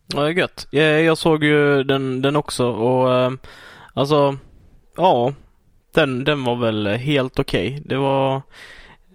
Ja, 0.08 0.22
det 0.22 0.28
är 0.28 0.32
gött. 0.32 0.68
Jag, 0.70 1.04
jag 1.04 1.18
såg 1.18 1.44
ju 1.44 1.84
den, 1.84 2.22
den 2.22 2.36
också 2.36 2.66
och 2.68 3.14
eh, 3.14 3.32
alltså, 3.94 4.38
ja. 4.96 5.34
Den, 5.94 6.24
den 6.24 6.44
var 6.44 6.56
väl 6.56 6.88
helt 6.88 7.40
okej. 7.40 7.82
Det 7.86 7.98
var 7.98 8.42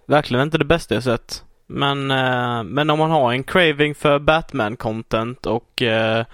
verkligen 0.06 0.42
inte 0.42 0.58
det 0.58 0.64
bästa 0.64 0.94
jag 0.94 1.04
sett. 1.04 1.44
Men, 1.66 2.10
eh, 2.10 2.62
men 2.62 2.90
om 2.90 2.98
man 2.98 3.10
har 3.10 3.32
en 3.32 3.44
craving 3.44 3.94
för 3.94 4.18
Batman-content 4.18 5.46
och, 5.46 5.82
eh, 5.82 6.24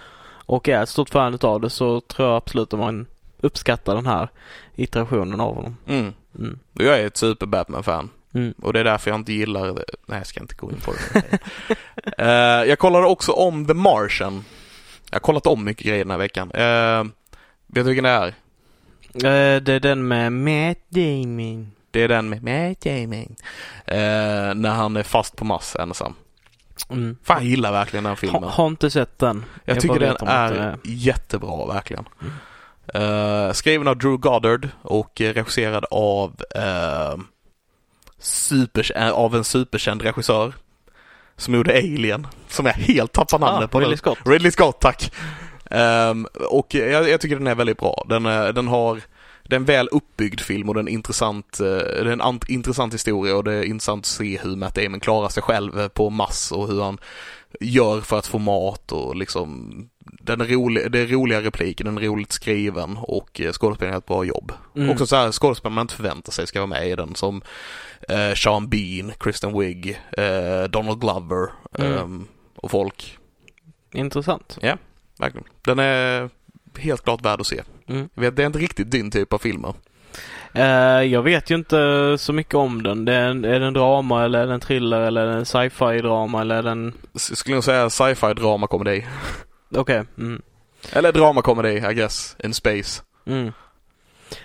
och 0.47 0.69
är 0.69 0.83
ett 0.83 0.89
stort 0.89 1.11
fan 1.11 1.35
utav 1.35 1.61
det 1.61 1.71
så 1.71 2.01
tror 2.01 2.29
jag 2.29 2.37
absolut 2.37 2.73
att 2.73 2.79
man 2.79 3.07
uppskattar 3.41 3.95
den 3.95 4.07
här 4.07 4.29
iterationen 4.75 5.41
av 5.41 5.55
honom. 5.55 5.77
Mm. 5.87 6.13
Mm. 6.39 6.59
Jag 6.73 7.01
är 7.01 7.07
ett 7.07 7.17
super 7.17 7.47
Batman-fan. 7.47 8.11
Mm. 8.35 8.55
Och 8.63 8.73
det 8.73 8.81
är 8.81 8.85
därför 8.85 9.11
jag 9.11 9.21
inte 9.21 9.33
gillar 9.33 9.67
det. 9.67 9.85
Nej, 10.07 10.19
jag 10.19 10.27
ska 10.27 10.41
inte 10.41 10.55
gå 10.55 10.71
in 10.71 10.81
på 10.81 10.93
det. 10.93 11.39
Eh, 12.19 12.29
jag 12.69 12.79
kollade 12.79 13.07
också 13.07 13.33
om 13.33 13.67
The 13.67 13.75
Martian. 13.75 14.45
Jag 15.11 15.15
har 15.15 15.21
kollat 15.21 15.47
om 15.47 15.65
mycket 15.65 15.87
grejer 15.87 16.05
den 16.05 16.11
här 16.11 16.19
veckan. 16.19 16.53
Uh, 16.53 17.05
vet 17.67 17.75
du 17.75 17.83
vilken 17.83 18.05
det 18.05 18.11
är? 18.11 18.27
Eh, 19.15 19.61
det 19.63 19.73
är 19.73 19.81
den 19.81 20.09
med 20.09 20.33
Matt 20.33 20.79
Damon. 20.89 21.73
Det 21.91 22.03
är 22.03 22.09
den 22.09 22.29
med 22.29 22.43
Matt 22.43 22.81
Damon. 22.81 23.37
När 24.63 24.71
han 24.71 24.97
är 24.97 25.03
fast 25.03 25.37
på 25.37 25.45
Mars 25.45 25.77
ensam. 25.77 26.15
Mm. 26.91 27.17
Fan, 27.25 27.37
jag 27.37 27.47
gillar 27.51 27.73
verkligen 27.73 28.05
den 28.05 28.17
filmen. 28.17 28.43
Ha, 28.43 28.51
har 28.51 28.67
inte 28.67 28.91
sett 28.91 29.19
den. 29.19 29.45
Jag, 29.65 29.77
Jag 29.77 29.83
tycker 29.83 29.99
den 30.01 30.17
är 30.29 30.53
är- 30.53 30.79
jättebra 30.85 31.67
verkligen. 31.67 32.09
Eh, 32.95 33.53
skriven 33.53 33.89
av 33.89 33.97
Drew 33.99 34.17
Goddard 34.17 34.69
och 34.83 35.21
regisserad 35.21 35.85
av, 35.91 36.37
super, 38.19 38.93
eh, 38.97 39.11
av 39.11 39.35
en 39.37 39.45
superkänd 39.45 40.03
regissör. 40.03 40.53
Som 41.37 41.55
gjorde 41.55 41.73
Alien, 41.79 42.27
som 42.49 42.67
jag 42.67 42.73
helt 42.73 43.13
tappar 43.13 43.39
namnet 43.39 43.65
Ah, 43.65 43.69
på 43.69 43.79
Ridley 43.81 43.93
nu. 43.93 43.97
Scott. 43.97 44.19
Ridley 44.25 44.51
Scott, 44.53 44.81
tack. 44.81 45.13
Ehm, 45.71 46.27
och 46.51 46.75
jag, 46.75 47.09
jag 47.09 47.21
tycker 47.21 47.37
den 47.37 47.47
är 47.47 47.55
väldigt 47.55 47.79
bra. 47.79 48.05
Den, 48.09 48.27
är- 48.27 48.53
den 48.53 48.69
har 48.69 49.01
det 49.45 49.55
är 49.57 49.61
en 49.61 49.65
väl 49.65 49.89
uppbyggd 49.93 50.41
film 50.41 50.69
och 50.69 50.75
det 50.75 50.79
är 50.79 50.83
en 50.83 50.89
intressant, 50.89 51.61
eh, 51.61 51.67
det 51.67 51.99
är 52.01 52.07
en 52.07 52.23
ant- 52.23 52.51
intressant 52.51 52.95
historia 52.95 53.37
och 53.37 53.45
det 53.45 53.53
är 53.55 53.63
intressant 53.63 54.03
att 54.03 54.07
se 54.07 54.39
hur 54.43 54.57
Matt 54.57 54.75
Damon 54.75 55.01
klarar 55.01 55.29
sig 55.29 55.43
själv 55.43 55.81
eh, 55.81 55.89
på 55.89 56.11
mass 56.11 56.53
och 56.53 56.69
hur 56.69 56.83
han 56.83 56.99
gör 57.61 58.01
för 58.01 58.19
att 58.19 58.27
få 58.27 58.39
mat 58.39 58.93
och 58.93 59.17
liksom 59.17 59.73
den 60.13 60.41
är 60.41 60.45
rolig, 60.45 60.93
det 60.93 60.99
är 60.99 61.07
roliga 61.07 61.41
repliker, 61.43 61.85
den 61.85 61.99
är 61.99 62.03
roligt 62.03 62.33
skriven 62.33 62.97
och 62.97 63.41
eh, 63.41 63.53
skådespelaren 63.53 63.93
gör 63.93 63.99
ett 63.99 64.07
bra 64.07 64.25
jobb. 64.25 64.53
Mm. 64.77 64.91
Också 64.91 65.07
så 65.07 65.17
här 65.17 65.33
skådespelare 65.33 65.75
man 65.75 65.83
inte 65.83 65.95
förväntar 65.95 66.33
sig 66.33 66.47
ska 66.47 66.59
vara 66.59 66.67
med 66.67 66.89
i 66.89 66.95
den 66.97 67.15
som 67.15 67.43
eh, 68.09 68.35
Sean 68.35 68.69
Bean, 68.69 69.13
Kristen 69.21 69.59
Wiig, 69.59 70.01
eh, 70.19 70.65
Donald 70.71 71.01
Glover 71.01 71.49
Mm. 71.79 71.93
ehm, 71.93 72.27
och 72.57 72.71
folk. 72.71 73.19
Intressant. 73.93 74.59
Verkligen. 75.19 75.47
Den 75.65 75.79
är 75.79 76.31
helt 76.79 77.05
klart 77.05 77.25
värd 77.25 77.41
att 77.41 77.47
se. 77.47 77.63
Mm. 77.89 78.09
Jag 78.15 78.23
vet, 78.23 78.37
det 78.37 78.43
är 78.43 78.47
inte 78.47 78.59
riktigt 78.59 78.91
din 78.91 79.11
typ 79.11 79.33
av 79.33 79.39
filmer. 79.39 79.75
Eh, 80.53 81.03
jag 81.03 81.23
vet 81.23 81.51
ju 81.51 81.55
inte 81.55 82.17
så 82.19 82.33
mycket 82.33 82.55
om 82.55 82.83
den. 82.83 83.05
Det 83.05 83.15
är, 83.15 83.47
är 83.47 83.61
det 83.61 83.67
en 83.67 83.73
drama 83.75 84.25
eller 84.25 84.39
är 84.43 84.47
det 84.47 84.55
en 84.55 84.61
thriller 84.61 85.01
eller 85.01 85.21
är 85.27 85.27
det 85.27 85.39
en 85.39 85.47
sci-fi 85.47 85.99
drama 85.99 86.41
eller 86.41 86.55
är 86.55 86.63
det 86.63 86.71
en... 86.71 86.95
Skulle 87.15 87.55
nog 87.55 87.65
säga 87.65 87.91
sci-fi 87.91 88.35
drama 88.35 88.67
komedi. 88.67 89.07
Okej. 89.75 90.05
Mm. 90.19 90.43
Eller 90.93 91.13
drama 91.13 91.43
komedi, 91.43 91.77
I 91.91 91.95
guess, 91.95 92.37
in 92.45 92.55
space. 92.55 93.03
Mm. 93.27 93.53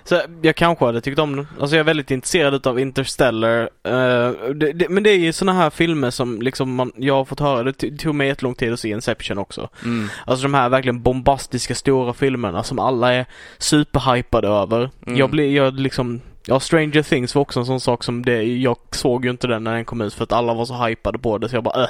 Så 0.03 0.21
jag 0.41 0.55
kanske 0.55 0.85
hade 0.85 1.01
tyckt 1.01 1.19
om 1.19 1.35
den. 1.35 1.47
Alltså 1.59 1.75
jag 1.75 1.79
är 1.79 1.85
väldigt 1.85 2.11
intresserad 2.11 2.53
utav 2.53 2.79
Interstellar. 2.79 3.69
Eh, 3.83 4.31
det, 4.55 4.73
det, 4.73 4.89
men 4.89 5.03
det 5.03 5.09
är 5.09 5.17
ju 5.17 5.33
såna 5.33 5.53
här 5.53 5.69
filmer 5.69 6.09
som 6.09 6.41
liksom 6.41 6.75
man, 6.75 6.91
jag 6.95 7.13
har 7.13 7.25
fått 7.25 7.39
höra. 7.39 7.63
Det 7.63 7.97
tog 7.97 8.15
mig 8.15 8.27
jättelång 8.27 8.55
tid 8.55 8.73
att 8.73 8.79
se 8.79 8.89
Inception 8.89 9.37
också. 9.37 9.69
Mm. 9.83 10.09
Alltså 10.25 10.43
de 10.43 10.53
här 10.53 10.69
verkligen 10.69 11.01
bombastiska 11.01 11.75
stora 11.75 12.13
filmerna 12.13 12.63
som 12.63 12.79
alla 12.79 13.13
är 13.13 13.25
superhypade 13.57 14.47
över. 14.47 14.89
Mm. 15.05 15.19
Jag 15.19 15.29
blir, 15.29 15.55
jag 15.55 15.79
liksom, 15.79 16.21
ja 16.47 16.59
Stranger 16.59 17.03
Things 17.03 17.35
var 17.35 17.41
också 17.41 17.59
en 17.59 17.65
sån 17.65 17.79
sak 17.79 18.03
som 18.03 18.25
det, 18.25 18.43
jag 18.43 18.77
såg 18.91 19.25
ju 19.25 19.31
inte 19.31 19.47
den 19.47 19.63
när 19.63 19.73
den 19.73 19.85
kom 19.85 20.01
ut 20.01 20.13
för 20.13 20.23
att 20.23 20.31
alla 20.31 20.53
var 20.53 20.65
så 20.65 20.85
hypade 20.85 21.19
på 21.19 21.37
det 21.37 21.49
så 21.49 21.55
jag 21.55 21.63
bara 21.63 21.83
äh. 21.83 21.89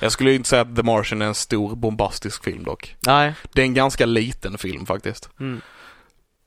Jag 0.00 0.12
skulle 0.12 0.30
ju 0.30 0.36
inte 0.36 0.48
säga 0.48 0.62
att 0.62 0.76
The 0.76 0.82
Martian 0.82 1.22
är 1.22 1.26
en 1.26 1.34
stor 1.34 1.76
bombastisk 1.76 2.44
film 2.44 2.64
dock. 2.64 2.96
Nej. 3.06 3.34
Det 3.52 3.60
är 3.60 3.64
en 3.64 3.74
ganska 3.74 4.06
liten 4.06 4.58
film 4.58 4.86
faktiskt. 4.86 5.28
Mm. 5.40 5.60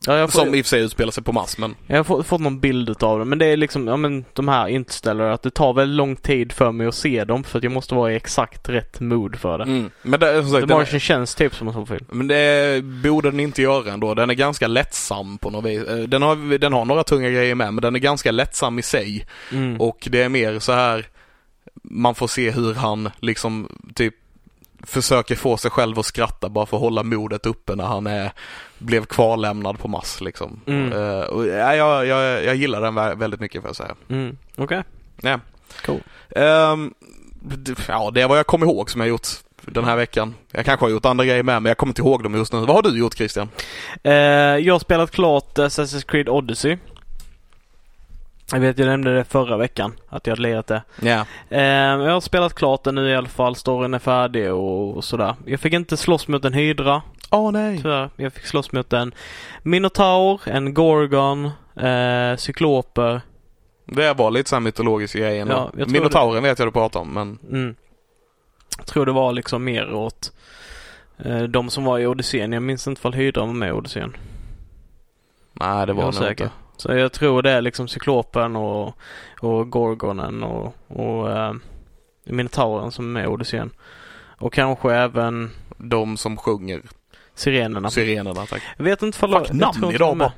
Ja, 0.06 0.28
får, 0.28 0.40
Som 0.40 0.56
i 0.56 0.62
och 0.62 0.66
för 0.66 0.70
sig 0.70 0.82
utspelar 0.82 1.12
sig 1.12 1.24
på 1.24 1.32
Mars, 1.32 1.58
men 1.58 1.76
jag 1.88 1.98
har 1.98 2.04
fått, 2.04 2.28
fått 2.28 2.42
någon 2.42 2.60
bild 2.60 2.90
utav 2.90 3.20
det 3.20 3.26
men 3.26 3.40
det 3.40 3.46
är 3.46 3.58
liksom, 3.58 3.88
ja 3.88 3.98
men 3.98 4.26
de 4.34 4.48
här 4.48 4.68
Interstellar 4.68 5.26
att 5.26 5.42
det 5.44 5.50
tar 5.52 5.74
väldigt 5.74 5.96
lång 5.98 6.16
tid 6.16 6.52
för 6.52 6.72
mig 6.72 6.88
att 6.88 6.96
se 6.96 7.24
dem 7.24 7.44
för 7.44 7.58
att 7.58 7.64
jag 7.64 7.74
måste 7.74 7.96
vara 7.96 8.12
i 8.14 8.16
exakt 8.16 8.70
rätt 8.70 9.00
mood 9.00 9.40
för 9.40 9.58
det. 9.58 9.64
mm. 9.64 9.90
Men 10.02 10.20
det, 10.20 10.44
som 10.44 10.52
sagt, 10.52 10.68
The 10.68 10.74
Martian 10.74 11.00
känns 11.00 11.36
typ 11.36 11.56
som 11.56 11.68
en 11.68 11.74
sån 11.74 11.88
film. 11.88 12.06
men 12.10 12.28
det 12.28 12.84
borde 12.84 13.32
den 13.32 13.40
inte 13.40 13.62
göra 13.62 13.94
ändå. 13.94 14.14
Den 14.14 14.30
är 14.30 14.34
ganska 14.34 14.68
lättsam 14.68 15.38
på 15.38 15.50
något 15.50 15.66
vis. 15.66 15.84
Eh, 15.84 15.98
Den 15.98 16.22
har, 16.22 16.58
den 16.58 16.74
har 16.74 16.86
några 16.86 17.04
tunga 17.04 17.30
grejer 17.30 17.56
med, 17.56 17.74
men 17.74 17.82
den 17.82 17.96
är 17.96 18.00
ganska 18.00 18.32
lättsam 18.32 18.80
i 18.80 18.82
sig. 18.82 19.26
Mm. 19.52 19.82
Och 19.82 20.08
det 20.12 20.22
är 20.22 20.30
mer 20.30 20.60
så 20.60 20.72
här 20.72 21.06
man 21.84 22.16
får 22.16 22.28
se 22.28 22.52
hur 22.52 22.74
han 22.74 23.10
liksom 23.20 23.70
typ 23.96 24.16
försöker 24.88 25.36
få 25.36 25.58
sig 25.58 25.72
själv 25.72 26.00
att 26.00 26.06
skratta 26.06 26.50
bara 26.50 26.66
för 26.66 26.78
att 26.78 26.82
hålla 26.84 27.04
modet 27.04 27.46
uppe 27.46 27.76
när 27.76 27.84
han 27.84 28.08
är, 28.08 28.32
blev 28.78 29.06
kvarlämnad 29.06 29.80
på 29.80 29.88
mass 29.88 30.22
liksom. 30.22 30.60
Mm. 30.68 30.94
Eh, 30.94 31.20
och, 31.26 31.48
ja, 31.48 31.76
jag, 31.76 32.06
jag, 32.06 32.44
jag 32.44 32.56
gillar 32.56 32.82
den 32.82 32.98
vä- 33.00 33.16
väldigt 33.20 33.40
mycket 33.40 33.62
får 33.62 33.70
jag 33.70 33.76
säga. 33.76 33.96
Mm. 34.10 34.38
Okej. 34.58 34.84
Ja. 35.22 35.40
Cool. 35.86 36.00
D- 37.42 37.74
ja, 37.88 38.12
det 38.14 38.22
är 38.22 38.28
vad 38.28 38.38
jag 38.40 38.48
kommer 38.48 38.66
ihåg 38.66 38.90
som 38.90 39.02
jag 39.02 39.08
gjort 39.10 39.28
den 39.66 39.86
här 39.86 39.96
veckan. 39.96 40.36
Jag 40.52 40.66
kanske 40.66 40.86
har 40.86 40.90
gjort 40.92 41.06
andra 41.06 41.26
grejer 41.26 41.44
med 41.44 41.62
men 41.62 41.70
jag 41.70 41.78
kommer 41.78 41.90
inte 41.92 42.02
ihåg 42.02 42.24
dem 42.24 42.36
just 42.36 42.54
nu. 42.54 42.60
Vad 42.60 42.70
har 42.76 42.82
du 42.82 43.00
gjort 43.00 43.14
Christian? 43.18 43.50
Eh, 44.04 44.14
jag 44.14 44.74
har 44.74 44.80
spelat 44.80 45.12
klart 45.12 45.58
Assassin's 45.58 46.06
Creed 46.08 46.30
Odyssey. 46.30 46.78
Jag 48.54 48.60
vet, 48.60 48.78
jag 48.80 48.86
nämnde 48.86 49.16
det 49.16 49.24
förra 49.24 49.58
veckan, 49.58 49.94
att 50.10 50.28
jag 50.28 50.32
hade 50.32 50.42
lirat 50.42 50.68
det. 50.68 50.84
Ja. 51.02 51.26
Eh, 51.50 51.62
jag 52.06 52.14
har 52.14 52.22
spelat 52.22 52.54
klart 52.54 52.84
det 52.84 52.92
nu 52.92 53.10
i 53.10 53.16
alla 53.16 53.28
fall, 53.28 53.56
storyn 53.56 53.94
är 53.94 54.00
färdig 54.00 54.54
och, 54.54 54.98
och 54.98 55.04
sådär. 55.04 55.36
Jag 55.46 55.60
fick 55.60 55.74
inte 55.74 55.98
slåss 55.98 56.28
mot 56.28 56.46
en 56.46 56.54
hydra, 56.54 57.02
Åh 57.32 57.52
nej. 57.52 57.78
tyvärr. 57.78 58.10
Jag 58.16 58.34
fick 58.34 58.46
slåss 58.46 58.72
mot 58.72 58.94
en 58.94 59.14
minotaur, 59.64 60.42
en 60.46 60.74
gorgon, 60.74 61.46
eh, 61.76 62.38
cykloper. 62.38 63.22
Det 63.86 64.14
var 64.14 64.32
lite 64.32 64.50
så 64.50 64.56
här 64.56 64.62
mytologisk 64.62 65.16
grej 65.16 65.40
ändå. 65.40 65.72
Ja, 65.78 65.86
Minotauren 65.86 66.44
vet 66.44 66.60
jag 66.60 66.68
du 66.68 66.72
pratar 66.72 67.00
om 67.00 67.14
men 67.14 67.40
Mm. 67.52 67.76
Jag 68.78 68.86
tror 68.86 69.06
det 69.06 69.12
var 69.12 69.34
liksom 69.34 69.64
mer 69.64 69.94
åt 69.94 70.32
eh, 71.18 71.42
de 71.44 71.70
som 71.70 71.84
var 71.84 72.00
i 72.00 72.08
Odysseen. 72.08 72.52
Jag 72.54 72.64
minns 72.64 72.88
inte 72.88 73.00
ifall 73.00 73.14
hydran 73.14 73.48
var 73.48 73.54
med 73.56 73.70
i 73.70 73.72
Odysseen. 73.72 74.16
nej 75.54 75.88
det 75.88 75.94
var 75.94 76.02
Jag 76.04 76.06
nog 76.06 76.14
säker. 76.14 76.44
inte. 76.44 76.56
Så 76.78 76.94
jag 76.94 77.12
tror 77.12 77.42
det 77.42 77.52
är 77.52 77.62
liksom 77.62 77.88
cyklopen 77.88 78.56
och, 78.56 78.98
och 79.42 79.70
gorgonen 79.70 80.44
och, 80.44 80.76
och 80.88 81.32
eh, 81.32 81.54
minotauren 82.26 82.92
som 82.92 83.06
är 83.06 83.10
med 83.10 83.24
i 83.24 83.28
Odysseen. 83.28 83.70
Och 84.38 84.54
kanske 84.54 84.94
även 84.94 85.52
De 85.78 86.18
som 86.18 86.38
sjunger 86.38 86.82
sirenerna. 87.36 87.90
sirenerna 87.90 88.46
tack. 88.46 88.62
Jag 88.78 88.84
vet 88.84 89.02
inte 89.02 89.16
ifall 89.16 89.46
Fuck 89.46 89.54
namn 89.54 89.92
idag 89.94 90.18
bara. 90.18 90.34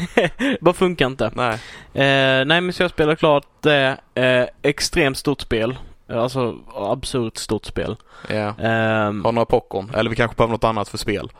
bara 0.60 0.74
funkar 0.74 1.06
inte. 1.06 1.30
Nej. 1.34 1.54
Eh, 1.94 2.44
nej 2.44 2.60
men 2.60 2.72
så 2.72 2.82
jag 2.82 2.90
spelar 2.90 3.14
klart 3.14 3.46
det. 3.60 3.96
Eh, 4.14 4.46
extremt 4.62 5.18
stort 5.18 5.40
spel. 5.40 5.78
Alltså 6.08 6.58
absurt 6.74 7.36
stort 7.36 7.64
spel. 7.64 7.96
Ja. 8.28 8.54
Ehm, 8.58 9.24
Har 9.24 9.32
några 9.32 9.46
popcorn. 9.46 9.90
Eller 9.94 10.10
vi 10.10 10.16
kanske 10.16 10.36
behöver 10.36 10.52
något 10.52 10.64
annat 10.64 10.88
för 10.88 10.98
spel. 10.98 11.32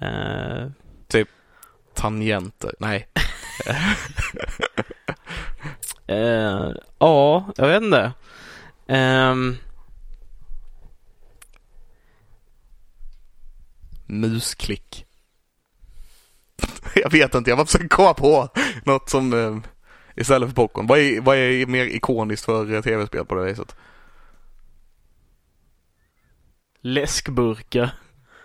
Eh, 0.00 0.66
Tangenter. 1.94 2.74
Nej. 2.78 3.08
eh, 6.06 6.70
ja, 6.98 7.52
jag 7.56 7.68
vet 7.68 7.82
inte. 7.82 8.12
Ehm, 8.86 9.56
Musklick. 14.06 15.06
jag 16.94 17.10
vet 17.10 17.34
inte, 17.34 17.50
jag 17.50 17.58
bara 17.58 17.66
försöker 17.66 17.88
komma 17.88 18.14
på 18.14 18.48
något 18.84 19.10
som 19.10 19.32
eh, 19.32 19.56
istället 20.16 20.48
för 20.48 20.56
popcorn. 20.56 20.86
Vad 20.86 20.98
är, 20.98 21.20
vad 21.20 21.36
är 21.36 21.66
mer 21.66 21.84
ikoniskt 21.84 22.44
för 22.44 22.74
eh, 22.74 22.82
tv-spel 22.82 23.24
på 23.24 23.34
det 23.34 23.44
viset? 23.44 23.76
läskburkar. 26.82 27.90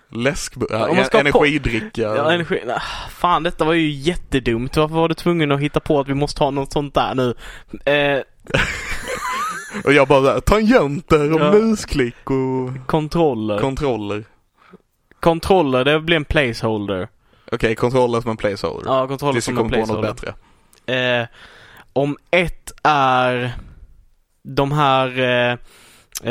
Läsk, 0.09 0.53
ja, 0.69 0.89
energidricka. 1.13 2.01
Ja, 2.01 2.31
energi. 2.31 2.61
Ah, 2.69 2.79
fan, 3.09 3.43
detta 3.43 3.65
var 3.65 3.73
ju 3.73 3.89
jättedumt. 3.89 4.77
Varför 4.77 4.95
var 4.95 5.09
du 5.09 5.15
tvungen 5.15 5.51
att 5.51 5.59
hitta 5.59 5.79
på 5.79 5.99
att 5.99 6.07
vi 6.07 6.13
måste 6.13 6.43
ha 6.43 6.51
något 6.51 6.73
sånt 6.73 6.93
där 6.93 7.15
nu? 7.15 7.35
Eh, 7.91 8.21
Och 9.85 9.93
jag 9.93 10.07
bara, 10.07 10.41
tangenter 10.41 11.33
och 11.33 11.39
Ja. 11.41 11.51
musklick 11.51 12.29
och 12.29 12.87
kontroller. 12.87 13.59
kontroller. 13.59 14.23
kontroller, 15.19 15.85
det 15.85 15.99
blir 15.99 16.15
en 16.15 16.25
placeholder. 16.25 17.07
Okej, 17.51 17.75
kontroller 17.75 18.21
som 18.21 18.31
en 18.31 18.37
placeholder. 18.37 18.91
Ja, 18.91 19.07
kontroller 19.07 19.33
Tills 19.33 19.47
vi 19.49 19.55
som 19.55 19.57
en 19.57 19.71
kommer 19.71 19.85
på 19.85 19.93
något 19.93 20.01
placeholder. 20.05 20.33
bättre. 20.85 21.21
Eh, 21.21 21.27
om 21.93 22.17
ett 22.31 22.71
är 22.83 23.51
de 24.43 24.71
här, 24.71 25.19
eh, 25.19 25.51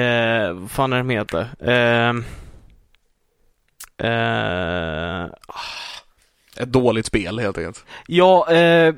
eh, 0.03 0.53
vad 0.53 0.71
fan 0.71 0.93
är 0.93 0.97
de 0.99 1.11
heter? 1.11 1.41
Eh, 1.61 2.13
eh, 4.03 5.25
Ett 6.61 6.73
dåligt 6.73 7.07
spel 7.07 7.39
helt 7.39 7.59
enkelt. 7.59 7.85
Ja, 8.07 8.51
eh, 8.51 8.95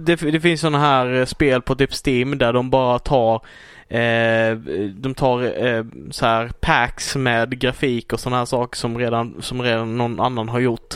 det, 0.00 0.16
det 0.16 0.40
finns 0.40 0.60
sådana 0.60 0.78
här 0.78 1.24
spel 1.24 1.62
på 1.62 1.74
typ 1.74 2.06
Steam 2.06 2.38
där 2.38 2.52
de 2.52 2.70
bara 2.70 2.98
tar 2.98 3.42
eh, 3.88 4.56
de 4.94 5.14
tar 5.16 5.64
eh, 5.66 5.84
så 6.10 6.26
här 6.26 6.48
packs 6.60 7.16
med 7.16 7.58
grafik 7.58 8.12
och 8.12 8.20
sådana 8.20 8.38
här 8.38 8.44
saker 8.44 8.76
som 8.76 8.98
redan, 8.98 9.34
som 9.42 9.62
redan 9.62 9.96
någon 9.98 10.20
annan 10.20 10.48
har 10.48 10.60
gjort. 10.60 10.94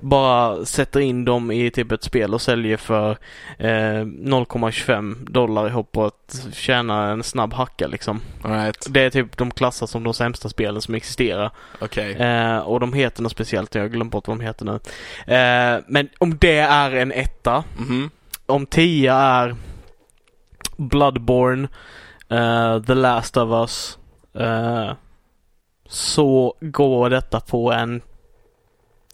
Bara 0.00 0.64
sätter 0.64 1.00
in 1.00 1.24
dem 1.24 1.50
i 1.50 1.70
typ 1.70 1.92
ett 1.92 2.02
spel 2.02 2.34
och 2.34 2.42
säljer 2.42 2.76
för 2.76 3.10
eh, 3.58 3.66
0,25 4.04 5.30
dollar 5.30 5.68
ihop 5.68 5.92
på 5.92 6.04
att 6.04 6.46
tjäna 6.52 7.10
en 7.10 7.22
snabb 7.22 7.52
hacka 7.52 7.86
liksom. 7.86 8.20
Alright, 8.42 8.86
Det 8.90 9.00
är 9.00 9.10
typ 9.10 9.36
de 9.36 9.50
klassas 9.50 9.90
som 9.90 10.04
de 10.04 10.14
sämsta 10.14 10.48
spelen 10.48 10.82
som 10.82 10.94
existerar. 10.94 11.50
okej. 11.80 12.12
Eh, 12.12 12.58
och 12.58 12.80
de 12.80 12.92
heter 12.92 13.22
något 13.22 13.32
speciellt, 13.32 13.74
jag 13.74 13.82
har 13.82 13.88
glömt 13.88 14.12
bort 14.12 14.28
vad 14.28 14.38
de 14.38 14.44
heter 14.44 14.64
nu. 14.64 14.72
Eh, 15.34 15.80
men 15.88 16.08
om 16.18 16.36
det 16.38 16.58
är 16.58 16.90
en 16.90 17.12
etta, 17.12 17.64
Mhm. 17.78 18.10
om 18.46 18.66
tia 18.66 19.14
är 19.14 19.54
Bloodborne, 20.76 21.68
eh, 22.30 22.82
The 22.82 22.94
Last 22.94 23.36
of 23.36 23.50
Us, 23.50 23.98
eh, 24.34 24.92
så 25.88 26.54
går 26.60 27.10
detta 27.10 27.40
på 27.40 27.72
en 27.72 28.00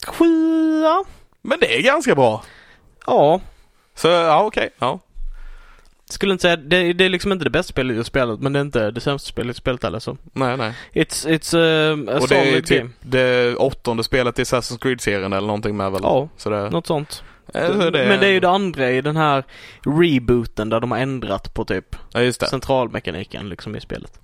sjua. 0.06 1.04
Men 1.42 1.58
det 1.60 1.78
är 1.78 1.82
ganska 1.82 2.14
bra. 2.14 2.42
Ja, 3.06 3.40
Så 3.94 4.08
ja, 4.08 4.42
okej. 4.44 4.70
Ja. 4.78 4.98
skulle 6.10 6.32
inte 6.32 6.42
säga, 6.42 6.56
det, 6.56 6.92
det 6.92 7.04
är 7.04 7.08
liksom 7.08 7.32
inte 7.32 7.44
det 7.44 7.50
bästa 7.50 7.70
spelet 7.72 7.96
jag 7.96 8.06
spelat, 8.06 8.40
men 8.40 8.52
det 8.52 8.58
är 8.58 8.60
inte 8.60 8.90
det 8.90 9.00
sämsta 9.00 9.28
spelet 9.28 9.48
jag 9.48 9.56
spelat 9.56 9.82
heller 9.82 9.98
så. 9.98 10.16
Nej, 10.32 10.56
nej. 10.56 10.74
It's, 10.92 11.28
it's 11.28 11.56
uh, 11.56 12.14
a 12.16 12.18
Och 12.20 12.28
det 12.28 12.36
är 12.56 12.60
typ 12.60 12.78
game. 12.78 12.90
det 13.00 13.56
åttonde 13.56 14.04
spelet 14.04 14.38
i 14.38 14.42
Assassin's 14.42 14.78
Creed-serien 14.78 15.32
eller 15.32 15.46
någonting 15.46 15.76
med 15.76 15.92
väl? 15.92 16.00
Ja, 16.02 16.28
Så 16.36 16.50
det, 16.50 16.70
något 16.70 16.86
sånt. 16.86 17.24
Det 17.61 18.09
Men 18.09 18.20
det 18.20 18.26
är 18.26 18.30
ju 18.32 18.40
det 18.40 18.50
andra 18.50 18.90
i 18.90 19.00
den 19.00 19.16
här 19.16 19.44
rebooten 19.82 20.68
där 20.68 20.80
de 20.80 20.90
har 20.90 20.98
ändrat 20.98 21.55
på 21.55 21.64
typ 21.64 21.96
Ja, 22.12 22.20
just 22.20 22.40
det. 22.40 22.46
centralmekaniken 22.46 23.48
liksom 23.48 23.76
i 23.76 23.80
spelet. 23.80 24.20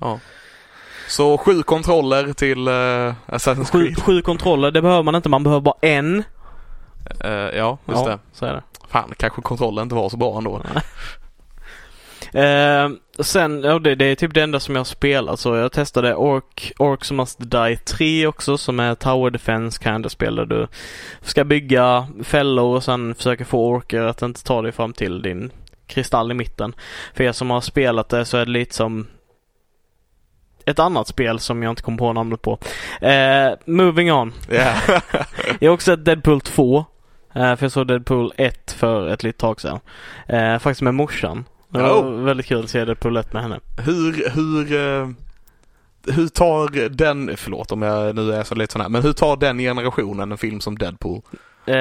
Så 1.08 1.38
sju 1.38 1.62
kontroller 1.62 2.32
till 2.32 2.68
uh, 2.68 3.14
Assassin's 3.26 3.72
Sju, 3.72 3.84
Creed. 3.84 4.02
sju 4.02 4.22
kontroller, 4.22 4.70
det 4.70 4.82
behöver 4.82 5.02
man 5.02 5.14
inte, 5.14 5.28
man 5.28 5.42
behöver 5.42 5.60
bara 5.60 5.76
en. 5.82 6.24
Eh, 7.20 7.30
ja, 7.30 7.78
just 7.88 8.00
ja, 8.00 8.08
det. 8.08 8.18
så 8.32 8.46
är 8.46 8.52
det. 8.52 8.62
Fan, 8.88 9.12
kanske 9.16 9.42
kontrollen 9.42 9.82
inte 9.82 9.94
var 9.94 10.08
så 10.08 10.16
bra 10.16 10.38
ändå. 10.38 10.62
Eh, 12.32 12.90
sen, 13.18 13.62
ja 13.62 13.78
det, 13.78 13.94
det 13.94 14.04
är 14.04 14.14
typ 14.14 14.34
det 14.34 14.42
enda 14.42 14.60
som 14.60 14.74
jag 14.74 14.80
har 14.80 14.84
spelat 14.84 15.40
så 15.40 15.56
jag 15.56 15.72
testade 15.72 16.14
Ork, 16.14 16.72
Orcs 16.78 17.10
Must 17.10 17.38
Die 17.50 17.76
3 17.76 18.26
också 18.26 18.58
som 18.58 18.80
är 18.80 18.94
Tower 18.94 19.30
Defense 19.30 19.82
kind 19.82 20.06
of 20.06 20.12
spel 20.12 20.36
där 20.36 20.46
du 20.46 20.66
ska 21.20 21.44
bygga 21.44 22.06
fällor 22.22 22.76
och 22.76 22.84
sen 22.84 23.14
försöka 23.14 23.44
få 23.44 23.66
orker 23.66 24.02
att 24.02 24.22
inte 24.22 24.44
ta 24.44 24.62
dig 24.62 24.72
fram 24.72 24.92
till 24.92 25.22
din 25.22 25.50
kristall 25.86 26.30
i 26.30 26.34
mitten. 26.34 26.74
För 27.14 27.24
er 27.24 27.32
som 27.32 27.50
har 27.50 27.60
spelat 27.60 28.08
det 28.08 28.24
så 28.24 28.36
är 28.36 28.44
det 28.44 28.52
lite 28.52 28.74
som 28.74 29.06
ett 30.64 30.78
annat 30.78 31.08
spel 31.08 31.38
som 31.38 31.62
jag 31.62 31.72
inte 31.72 31.82
kom 31.82 31.96
på 31.96 32.12
namnet 32.12 32.42
på. 32.42 32.58
Eh, 33.00 33.52
moving 33.64 34.12
on. 34.12 34.32
Ja. 34.50 34.74
Jag 35.58 35.70
har 35.70 35.74
också 35.74 35.84
sett 35.84 36.04
Deadpool 36.04 36.40
2. 36.40 36.84
Eh, 37.34 37.56
för 37.56 37.64
jag 37.64 37.72
såg 37.72 37.86
Deadpool 37.86 38.32
1 38.36 38.72
för 38.72 39.08
ett 39.08 39.22
litet 39.22 39.40
tag 39.40 39.60
sedan. 39.60 39.80
Eh, 40.26 40.58
faktiskt 40.58 40.82
med 40.82 40.94
morsan. 40.94 41.44
Det 41.70 41.82
Oh. 41.92 42.22
väldigt 42.24 42.46
kul 42.46 42.64
att 42.64 42.70
se 42.70 42.84
Deadpool 42.84 43.16
1 43.16 43.32
med 43.32 43.42
henne. 43.42 43.60
hur, 43.84 44.30
hur, 44.34 44.72
eh, 45.00 45.08
hur 46.14 46.28
tar 46.28 46.88
den, 46.88 47.36
förlåt 47.36 47.72
om 47.72 47.82
jag 47.82 48.14
nu 48.16 48.32
är 48.32 48.42
så 48.44 48.54
lite 48.54 48.72
sån 48.72 48.80
här, 48.82 48.88
men 48.88 49.02
hur 49.02 49.12
tar 49.12 49.36
den 49.36 49.58
generationen 49.58 50.32
en 50.32 50.38
film 50.38 50.60
som 50.60 50.78
Deadpool? 50.78 51.20
Eh, 51.66 51.74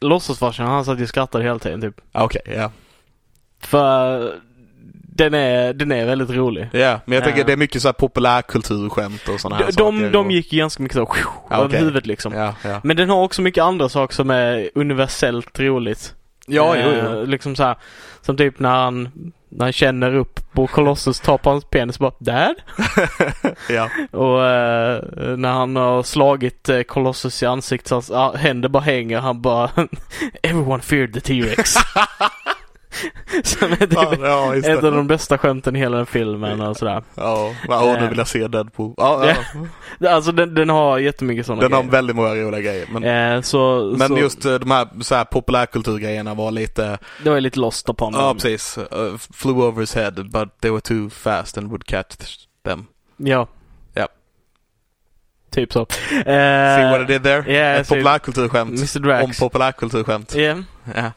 Låtsasfarsan 0.00 0.66
han 0.66 0.84
satt 0.84 0.98
ju 0.98 1.02
och 1.02 1.08
skrattade 1.08 1.44
hela 1.44 1.58
tiden 1.58 1.80
typ. 1.80 2.00
Ah, 2.12 2.24
Okej, 2.24 2.42
ja. 2.56 2.70
För 3.60 4.32
den 5.14 5.34
är, 5.34 5.72
den 5.72 5.92
är 5.92 6.06
väldigt 6.06 6.30
rolig. 6.30 6.68
Ja, 6.72 7.00
men 7.04 7.14
jag 7.14 7.24
tänker 7.24 7.40
Ja. 7.40 7.46
det 7.46 7.52
är 7.52 7.56
mycket 7.56 7.82
så 7.82 7.88
här 7.88 7.92
populärkulturskämt 7.92 9.28
och 9.28 9.40
sådana 9.40 9.56
här 9.56 9.66
De, 9.66 9.72
saker. 9.72 10.10
de, 10.10 10.30
gick 10.30 10.52
ju 10.52 10.58
ganska 10.58 10.82
mycket 10.82 10.96
så 10.96 11.08
Ja, 11.50 11.56
över 11.56 11.66
okej. 11.66 11.78
huvudet 11.78 12.06
liksom. 12.06 12.32
Ja, 12.32 12.54
ja. 12.64 12.80
Men 12.84 12.96
den 12.96 13.10
har 13.10 13.22
också 13.22 13.42
mycket 13.42 13.64
andra 13.64 13.88
saker 13.88 14.14
som 14.14 14.30
är 14.30 14.70
universellt 14.74 15.60
roligt. 15.60 16.14
Ja, 16.46 16.76
jo, 16.76 16.82
Eh, 16.88 17.12
jo. 17.12 17.24
liksom 17.24 17.56
så 17.56 17.62
här, 17.62 17.76
som 18.22 18.36
typ 18.36 18.58
när 18.58 18.70
han, 18.70 19.08
när 19.48 19.64
han 19.64 19.72
känner 19.72 20.14
upp 20.14 20.40
på 20.52 20.66
Colossus, 20.66 21.20
tar 21.20 21.38
på 21.38 21.50
hans 21.50 21.64
penis 21.64 21.96
och 21.96 22.00
bara 22.00 22.14
Dad? 22.18 22.54
ja. 23.68 23.88
Och 24.10 24.44
eh, 24.44 25.02
när 25.36 25.52
han 25.52 25.76
har 25.76 26.02
slagit 26.02 26.68
eh, 26.68 26.82
Colossus 26.82 27.42
i 27.42 27.46
ansiktet 27.46 27.88
så 27.88 27.94
hans 27.94 28.10
ah, 28.10 28.36
händer 28.36 28.68
bara 28.68 28.82
hänger. 28.82 29.20
Han 29.20 29.42
bara 29.42 29.70
Everyone 30.42 30.82
feared 30.82 31.14
the 31.14 31.20
T-Rex. 31.20 31.74
Som 33.44 33.72
är 33.72 33.76
typ 33.76 33.92
Ja, 33.92 34.14
ja, 34.20 34.56
ett 34.56 34.84
av 34.84 34.92
de 34.92 35.06
bästa 35.06 35.38
skämten 35.38 35.76
i 35.76 35.78
hela 35.78 35.96
den 35.96 36.06
filmen 36.06 36.60
och 36.60 36.76
sådär. 36.76 37.02
Ja, 37.14 37.54
ja 37.68 37.96
nu 38.00 38.08
vill 38.08 38.18
jag 38.18 38.28
se 38.28 38.48
Deadpool. 38.48 38.94
Ja, 38.96 39.34
ja. 40.00 40.10
Alltså 40.10 40.32
den, 40.32 40.54
den 40.54 40.68
har 40.68 40.98
jättemycket 40.98 41.46
sådana 41.46 41.62
Den 41.62 41.72
har 41.72 41.80
grejer. 41.80 41.92
väldigt 41.92 42.16
många 42.16 42.34
roliga 42.34 42.60
grejer. 42.60 42.86
Men, 42.92 43.04
Eh, 43.36 43.40
så, 43.42 43.94
men 43.98 44.08
så, 44.08 44.18
just 44.18 44.44
eh, 44.44 44.54
de 44.54 44.70
här, 44.70 44.88
så 45.00 45.14
här 45.14 45.24
populärkulturgrejerna 45.24 46.34
var 46.34 46.50
lite, 46.50 46.98
det 47.24 47.30
var 47.30 47.40
lite 47.40 47.60
lost 47.60 47.88
upon 47.88 48.14
ja 48.14 48.34
precis, 48.34 48.78
uh, 48.78 48.84
flew 49.34 49.62
over 49.64 49.80
his 49.80 49.94
head 49.94 50.12
but 50.12 50.60
they 50.60 50.70
were 50.70 50.80
too 50.80 51.10
fast 51.10 51.58
and 51.58 51.66
would 51.68 51.84
catch 51.86 52.36
them. 52.64 52.86
Ja. 53.16 53.46
Ja. 53.94 54.08
Typ 55.50 55.72
så. 55.72 55.86
See 56.08 56.18
Eh, 56.32 56.90
what 56.90 57.00
I 57.00 57.12
did 57.12 57.22
there? 57.22 57.52
yeah, 57.52 57.80
Ett 57.80 57.86
så- 57.86 57.94
populärkulturskämt 57.94 58.70
Mr 58.96 59.22
om 59.24 59.32
populärkulturskämt. 59.40 60.34
Ja. 60.34 60.56
Ja. 60.94 61.12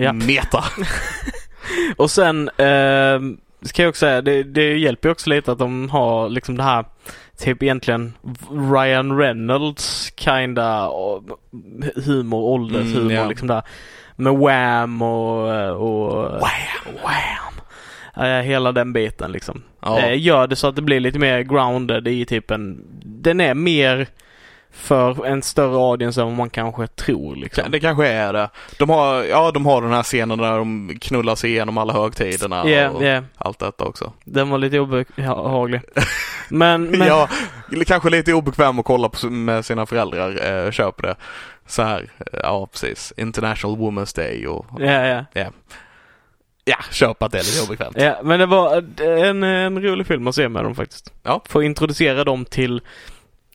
Ja. 0.00 0.12
Meta. 0.12 0.64
Och 1.96 2.10
sen 2.10 2.48
eh, 2.48 3.20
ska 3.62 3.82
jag 3.82 3.88
också 3.88 4.00
säga, 4.00 4.22
det, 4.22 4.42
det 4.42 4.78
hjälper 4.78 5.08
ju 5.08 5.12
också 5.12 5.30
lite 5.30 5.52
att 5.52 5.58
de 5.58 5.90
har 5.90 6.28
liksom 6.28 6.56
det 6.56 6.62
här 6.62 6.84
typ 7.38 7.62
egentligen 7.62 8.12
Ryan 8.72 9.18
Reynolds 9.18 10.12
kinda 10.16 10.88
och 10.88 11.22
humor, 12.06 12.42
åldershumor 12.42 13.00
Mm, 13.00 13.16
ja. 13.16 13.28
liksom 13.28 13.48
där. 13.48 13.62
Med 14.16 14.34
Wham 14.38 15.02
och, 15.02 15.48
och 15.76 16.24
Wham! 16.24 16.94
Wham! 17.04 17.54
Eh, 18.26 18.42
hela 18.42 18.72
den 18.72 18.92
biten 18.92 19.32
liksom. 19.32 19.62
Ja. 19.82 19.98
Eh, 19.98 20.22
gör 20.22 20.46
det 20.46 20.56
så 20.56 20.66
att 20.66 20.76
det 20.76 20.82
blir 20.82 21.00
lite 21.00 21.18
mer 21.18 21.40
grounded 21.40 22.08
i 22.08 22.24
typ 22.24 22.50
en, 22.50 22.84
den 23.04 23.40
är 23.40 23.54
mer 23.54 24.06
för 24.78 25.26
en 25.26 25.42
större 25.42 25.76
audience 25.76 26.20
än 26.20 26.26
vad 26.26 26.36
man 26.36 26.50
kanske 26.50 26.86
tror 26.86 27.36
liksom. 27.36 27.70
Det 27.70 27.80
kanske 27.80 28.08
är 28.08 28.32
det. 28.32 28.50
De 28.78 28.90
har, 28.90 29.22
ja, 29.24 29.50
de 29.50 29.66
har 29.66 29.82
den 29.82 29.92
här 29.92 30.02
scenen 30.02 30.38
där 30.38 30.58
de 30.58 30.98
knullar 31.00 31.34
sig 31.34 31.50
igenom 31.50 31.78
alla 31.78 31.92
högtiderna 31.92 32.68
Ja, 32.68 32.90
och 32.90 33.04
ja. 33.04 33.22
allt 33.36 33.58
detta 33.58 33.84
också. 33.84 34.12
Den 34.24 34.50
var 34.50 34.58
lite 34.58 34.78
obehaglig. 34.80 35.80
Men, 36.48 36.84
men 36.98 37.08
Ja, 37.08 37.28
kanske 37.86 38.10
lite 38.10 38.32
obekväm 38.34 38.78
att 38.78 38.84
kolla 38.84 39.08
på 39.08 39.26
med 39.26 39.64
sina 39.64 39.86
föräldrar. 39.86 40.64
Eh, 40.66 40.70
köper 40.70 41.02
det. 41.02 41.16
Så 41.66 41.82
här, 41.82 42.00
eh, 42.18 42.40
ja 42.42 42.68
precis. 42.72 43.12
International 43.16 43.76
Women's 43.76 44.16
Day 44.16 44.46
och 44.46 44.66
ja, 44.78 45.24
ja. 45.34 45.50
ja, 46.64 46.76
köp 46.90 47.22
att 47.22 47.32
det 47.32 47.38
är 47.38 47.42
lite 47.42 47.64
obekvämt. 47.66 47.96
Ja, 48.00 48.20
men 48.22 48.40
det 48.40 48.46
var 48.46 48.76
en, 49.02 49.42
en 49.42 49.82
rolig 49.82 50.06
film 50.06 50.26
att 50.26 50.34
se 50.34 50.48
med 50.48 50.64
dem 50.64 50.74
faktiskt. 50.74 51.12
Ja. 51.22 51.42
Få 51.48 51.62
introducera 51.62 52.24
dem 52.24 52.44
till 52.44 52.80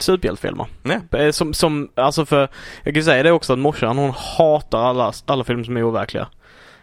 superhjältefilmer. 0.04 0.66
Nej. 0.84 1.00
Eh, 1.12 1.32
Som, 1.32 1.54
som, 1.54 1.90
alltså 1.96 2.26
för, 2.26 2.48
jag 2.84 2.94
kan 2.94 3.04
säga 3.04 3.24
det 3.24 3.32
också 3.32 3.54
att 3.54 3.60
morsan 3.60 3.98
hon 3.98 4.14
hatar 4.38 4.84
alla, 4.84 5.14
alla 5.26 5.44
filmer 5.44 5.64
som 5.64 5.78
är 5.78 5.84
overkliga. 5.84 6.28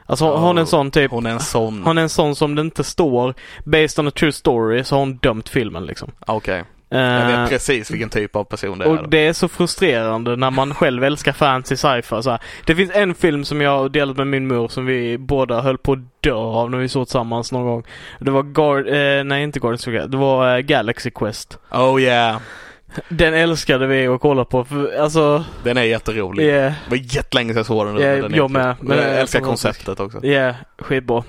Alltså 0.07 0.25
hon, 0.33 0.43
hon 0.43 0.57
är 0.57 0.61
en 0.61 0.67
sån 0.67 0.91
typ, 0.91 1.11
Hon 1.11 1.27
är 1.27 1.31
en 1.31 1.41
sån. 1.41 1.83
hon 1.85 1.99
är 1.99 2.03
en 2.03 2.09
sån 2.09 2.37
som 2.37 2.55
det 2.55 2.61
inte 2.63 2.85
står 2.85 3.35
based 3.65 3.99
on 3.99 4.09
a 4.09 4.11
true 4.11 4.33
story 4.33 4.85
så 4.85 4.95
har 4.95 5.01
hon 5.01 5.17
dömt 5.17 5.49
filmen 5.49 5.87
liksom. 5.87 6.11
Okej. 6.27 6.65
Jag 6.93 7.21
Eh, 7.33 7.41
vet 7.41 7.51
precis 7.51 7.91
vilken 7.91 8.09
typ 8.09 8.37
av 8.37 8.45
person 8.45 8.79
det 8.79 8.85
är. 8.85 8.89
och 8.89 9.09
det 9.09 9.27
är 9.27 9.33
så 9.33 9.49
frustrerande 9.49 10.37
när 10.37 10.51
man 10.51 10.75
själv 10.75 11.05
älskar 11.05 11.33
fantasy 11.33 11.77
sci-fi. 11.77 12.23
Så 12.23 12.31
här. 12.31 12.41
Det 12.67 12.75
finns 12.77 12.91
en 12.95 13.15
film 13.15 13.45
som 13.45 13.61
jag 13.61 13.93
delat 13.93 14.17
med 14.17 14.27
min 14.27 14.49
mor 14.49 14.69
som 14.69 14.87
vi 14.87 15.19
båda 15.19 15.61
höll 15.61 15.79
på 15.79 15.93
att 15.93 15.99
dö 16.23 16.33
av 16.35 16.71
när 16.71 16.79
vi 16.79 16.89
såg 16.89 17.07
tillsammans 17.07 17.53
någon 17.53 17.65
gång. 17.67 17.85
Det 18.19 18.31
var 18.31 18.43
Guard, 18.43 18.89
eh, 18.89 19.25
nej 19.25 19.43
inte 19.43 19.61
Guardians 19.61 19.87
of 19.87 20.11
det 20.11 20.17
var 20.17 20.57
eh, 20.57 20.61
Galaxy 20.61 21.11
Quest. 21.11 21.59
Oh 21.73 22.01
yeah. 22.03 22.37
Den 23.09 23.35
älskade 23.35 23.87
vi 23.87 24.07
att 24.07 24.21
kolla 24.21 24.45
på 24.45 24.65
för, 24.65 24.97
alltså, 25.01 25.45
Den 25.65 25.77
är 25.77 25.83
jätterolig. 25.83 26.45
yeah, 26.45 26.73
Det 26.85 26.91
var 26.91 26.97
jättelänge 26.97 27.49
sedan 27.49 27.57
jag 27.57 27.67
såg 27.67 27.87
den. 27.87 27.97
Ja, 27.97 28.13
men 28.13 28.23
den 28.23 28.35
jag 28.35 28.51
med, 28.51 28.77
men 28.81 28.97
jag 28.99 29.07
är 29.07 29.21
älskar 29.21 29.41
konceptet 29.41 30.01
också. 30.01 30.25
yeah, 30.25 30.55
skitbra. 30.79 31.25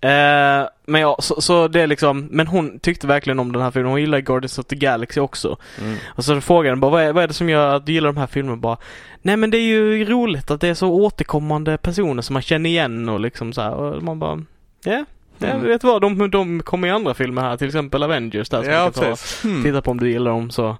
Eh, 0.00 0.68
men 0.86 1.00
ja, 1.00 1.16
så, 1.18 1.40
så 1.40 1.68
det 1.68 1.80
är 1.80 1.86
liksom, 1.86 2.28
men 2.30 2.46
hon 2.46 2.78
tyckte 2.78 3.06
verkligen 3.06 3.38
om 3.38 3.52
den 3.52 3.62
här 3.62 3.70
filmen. 3.70 3.90
Hon 3.90 4.00
gillar 4.00 4.20
Guardians 4.20 4.58
of 4.58 4.66
the 4.66 4.76
Galaxy 4.76 5.20
också. 5.20 5.56
Mm. 5.80 5.96
Och 6.08 6.24
så 6.24 6.40
frågade 6.40 6.70
den 6.70 6.80
bara, 6.80 6.90
vad 6.90 7.02
är, 7.02 7.12
vad 7.12 7.24
är 7.24 7.28
det 7.28 7.34
som 7.34 7.48
gör 7.48 7.74
att 7.76 7.86
du 7.86 7.92
gillar 7.92 8.12
de 8.12 8.16
här 8.16 8.26
filmerna? 8.26 8.56
Bara, 8.56 8.76
nej 9.22 9.36
men 9.36 9.50
det 9.50 9.58
är 9.58 9.62
ju 9.62 10.04
roligt 10.04 10.50
att 10.50 10.60
det 10.60 10.68
är 10.68 10.74
så 10.74 10.88
återkommande 10.88 11.78
personer 11.78 12.22
som 12.22 12.32
man 12.32 12.42
känner 12.42 12.70
igen 12.70 13.08
och 13.08 13.20
liksom 13.20 13.52
så 13.52 13.60
här. 13.60 13.74
Och 13.74 14.02
man 14.02 14.18
bara, 14.18 14.42
ja, 14.84 14.92
ja 14.92 15.04
Mm. 15.42 15.62
vet 15.66 15.80
du 15.80 15.86
vad, 15.86 16.02
de, 16.02 16.30
de 16.30 16.62
kommer 16.62 16.88
i 16.88 16.90
andra 16.90 17.14
filmer 17.14 17.42
här, 17.42 17.56
till 17.56 17.66
exempel 17.66 18.02
Avengers 18.02 18.48
där 18.48 18.62
som 18.62 18.72
Ja, 18.72 18.82
kan 18.84 18.92
ta. 18.92 19.00
precis. 19.00 19.42
Hmm. 19.42 19.62
Titta 19.62 19.82
på 19.82 19.90
om 19.90 20.00
du 20.00 20.10
gillar 20.10 20.30
dem 20.30 20.50
så. 20.50 20.68
Eh, 20.68 20.76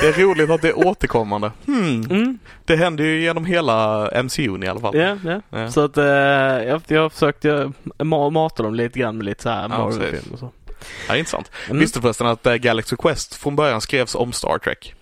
Det 0.00 0.06
är 0.08 0.22
roligt 0.22 0.50
att 0.50 0.62
det 0.62 0.68
är 0.68 0.86
återkommande. 0.88 1.52
Hmm. 1.66 2.02
mm, 2.10 2.38
Det 2.64 2.76
händer 2.76 3.04
ju 3.04 3.20
genom 3.22 3.44
hela 3.44 4.08
MCUn 4.22 4.62
i 4.62 4.68
alla 4.68 4.80
fall. 4.80 4.96
ja, 4.96 5.16
ja. 5.24 5.40
Ja. 5.50 5.70
Så 5.70 5.80
att 5.84 5.96
eh, 5.98 6.04
jag, 6.04 6.82
jag 6.86 7.02
har 7.02 7.08
försökt 7.10 7.44
ma- 7.98 8.30
mata 8.30 8.62
dem 8.62 8.74
lite 8.74 8.98
grann 8.98 9.16
med 9.16 9.26
lite 9.26 9.42
så 9.42 9.48
här 9.48 9.62
Ja, 9.62 9.68
Marvel-film 9.68 10.10
precis. 10.10 10.32
och 10.32 10.38
så. 10.38 10.52
Ja, 11.08 11.16
intressant. 11.16 11.50
Mm. 11.66 11.80
Visste 11.80 11.98
du 11.98 12.02
förresten 12.02 12.26
att 12.26 12.46
eh, 12.46 12.54
Galaxy 12.54 12.96
Quest 12.96 13.34
från 13.34 13.56
början 13.56 13.80
skrevs 13.80 14.14
om 14.14 14.32
Star 14.32 14.58
Trek? 14.58 14.94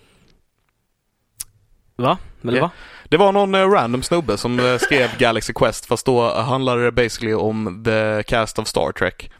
Va? 1.95 2.17
Eller 2.43 2.57
Ja. 2.57 2.61
va? 2.61 2.71
Det 3.09 3.17
var 3.17 3.31
någon 3.31 3.55
eh, 3.55 3.69
random 3.69 4.03
snubbe 4.03 4.37
som 4.37 4.59
eh, 4.59 4.77
skrev 4.77 5.09
Galaxy 5.17 5.53
Quest 5.53 5.85
fast 5.85 6.05
då 6.05 6.33
handlade 6.33 6.85
det 6.85 6.91
basically 6.91 7.33
om 7.33 7.83
the 7.85 8.23
cast 8.23 8.59
of 8.59 8.67
Star 8.67 8.91
Trek. 8.91 9.31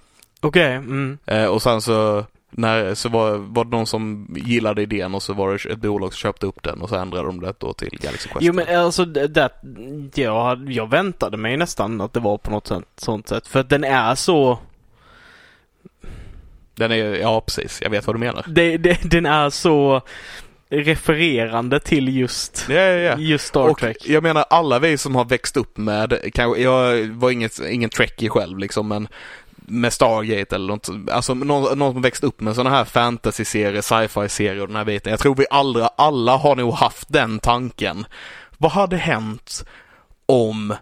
Okej, 0.42 0.74
mm. 0.74 1.18
Eh, 1.26 1.46
och 1.46 1.62
sen 1.62 1.82
så, 1.82 2.26
när, 2.50 2.96
så 2.96 3.10
var, 3.10 3.32
var 3.38 3.66
det 3.66 3.72
någon 3.72 3.88
som 3.88 4.28
gillade 4.46 4.82
idén 4.82 5.16
och 5.16 5.24
så 5.24 5.34
var 5.34 5.52
det 5.52 5.74
ett 5.74 5.80
bolag 5.80 6.14
som 6.14 6.18
köpte 6.18 6.46
upp 6.46 6.64
den 6.64 6.82
och 6.82 6.90
så 6.90 6.96
ändrade 6.96 7.28
de 7.28 7.42
det 7.42 7.54
då 7.58 7.74
till 7.74 8.00
Galaxy 8.02 8.30
Quest. 8.30 8.42
Jo 8.42 8.54
men 8.54 8.78
alltså 8.78 9.06
det, 9.06 9.52
jag, 10.14 10.72
jag 10.72 10.90
väntade 10.90 11.38
mig 11.38 11.58
nästan 11.58 12.02
att 12.02 12.14
det 12.14 12.20
var 12.20 12.38
på 12.38 12.52
något 12.52 12.68
sätt, 12.68 12.86
sånt 12.96 13.28
sätt. 13.28 13.48
För 13.48 13.60
att 13.60 13.70
den 13.70 13.84
är 13.84 14.16
så, 14.16 14.60
Den 16.76 16.92
är, 16.92 17.16
ja 17.16 17.42
precis, 17.42 17.80
jag 17.82 17.90
vet 17.90 18.08
vad 18.08 18.16
du 18.16 18.20
menar. 18.20 18.46
det, 18.48 18.78
det, 18.78 19.00
den 19.04 19.26
är 19.26 19.50
så 19.50 20.02
refererande 20.70 21.80
till 21.80 22.18
just, 22.18 22.66
Ja, 22.70 22.76
ja, 22.76 22.96
ja. 22.98 23.18
just 23.18 23.48
Star 23.48 23.70
och 23.70 23.80
Trek. 23.80 23.98
jag 24.06 24.24
menar 24.24 24.46
alla 24.50 24.80
vi 24.80 24.98
som 24.98 25.16
har 25.16 25.26
växt 25.26 25.58
upp 25.58 25.78
med, 25.78 26.20
kanske, 26.34 26.62
jag 26.62 27.08
var 27.08 27.32
inget, 27.32 27.60
ingen 27.60 27.90
trekkie 27.90 28.30
själv 28.30 28.58
liksom 28.58 28.88
men 28.88 29.08
med 29.56 29.94
Stargate 29.94 30.56
eller 30.56 30.68
något, 30.68 30.90
alltså 31.12 31.34
någon, 31.34 31.78
någon 31.80 31.94
som 31.94 32.02
växt 32.02 32.24
upp 32.24 32.42
med 32.42 32.56
sådana 32.56 32.76
här 32.76 32.86
fantasy-serier, 32.86 33.82
sci-fi-serier 33.82 34.62
och 34.62 34.68
den 34.68 34.76
här 34.78 34.86
biten. 34.86 35.12
Jag 35.12 35.20
tror 35.20 35.36
vi 35.36 35.46
aldrig, 35.50 35.86
alla 35.98 36.38
har 36.38 36.56
nog 36.56 36.74
haft 36.74 37.14
den 37.14 37.40
tanken. 37.40 38.06
Vad 38.58 38.72
hade 38.72 38.98
hänt 38.98 39.66
om 40.26 40.76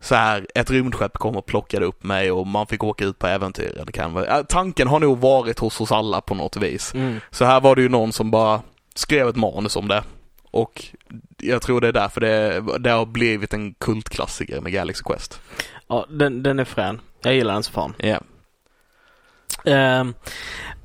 så 0.00 0.14
här, 0.14 0.46
ett 0.54 0.70
rymdskepp 0.70 1.12
kom 1.18 1.36
och 1.36 1.46
plockade 1.46 1.86
upp 1.86 2.04
mig 2.04 2.32
och 2.32 2.46
man 2.46 2.66
fick 2.66 2.84
åka 2.84 3.04
ut 3.04 3.18
på 3.18 3.26
äventyr. 3.26 3.82
Det 3.86 3.92
kan 3.92 4.12
vara, 4.12 4.42
tanken 4.42 4.88
har 4.88 5.00
nog 5.00 5.18
varit 5.18 5.58
hos 5.58 5.80
oss 5.80 5.92
alla 5.92 6.20
på 6.20 6.34
något 6.34 6.56
vis. 6.56 6.94
Mm. 6.94 7.20
Så 7.30 7.44
här 7.44 7.60
var 7.60 7.76
det 7.76 7.82
ju 7.82 7.88
någon 7.88 8.12
som 8.12 8.30
bara 8.30 8.60
skrev 8.98 9.28
ett 9.28 9.36
manus 9.36 9.76
om 9.76 9.88
det. 9.88 10.04
Och 10.50 10.84
jag 11.36 11.62
tror 11.62 11.80
det 11.80 11.88
är 11.88 11.92
därför 11.92 12.20
det, 12.20 12.62
det 12.78 12.90
har 12.90 13.06
blivit 13.06 13.52
en 13.52 13.74
kultklassiker 13.74 14.60
med 14.60 14.72
Galaxy 14.72 15.02
Quest. 15.02 15.40
Ja, 15.88 16.06
den, 16.10 16.42
den 16.42 16.58
är 16.58 16.64
frän. 16.64 17.00
Jag 17.22 17.34
gillar 17.34 17.54
den 17.54 17.62
så 17.62 17.72
fan. 17.72 17.94
Ja. 17.98 18.20
Ehm, 19.64 20.14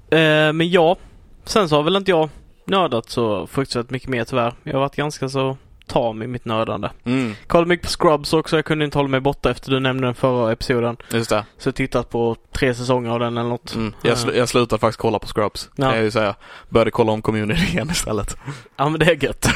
eh, 0.09 0.53
men 0.53 0.69
ja, 0.69 0.97
sen 1.43 1.69
så 1.69 1.75
har 1.75 1.83
väl 1.83 1.95
inte 1.95 2.11
jag 2.11 2.29
nördat 2.65 3.09
så 3.09 3.47
fruktansvärt 3.47 3.89
mycket 3.89 4.09
mer 4.09 4.23
tyvärr. 4.23 4.53
Jag 4.63 4.73
har 4.73 4.79
varit 4.79 4.95
ganska 4.95 5.29
så 5.29 5.57
tam 5.87 6.21
i 6.23 6.27
mitt 6.27 6.45
nördande. 6.45 6.89
Mm, 7.03 7.35
Kollade 7.47 7.69
mycket 7.69 7.85
på 7.85 7.91
Scrubs 8.03 8.33
också. 8.33 8.55
Jag 8.55 8.65
kunde 8.65 8.85
inte 8.85 8.97
hålla 8.97 9.07
mig 9.09 9.19
borta 9.19 9.51
efter 9.51 9.71
du 9.71 9.79
nämnde 9.79 10.07
den 10.07 10.15
förra 10.15 10.51
episoden. 10.51 10.97
just 11.11 11.29
det. 11.29 11.45
Så 11.57 11.67
jag 11.67 11.75
tittat 11.75 12.09
på 12.09 12.35
tre 12.51 12.73
säsonger 12.73 13.09
av 13.11 13.19
den 13.19 13.37
eller 13.37 13.49
något. 13.49 13.75
Mm. 13.75 13.93
Jag, 14.01 14.15
sl- 14.17 14.37
jag 14.37 14.49
slutade 14.49 14.79
faktiskt 14.79 14.99
kolla 14.99 15.19
på 15.19 15.27
Scrubs, 15.27 15.69
Ja. 15.75 15.85
kan 15.85 15.95
jag 15.95 16.03
ju 16.03 16.11
säga. 16.11 16.35
Började 16.69 16.91
kolla 16.91 17.11
om 17.11 17.21
Community 17.21 17.63
igen 17.63 17.89
istället. 17.91 18.37
Ja 18.75 18.89
men 18.89 18.99
det 18.99 19.05
är 19.05 19.23
gött. 19.23 19.47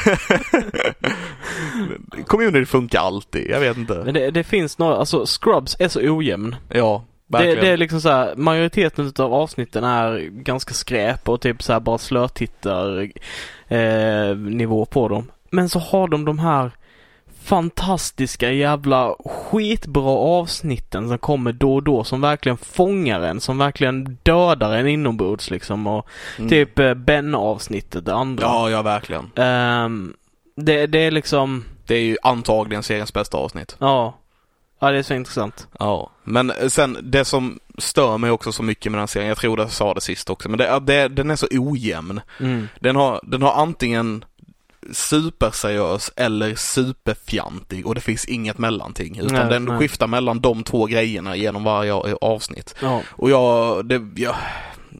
community 2.26 2.66
funkar 2.66 3.00
alltid, 3.00 3.50
jag 3.50 3.60
vet 3.60 3.76
inte. 3.76 3.94
Men 4.04 4.14
det, 4.14 4.30
det 4.30 4.44
finns 4.44 4.78
några, 4.78 4.96
alltså 4.96 5.26
Scrubs 5.26 5.76
är 5.78 5.88
så 5.88 6.00
ojämn. 6.16 6.56
Ja, 6.68 7.04
Det, 7.26 7.54
det 7.54 7.68
är 7.68 7.76
liksom 7.76 8.00
så 8.00 8.08
här, 8.08 8.34
majoriteten 8.36 9.12
av 9.18 9.34
avsnitten 9.34 9.84
är 9.84 10.18
ganska 10.30 10.74
skräp 10.74 11.28
och 11.28 11.40
typ 11.40 11.62
så 11.62 11.72
här 11.72 11.80
bara 11.80 11.98
slötittar 11.98 13.10
eh, 13.68 14.36
nivå 14.36 14.84
på 14.84 15.08
dem. 15.08 15.30
Men 15.50 15.68
så 15.68 15.78
har 15.78 16.08
de 16.08 16.24
de 16.24 16.38
här 16.38 16.70
fantastiska 17.42 18.52
jävla 18.52 19.14
skitbra 19.24 20.10
avsnitten 20.10 21.08
som 21.08 21.18
kommer 21.18 21.52
då 21.52 21.74
och 21.74 21.82
då 21.82 22.04
som 22.04 22.20
verkligen 22.20 22.56
fångar 22.58 23.20
en, 23.20 23.40
som 23.40 23.58
verkligen 23.58 24.18
dödar 24.22 24.72
en 24.72 24.86
inombords 24.88 25.50
liksom 25.50 25.86
och 25.86 26.06
Mm. 26.38 26.50
typ 26.50 26.78
eh, 26.78 26.94
Ben-avsnittet, 26.94 28.04
det 28.04 28.14
andra. 28.14 28.44
Ja, 28.46 28.70
ja 28.70 28.82
verkligen. 28.82 29.30
Ehm, 29.36 30.14
det, 30.56 30.86
det 30.86 30.98
är 30.98 31.10
liksom, 31.10 31.64
Det 31.86 31.94
är 31.94 32.00
ju 32.00 32.16
antagligen 32.22 32.82
seriens 32.82 33.12
bästa 33.12 33.36
avsnitt. 33.38 33.76
ja. 33.78 34.18
Ja, 34.80 34.90
det 34.90 34.98
är 34.98 35.02
så 35.02 35.14
intressant. 35.14 35.68
Ja, 35.78 36.10
men 36.24 36.52
sen 36.68 36.98
det 37.02 37.24
som 37.24 37.58
stör 37.78 38.18
mig 38.18 38.30
också 38.30 38.52
så 38.52 38.62
mycket 38.62 38.92
med 38.92 39.00
den 39.00 39.08
serien, 39.08 39.28
jag 39.28 39.38
tror 39.38 39.58
jag 39.60 39.70
sa 39.70 39.94
det 39.94 40.00
sist 40.00 40.30
också, 40.30 40.48
men 40.48 40.58
det, 40.58 40.80
det, 40.80 41.08
den 41.08 41.30
är 41.30 41.36
så 41.36 41.46
ojämn. 41.50 42.20
Mm. 42.40 42.68
Den 42.80 42.96
har, 42.96 43.20
den 43.22 43.42
har 43.42 43.52
antingen 43.52 44.24
superseriös 44.92 46.12
eller 46.16 46.54
superfjantig 46.54 47.86
och 47.86 47.94
det 47.94 48.00
finns 48.00 48.24
inget 48.24 48.58
mellanting. 48.58 49.18
Utan 49.18 49.34
Nej, 49.34 49.48
den 49.48 49.64
nej. 49.64 49.78
skiftar 49.78 50.06
mellan 50.06 50.40
de 50.40 50.64
två 50.64 50.86
grejerna 50.86 51.36
genom 51.36 51.64
varje 51.64 51.92
avsnitt. 52.20 52.74
Ja. 52.82 53.02
Och 53.08 53.30
jag, 53.30 53.86
det, 53.86 54.02
jag, 54.16 54.34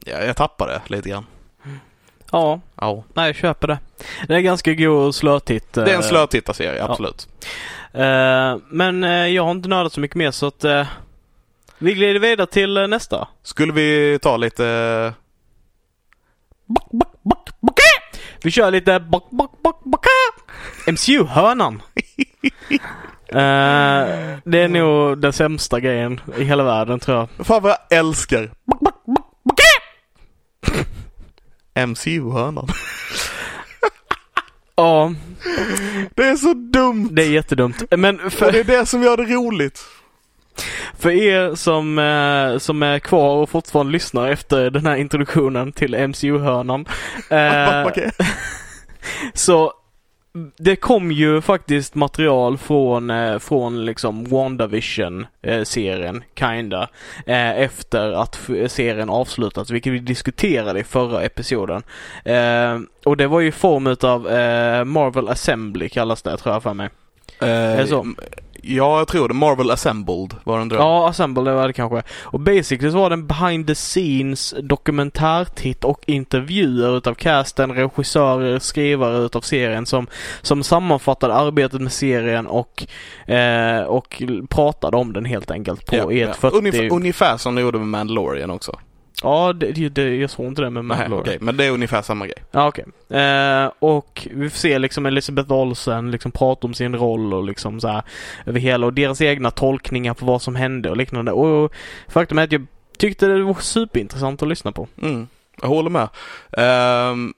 jag, 0.05 0.35
tappar 0.35 0.67
det 0.67 0.81
lite 0.95 1.09
grann. 1.09 1.25
Ja, 2.31 2.61
Ja. 2.75 3.03
nej 3.13 3.25
jag 3.25 3.35
köper 3.35 3.67
det. 3.67 3.79
Det 4.27 4.35
är 4.35 4.39
ganska 4.39 4.73
god 4.73 5.15
slötitt. 5.15 5.73
Det 5.73 5.91
är 5.91 5.95
en 5.95 6.03
slötittarserie, 6.03 6.83
absolut. 6.83 7.27
Uh, 7.95 8.57
men 8.69 9.03
eh, 9.03 9.27
jag 9.27 9.43
har 9.43 9.51
inte 9.51 9.69
nördat 9.69 9.93
så 9.93 9.99
mycket 9.99 10.15
mer 10.17 10.31
så 10.31 10.47
att 10.47 10.63
eh, 10.63 10.87
vi 11.77 11.93
glider 11.93 12.19
vidare 12.19 12.47
till 12.47 12.77
eh, 12.77 12.87
nästa. 12.87 13.27
Skulle 13.43 13.73
vi 13.73 14.19
ta 14.21 14.37
lite... 14.37 15.13
Vi 18.47 18.51
kör 18.51 18.71
lite 18.71 18.99
bock, 18.99 19.29
bock, 19.29 19.61
bock, 19.63 19.83
bocka! 19.83 20.09
MCU-hörnan. 20.91 21.81
Eh, 23.29 24.37
det 24.45 24.59
är 24.59 24.67
nog 24.67 25.21
den 25.21 25.33
sämsta 25.33 25.79
grejen 25.79 26.21
i 26.37 26.43
hela 26.43 26.63
världen 26.63 26.99
tror 26.99 27.17
jag. 27.17 27.45
Fan 27.47 27.63
vad 27.63 27.71
jag 27.71 27.99
älskar 27.99 28.51
MCU-hörnan. 31.87 32.67
Ja, 34.75 35.13
Det 36.15 36.23
är 36.27 36.35
så 36.35 36.53
dumt! 36.53 37.09
det 37.11 37.23
är 37.23 37.29
jättedumt. 37.29 37.83
Men 37.97 38.17
För 38.17 38.29
för, 38.29 38.51
det 38.51 38.59
är 38.59 38.63
det 38.63 38.85
som 38.85 39.03
gör 39.03 39.17
det 39.17 39.23
roligt. 39.23 39.85
För 40.97 41.09
er 41.09 41.55
som, 41.55 41.99
eh, 41.99 42.57
som 42.57 42.83
är 42.83 42.99
kvar 42.99 43.35
och 43.35 43.49
fortfarande 43.49 43.91
lyssnar 43.91 44.27
efter 44.27 44.69
den 44.69 44.85
här 44.85 44.95
introduktionen 44.95 45.71
till 45.71 45.95
MCU-hörnan. 45.95 46.85
eh. 47.29 47.87
Så 49.33 49.73
det 50.57 50.75
kom 50.75 51.11
ju 51.11 51.41
faktiskt 51.41 51.95
material 51.95 52.57
från, 52.57 53.09
eh, 53.09 53.39
från 53.39 53.85
liksom 53.85 54.25
WandaVision-serien, 54.25 56.23
kinda, 56.35 56.89
eh, 57.25 57.59
efter 57.59 58.11
att 58.11 58.49
serien 58.67 59.09
avslutats, 59.09 59.71
vilket 59.71 59.93
vi 59.93 59.99
diskuterade 59.99 60.79
i 60.79 60.83
förra 60.83 61.23
episoden. 61.23 61.83
Eh, 62.25 62.79
och 63.05 63.17
det 63.17 63.27
var 63.27 63.39
ju 63.39 63.47
i 63.47 63.51
form 63.51 63.87
utav 63.87 64.21
Marvel 64.87 65.27
Assembly 65.27 65.89
kallas 65.89 66.21
det, 66.21 66.37
tror 66.37 66.55
jag 66.55 66.63
för 66.63 66.73
mig. 66.73 66.89
Så? 67.87 68.07
Ja, 68.67 68.97
jag 68.97 69.07
tror 69.07 69.27
det. 69.27 69.33
Marvel 69.33 69.71
Assembled 69.71 70.35
var 70.43 70.59
den 70.59 70.69
dröm. 70.69 70.81
Ja, 70.81 71.09
Assemble 71.09 71.43
det 71.43 71.55
var 71.55 71.67
det 71.67 71.73
kanske. 71.73 72.03
Och 72.23 72.39
basically 72.39 72.91
så 72.91 72.97
var 72.97 73.09
det 73.09 73.13
en 73.13 73.27
behind 73.27 73.67
the 73.67 73.75
scenes 73.75 74.55
dokumentärtitt 74.61 75.83
och 75.83 76.03
intervjuer 76.05 76.97
utav 76.97 77.13
casten, 77.13 77.71
regissörer, 77.71 78.59
skrivare 78.59 79.17
utav 79.17 79.41
serien 79.41 79.85
som, 79.85 80.07
som 80.41 80.63
sammanfattade 80.63 81.33
arbetet 81.33 81.81
med 81.81 81.91
serien 81.91 82.47
och, 82.47 82.85
eh, 83.31 83.81
och 83.81 84.23
pratade 84.49 84.97
om 84.97 85.13
den 85.13 85.25
helt 85.25 85.51
enkelt 85.51 85.85
på 85.85 85.95
Ja, 85.95 86.11
ja. 86.11 86.29
ett 86.29 86.35
40... 86.35 86.57
Ungefär, 86.57 86.93
ungefär 86.93 87.37
som 87.37 87.55
de 87.55 87.61
gjorde 87.61 87.77
med 87.77 87.87
Mandalorian 87.87 88.49
också. 88.49 88.79
Ja, 89.23 89.53
det, 89.53 89.71
det, 89.71 89.89
det, 89.89 90.15
jag 90.15 90.29
såg 90.29 90.45
inte 90.45 90.61
det 90.61 90.69
med 90.69 90.85
Nej, 90.85 90.97
Mandalorian. 90.97 91.21
okej, 91.21 91.37
men 91.41 91.57
det 91.57 91.65
är 91.65 91.71
ungefär 91.71 92.01
samma 92.01 92.25
grej. 92.25 92.43
Ja, 92.51 92.67
okej. 92.67 92.85
Eh, 93.21 93.71
och 93.79 94.27
vi 94.31 94.49
får 94.49 94.57
se 94.57 94.79
liksom 94.79 95.05
Elizabeth 95.05 95.51
Olsen 95.51 96.11
liksom 96.11 96.31
prata 96.31 96.67
om 96.67 96.73
sin 96.73 96.95
roll 96.95 97.33
och 97.33 97.43
liksom 97.43 97.79
så 97.79 97.87
här 97.87 98.01
över 98.45 98.59
hela 98.59 98.85
och 98.85 98.93
deras 98.93 99.21
egna 99.21 99.51
tolkningar 99.51 100.13
på 100.13 100.25
vad 100.25 100.41
som 100.41 100.55
hände 100.55 100.89
och 100.89 100.97
liknande. 100.97 101.31
Och 101.31 101.71
faktum 102.07 102.37
är 102.37 102.43
att 102.43 102.51
jag 102.51 102.65
tyckte 102.97 103.27
det 103.27 103.43
var 103.43 103.53
superintressant 103.53 104.41
att 104.41 104.47
lyssna 104.49 104.71
på. 104.71 104.87
Mm, 105.01 105.27
jag 105.61 105.67
håller 105.67 105.89
med. 105.89 106.07
Ehm, 106.57 107.33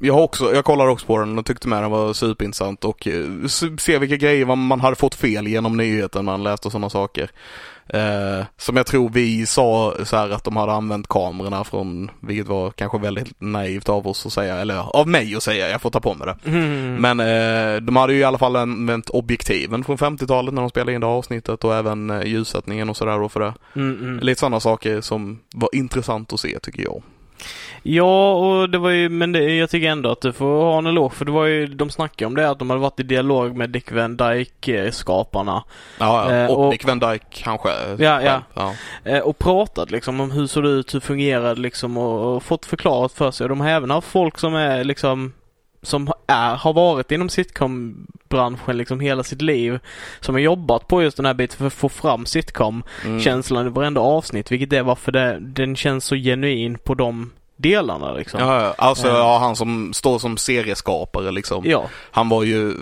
jag 0.00 0.14
har 0.14 0.22
också, 0.22 0.54
jag 0.54 0.64
kollade 0.64 0.90
också 0.90 1.06
på 1.06 1.18
den 1.18 1.38
och 1.38 1.46
tyckte 1.46 1.68
med 1.68 1.82
den 1.82 1.90
var 1.90 2.12
superintressant 2.12 2.84
och 2.84 3.06
uh, 3.06 3.46
se 3.78 3.98
vilka 3.98 4.16
grejer 4.16 4.44
man- 4.46 4.66
man 4.66 4.80
hade 4.80 4.96
fått 4.96 5.14
fel 5.14 5.46
genom 5.46 5.76
nyheten 5.76 6.24
man 6.24 6.42
läste 6.42 6.68
och 6.68 6.72
sådana 6.72 6.90
saker. 6.90 7.30
Eh, 7.86 8.44
som 8.56 8.76
jag 8.76 8.86
tror 8.86 9.10
vi 9.10 9.46
sa 9.46 9.94
så 10.04 10.16
här 10.16 10.30
att 10.30 10.44
de 10.44 10.56
hade 10.56 10.72
använt 10.72 11.08
kamerorna 11.08 11.64
från, 11.64 12.10
vilket 12.20 12.48
var 12.48 12.70
kanske 12.70 12.98
väldigt 12.98 13.40
naivt 13.40 13.88
av 13.88 14.06
oss 14.06 14.26
att 14.26 14.32
säga, 14.32 14.56
eller 14.56 14.96
av 14.96 15.08
mig 15.08 15.36
att 15.36 15.42
säga, 15.42 15.68
jag 15.68 15.82
får 15.82 15.90
ta 15.90 16.00
på 16.00 16.14
mig 16.14 16.26
det. 16.26 16.50
Mm. 16.50 16.94
Men 16.94 17.20
eh, 17.20 17.80
de 17.80 17.96
hade 17.96 18.12
ju 18.12 18.18
i 18.18 18.24
alla 18.24 18.38
fall 18.38 18.56
använt 18.56 19.10
objektiven 19.10 19.84
från 19.84 19.98
50-talet 19.98 20.54
när 20.54 20.62
de 20.62 20.70
spelade 20.70 20.92
in 20.92 21.00
det 21.00 21.06
avsnittet 21.06 21.64
och 21.64 21.74
även 21.74 22.10
eh, 22.10 22.22
ljussättningen 22.22 22.90
och 22.90 22.96
sådär 22.96 23.18
då 23.18 23.28
för 23.28 23.40
det. 23.40 23.54
Mm, 23.76 23.98
mm. 24.00 24.18
Lite 24.20 24.40
sådana 24.40 24.60
saker 24.60 25.00
som 25.00 25.38
var 25.54 25.68
intressant 25.72 26.32
att 26.32 26.40
se 26.40 26.58
tycker 26.58 26.82
jag. 26.82 27.02
Ja, 27.86 28.34
och 28.34 28.70
det 28.70 28.78
var 28.78 28.90
ju, 28.90 29.08
men 29.08 29.32
det, 29.32 29.54
jag 29.54 29.70
tycker 29.70 29.88
ändå 29.88 30.10
att 30.10 30.20
du 30.20 30.32
får 30.32 30.46
ha 30.46 30.78
en 30.78 30.86
eloge 30.86 31.14
för 31.14 31.24
det 31.24 31.30
var 31.32 31.44
ju, 31.44 31.66
de 31.66 31.90
snackade 31.90 32.26
om 32.26 32.34
det 32.34 32.50
att 32.50 32.58
de 32.58 32.70
hade 32.70 32.82
varit 32.82 33.00
i 33.00 33.02
dialog 33.02 33.56
med 33.56 33.70
Dick 33.70 33.92
Van 33.92 34.16
Dyke-skaparna. 34.16 35.64
Ja, 35.98 36.30
ja. 36.32 36.36
Eh, 36.36 36.50
och, 36.50 36.64
och- 36.66 36.72
Dick 36.72 36.84
Van 36.84 36.98
Dyke 36.98 37.24
kanske. 37.30 37.68
Ja, 37.98 38.22
ja. 38.22 38.42
ja. 38.54 38.74
Eh, 39.04 39.18
och 39.20 39.38
pratat 39.38 39.90
liksom 39.90 40.20
om 40.20 40.30
hur 40.30 40.46
såg 40.46 40.62
det 40.62 40.68
ut, 40.68 40.94
hur 40.94 41.00
fungerade 41.00 41.60
liksom 41.60 41.96
och, 41.98 42.36
och 42.36 42.42
fått 42.42 42.66
förklarat 42.66 43.12
för 43.12 43.30
sig. 43.30 43.44
Och 43.44 43.48
de 43.48 43.60
har 43.60 43.68
även 43.68 43.90
haft 43.90 44.08
folk 44.08 44.38
som 44.38 44.54
är 44.54 44.84
liksom 44.84 45.32
som 45.82 46.12
är, 46.26 46.54
har 46.56 46.72
varit 46.72 47.12
inom 47.12 47.28
sitcom-branschen 47.28 48.76
liksom 48.76 49.00
hela 49.00 49.22
sitt 49.22 49.42
liv. 49.42 49.78
Som 50.20 50.34
har 50.34 50.40
jobbat 50.40 50.88
på 50.88 51.02
just 51.02 51.16
den 51.16 51.26
här 51.26 51.34
biten 51.34 51.56
för 51.58 51.66
att 51.66 51.72
få 51.72 51.88
fram 51.88 52.26
sitcom-känslan 52.26 53.60
Mm. 53.60 53.72
i 53.72 53.76
varenda 53.76 54.00
avsnitt. 54.00 54.52
Vilket 54.52 54.72
är 54.72 54.82
varför 54.82 55.12
det, 55.12 55.38
den 55.40 55.76
känns 55.76 56.04
så 56.04 56.14
genuin 56.16 56.78
på 56.84 56.94
de 56.94 57.30
delarna 57.56 58.12
liksom. 58.12 58.40
Ja. 58.40 58.74
Alltså 58.78 59.08
Ja. 59.08 59.18
ja, 59.18 59.38
han 59.38 59.56
som 59.56 59.92
står 59.92 60.18
som 60.18 60.36
serieskapare 60.36 61.30
liksom. 61.32 61.62
Ja. 61.66 61.84
Han 62.10 62.28
var 62.28 62.42
ju 62.42 62.74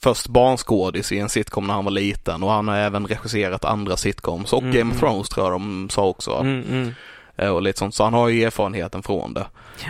först 0.00 0.28
barnskådis 0.28 1.12
i 1.12 1.18
en 1.18 1.28
sitcom 1.28 1.66
när 1.66 1.74
han 1.74 1.84
var 1.84 1.92
liten 1.92 2.42
och 2.42 2.50
han 2.50 2.68
har 2.68 2.76
även 2.76 3.06
regisserat 3.06 3.64
andra 3.64 3.96
sitcoms 3.96 4.52
och 4.52 4.62
Mm, 4.62 4.74
Game 4.74 4.94
of. 4.94 5.00
Thrones 5.00 5.28
tror 5.28 5.46
jag 5.46 5.52
de 5.52 5.88
sa 5.90 6.04
också. 6.04 6.32
Mm, 6.34 6.62
mm. 6.70 6.94
Eh, 7.36 7.48
Och 7.48 7.62
lite 7.62 7.78
sånt. 7.78 7.94
Så 7.94 8.04
han 8.04 8.14
har 8.14 8.28
ju 8.28 8.42
erfarenheten 8.44 9.02
från 9.02 9.34
det. 9.34 9.46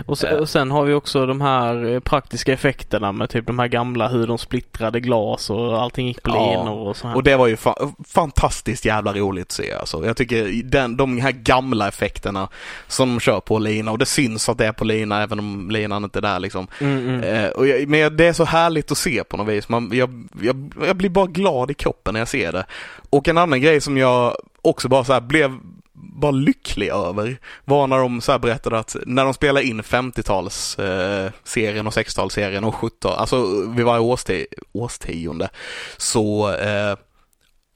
Och, 0.06 0.18
sen, 0.18 0.38
och 0.38 0.48
sen 0.48 0.70
har 0.70 0.84
vi 0.84 0.94
också 0.94 1.26
de 1.26 1.40
här 1.40 1.84
eh, 1.94 2.00
praktiska 2.00 2.52
effekterna 2.52 3.12
med 3.12 3.30
typ 3.30 3.46
de 3.46 3.58
här 3.58 3.68
gamla 3.68 4.08
hur 4.08 4.26
de 4.26 4.38
splittrade 4.38 5.00
glas 5.00 5.50
och 5.50 5.82
allting 5.82 6.06
gick 6.06 6.22
på 6.22 6.30
Ja. 6.30 6.70
och 6.70 6.96
så 6.96 7.08
här. 7.08 7.16
Och 7.16 7.22
det 7.22 7.36
var 7.36 7.46
ju 7.46 7.54
fa- 7.56 7.94
fantastiskt 8.08 8.84
jävla 8.84 9.12
roligt 9.12 9.46
att 9.46 9.52
se 9.52 9.72
alltså. 9.72 10.06
Jag 10.06 10.16
tycker 10.16 10.62
den, 10.64 10.96
de 10.96 11.18
här 11.20 11.32
gamla 11.32 11.88
effekterna 11.88 12.48
som 12.86 13.08
de 13.08 13.20
kör 13.20 13.40
på 13.40 13.58
lina 13.58 13.90
och 13.90 13.98
det 13.98 14.06
syns 14.06 14.48
att 14.48 14.58
det 14.58 14.66
är 14.66 14.72
på 14.72 14.84
lina 14.84 15.22
även 15.22 15.38
om 15.38 15.70
linan 15.70 16.04
inte 16.04 16.18
är 16.18 16.22
där 16.22 16.40
liksom. 16.40 16.66
Mm, 16.80 17.08
mm. 17.08 17.22
Eh, 17.44 17.50
och 17.50 17.66
jag, 17.66 17.88
men 17.88 18.16
det 18.16 18.24
är 18.26 18.32
så 18.32 18.44
härligt 18.44 18.92
att 18.92 18.98
se 18.98 19.24
på 19.24 19.36
något 19.36 19.48
vis. 19.48 19.68
Man, 19.68 19.90
jag, 19.92 20.28
jag, 20.42 20.72
jag 20.86 20.96
blir 20.96 21.10
bara 21.10 21.26
glad 21.26 21.70
i 21.70 21.74
kroppen 21.74 22.12
när 22.12 22.20
jag 22.20 22.28
ser 22.28 22.52
det. 22.52 22.66
Och 23.10 23.28
en 23.28 23.38
annan 23.38 23.60
grej 23.60 23.80
som 23.80 23.96
jag 23.96 24.36
också 24.62 24.88
bara 24.88 25.04
så 25.04 25.12
här 25.12 25.20
blev 25.20 25.58
bara 26.18 26.30
lycklig 26.30 26.88
över 26.88 27.38
var 27.64 27.86
när 27.86 27.98
de 27.98 28.20
så 28.20 28.38
berättade 28.38 28.78
att 28.78 28.96
när 29.06 29.24
de 29.24 29.34
spelar 29.34 29.60
in 29.60 29.82
50-tals 29.82 30.78
eh, 30.78 31.26
och 31.26 31.92
60-talsserien 31.92 32.64
och 32.64 32.74
70 32.74 33.08
alltså 33.08 33.66
vid 33.68 33.84
varje 33.84 34.00
årsti, 34.00 34.46
årstionde 34.72 35.48
så 35.96 36.52
eh, 36.52 36.96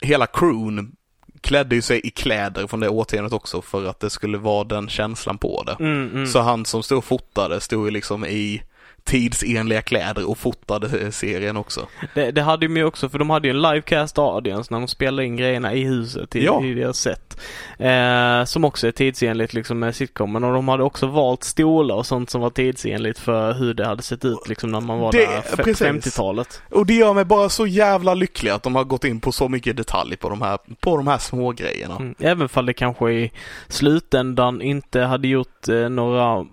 hela 0.00 0.26
crewn 0.26 0.92
klädde 1.40 1.74
ju 1.74 1.82
sig 1.82 2.00
i 2.04 2.10
kläder 2.10 2.66
från 2.66 2.80
det 2.80 2.88
årtiondet 2.88 3.32
också 3.32 3.62
för 3.62 3.86
att 3.86 4.00
det 4.00 4.10
skulle 4.10 4.38
vara 4.38 4.64
den 4.64 4.88
känslan 4.88 5.38
på 5.38 5.62
det. 5.66 5.76
Mm, 5.80 6.10
mm. 6.10 6.26
Så 6.26 6.40
han 6.40 6.64
som 6.64 6.82
stod 6.82 6.98
och 6.98 7.04
fotade 7.04 7.60
stod 7.60 7.84
ju 7.84 7.90
liksom 7.90 8.24
i 8.24 8.62
tidsenliga 9.04 9.82
kläder 9.82 10.30
och 10.30 10.38
fotade 10.38 10.98
eh, 11.00 11.10
serien 11.10 11.56
också. 11.56 11.86
Det, 12.14 12.30
det 12.30 12.42
hade 12.42 12.66
de 12.68 12.76
ju 12.76 12.84
också, 12.84 13.08
för 13.08 13.18
de 13.18 13.30
hade 13.30 13.48
ju 13.48 13.50
en 13.54 13.62
livecast 13.62 14.18
audience 14.18 14.72
när 14.74 14.78
de 14.80 14.88
spelade 14.88 15.26
in 15.26 15.36
grejerna 15.36 15.74
i 15.74 15.84
huset 15.84 16.36
i, 16.36 16.44
Ja. 16.44 16.64
i 16.64 16.74
deras 16.74 16.98
set. 16.98 17.40
Eh, 17.78 18.44
som 18.44 18.64
också 18.64 18.86
är 18.86 18.92
tidsenligt 18.92 19.54
liksom 19.54 19.78
med 19.78 19.96
sitcomen 19.96 20.44
och 20.44 20.52
de 20.52 20.68
hade 20.68 20.82
också 20.82 21.06
valt 21.06 21.44
stolar 21.44 21.94
och 21.94 22.06
sånt 22.06 22.30
som 22.30 22.40
var 22.40 22.50
tidsenligt 22.50 23.18
för 23.18 23.52
hur 23.52 23.74
det 23.74 23.86
hade 23.86 24.02
sett 24.02 24.24
ut 24.24 24.48
liksom 24.48 24.70
när 24.70 24.80
man 24.80 24.98
var 24.98 25.12
Det- 25.12 25.18
där 25.18 25.38
f- 25.38 25.54
på 25.56 25.62
precis. 25.62 25.86
50-talet. 25.86 26.62
Och 26.70 26.86
det 26.86 26.94
gör 26.94 27.14
mig 27.14 27.24
bara 27.24 27.48
så 27.48 27.66
jävla 27.66 28.14
lycklig 28.14 28.50
att 28.50 28.62
de 28.62 28.74
har 28.76 28.84
gått 28.84 29.04
in 29.04 29.20
på 29.20 29.32
så 29.32 29.48
mycket 29.48 29.76
detalj 29.76 30.16
på 30.16 30.28
de 30.28 30.42
här, 30.42 30.58
på 30.80 30.96
de 30.96 31.06
här 31.06 31.18
små 31.18 31.52
grejerna. 31.52 31.96
Mm. 31.96 32.14
Även 32.18 32.48
fall 32.48 32.66
det 32.66 32.72
kanske 32.72 33.12
i 33.12 33.30
slutändan 33.68 34.62
inte 34.62 35.00
hade 35.00 35.28
gjort 35.28 35.68
eh, 35.68 35.88
några 35.88 36.46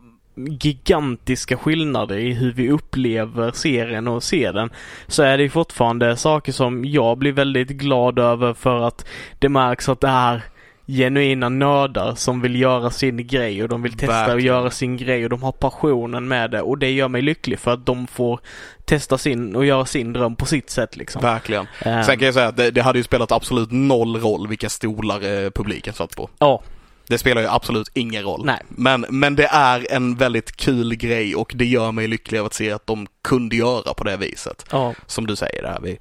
gigantiska 0.47 1.57
skillnader 1.57 2.17
i 2.17 2.33
hur 2.33 2.51
vi 2.51 2.71
upplever 2.71 3.51
serien 3.51 4.07
och 4.07 4.23
ser 4.23 4.53
den 4.53 4.69
så 5.07 5.23
är 5.23 5.37
det 5.37 5.49
fortfarande 5.49 6.17
saker 6.17 6.51
som 6.51 6.85
jag 6.85 7.17
blir 7.17 7.31
väldigt 7.31 7.69
glad 7.69 8.19
över 8.19 8.53
för 8.53 8.81
att 8.87 9.05
det 9.39 9.49
märks 9.49 9.89
att 9.89 10.01
det 10.01 10.07
är 10.07 10.41
genuina 10.87 11.49
nördar 11.49 12.15
som 12.15 12.41
vill 12.41 12.55
göra 12.61 12.89
sin 12.91 13.27
grej 13.27 13.63
och 13.63 13.69
de 13.69 13.81
vill 13.81 13.91
testa 13.93 14.07
Verkligen. 14.13 14.35
och 14.35 14.41
göra 14.41 14.71
sin 14.71 14.97
grej 14.97 15.23
och 15.23 15.29
de 15.29 15.43
har 15.43 15.51
passionen 15.51 16.27
med 16.27 16.51
det 16.51 16.61
och 16.61 16.77
det 16.77 16.91
gör 16.91 17.07
mig 17.07 17.21
lycklig 17.21 17.59
för 17.59 17.71
att 17.71 17.85
de 17.85 18.07
får 18.07 18.39
testa 18.85 19.17
sin 19.17 19.55
och 19.55 19.65
göra 19.65 19.85
sin 19.85 20.13
dröm 20.13 20.35
på 20.35 20.45
sitt 20.45 20.69
sätt 20.69 20.97
liksom. 20.97 21.21
Verkligen. 21.21 21.67
Eh, 21.85 22.01
Sen 22.01 22.17
kan 22.17 22.25
jag 22.25 22.33
säga 22.33 22.47
att 22.47 22.57
det, 22.57 22.71
det 22.71 22.81
hade 22.81 22.99
ju 22.99 23.03
spelat 23.03 23.31
absolut 23.31 23.71
noll 23.71 24.15
roll 24.15 24.47
vilka 24.47 24.69
stolar 24.69 25.43
eh, 25.45 25.49
publiken 25.49 25.93
satt 25.93 26.15
på. 26.15 26.29
Ja, 26.39 26.61
Det 27.09 27.17
spelar 27.17 27.41
ju 27.41 27.47
absolut 27.47 27.89
ingen 27.93 28.23
roll. 28.23 28.45
nej. 28.45 28.61
Men, 28.69 29.05
men 29.09 29.35
det 29.35 29.47
är 29.51 29.91
en 29.91 30.15
väldigt 30.15 30.55
kul 30.55 30.95
grej 30.95 31.35
och 31.35 31.51
det 31.55 31.65
gör 31.65 31.91
mig 31.91 32.07
lycklig 32.07 32.39
av 32.39 32.45
att 32.45 32.53
se 32.53 32.71
att 32.71 32.87
de 32.87 33.07
kunde 33.21 33.55
göra 33.55 33.93
på 33.93 34.03
det 34.03 34.17
viset. 34.17 34.65
Ja. 34.71 34.93
Som 35.07 35.27
du 35.27 35.35
säger 35.35 35.61
där. 35.61 35.79
Vi, 35.83 35.99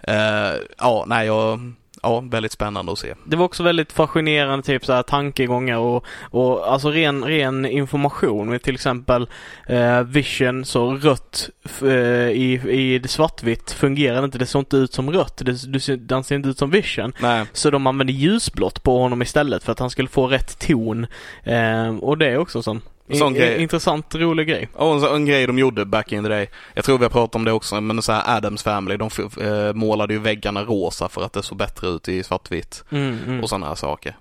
eh, 0.00 0.66
ja, 0.78 1.04
nej, 1.06 1.26
jag, 1.26 1.72
ja, 2.02 2.20
väldigt 2.20 2.52
spännande 2.52 2.92
att 2.92 2.98
se. 2.98 3.14
Det 3.26 3.36
var 3.36 3.44
också 3.44 3.62
väldigt 3.62 3.92
fascinerande 3.92 4.66
typ 4.66 4.84
så 4.84 4.92
här 4.92 5.02
tankegångar 5.02 5.76
och, 5.78 6.04
och 6.30 6.72
alltså 6.72 6.90
ren, 6.90 7.24
ren 7.24 7.66
information 7.66 8.50
med 8.50 8.62
till 8.62 8.74
exempel 8.74 9.28
eh, 9.68 10.00
Vision 10.02 10.64
så 10.64 10.94
rött 10.94 11.50
eh, 11.82 11.88
i, 12.30 12.60
i 12.70 12.98
det 12.98 13.08
svartvitt 13.08 13.70
fungerar 13.70 14.24
inte. 14.24 14.38
Det 14.38 14.46
såg 14.46 14.60
inte 14.60 14.76
ut 14.76 14.92
som 14.92 15.10
rött. 15.10 15.42
Det, 15.44 15.80
ser- 15.80 15.96
den 15.96 16.24
ser 16.24 16.34
inte 16.36 16.48
ut 16.48 16.58
som 16.58 16.70
Vision. 16.70 17.12
Nej, 17.20 17.44
Så 17.52 17.70
de 17.70 17.86
använde 17.86 18.12
ljusblått 18.12 18.82
på 18.82 18.98
honom 18.98 19.22
istället 19.22 19.64
för 19.64 19.72
att 19.72 19.78
han 19.78 19.90
skulle 19.90 20.08
få 20.08 20.26
rätt 20.26 20.58
ton. 20.58 21.06
Eh, 21.44 21.96
och 22.00 22.18
det 22.18 22.26
är 22.26 22.38
också 22.38 22.62
sån 22.62 22.80
Sån 23.12 23.28
in, 23.28 23.34
grej. 23.34 23.62
intressant, 23.62 24.14
rolig 24.14 24.48
grej. 24.48 24.68
och 24.72 24.94
en, 24.94 25.14
en 25.14 25.26
grej 25.26 25.46
de 25.46 25.58
gjorde 25.58 25.84
back 25.84 26.12
in 26.12 26.22
the 26.22 26.28
day. 26.28 26.50
Jag 26.74 26.84
tror 26.84 26.98
vi 26.98 27.04
har 27.04 27.10
pratat 27.10 27.34
om 27.34 27.44
det 27.44 27.52
också, 27.52 27.80
men 27.80 28.02
så 28.02 28.12
här 28.12 28.36
Adams 28.36 28.62
Family, 28.62 28.96
de 28.96 29.10
eh, 29.40 29.74
målade 29.74 30.14
ju 30.14 30.20
väggarna 30.20 30.64
rosa 30.64 31.08
för 31.08 31.22
att 31.22 31.32
det 31.32 31.42
såg 31.42 31.58
bättre 31.58 31.88
ut 31.88 32.08
i 32.08 32.22
svartvitt. 32.22 32.84
Mm, 32.90 33.18
mm. 33.26 33.40
Och 33.42 33.48
sådana 33.48 33.66
här 33.66 33.74
saker. 33.74 34.16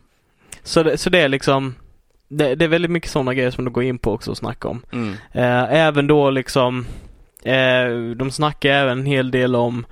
Så, 0.64 0.84
det, 0.84 0.98
så 0.98 1.10
det 1.10 1.20
är 1.20 1.30
liksom 1.30 1.76
det, 2.28 2.56
det 2.56 2.66
är 2.66 2.70
väldigt 2.70 2.92
mycket 2.92 3.12
sådana 3.12 3.34
grejer 3.34 3.52
som 3.52 3.66
de 3.66 3.74
går 3.74 3.84
in 3.84 3.98
på 3.98 4.14
också 4.14 4.32
och 4.32 4.38
snackar 4.38 4.70
om. 4.70 4.82
Mm. 4.92 5.14
Eh, 5.32 5.74
även 5.74 6.08
då 6.08 6.30
liksom 6.30 6.86
de 8.16 8.32
snackar 8.32 8.70
även 8.70 9.00
en 9.00 9.06
hel 9.06 9.32
del 9.32 9.56
om 9.56 9.86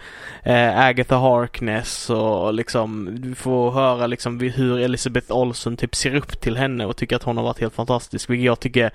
eh, 0.44 0.80
Agatha 0.80 1.18
Harkness 1.18 2.10
och 2.10 2.54
liksom 2.54 3.10
du 3.22 3.36
får 3.36 3.72
höra 3.72 4.08
liksom 4.08 4.40
hur 4.40 4.80
Elizabeth 4.80 5.32
Olsen 5.32 5.78
typ 5.78 5.96
ser 5.96 6.16
upp 6.16 6.42
till 6.42 6.58
henne 6.58 6.86
och 6.86 6.98
tycker 6.98 7.16
att 7.16 7.24
hon 7.24 7.38
har 7.38 7.44
varit 7.44 7.60
helt 7.60 7.76
fantastisk. 7.76 8.30
Vilket 8.30 8.46
jag 8.46 8.60
tycker 8.60 8.92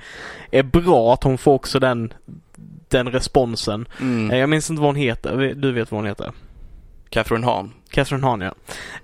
är 0.51 0.63
bra 0.63 1.13
att 1.13 1.23
hon 1.23 1.39
får 1.39 1.53
också 1.53 1.79
den 1.79 2.13
den 2.89 3.13
responsen. 3.13 3.89
Mm. 4.01 4.31
Eh, 4.31 4.39
jag 4.39 4.49
minns 4.49 4.71
inte 4.71 4.83
vad 4.83 4.89
hon 4.89 4.97
heter. 4.97 5.55
Du 5.57 5.73
vet 5.73 5.91
vad 5.91 5.99
hon 5.99 6.09
heter? 6.09 6.33
Catherine 7.09 7.47
Hahn. 7.47 7.73
Catherine 7.91 8.27
Hahn 8.27 8.41
ja. 8.41 8.55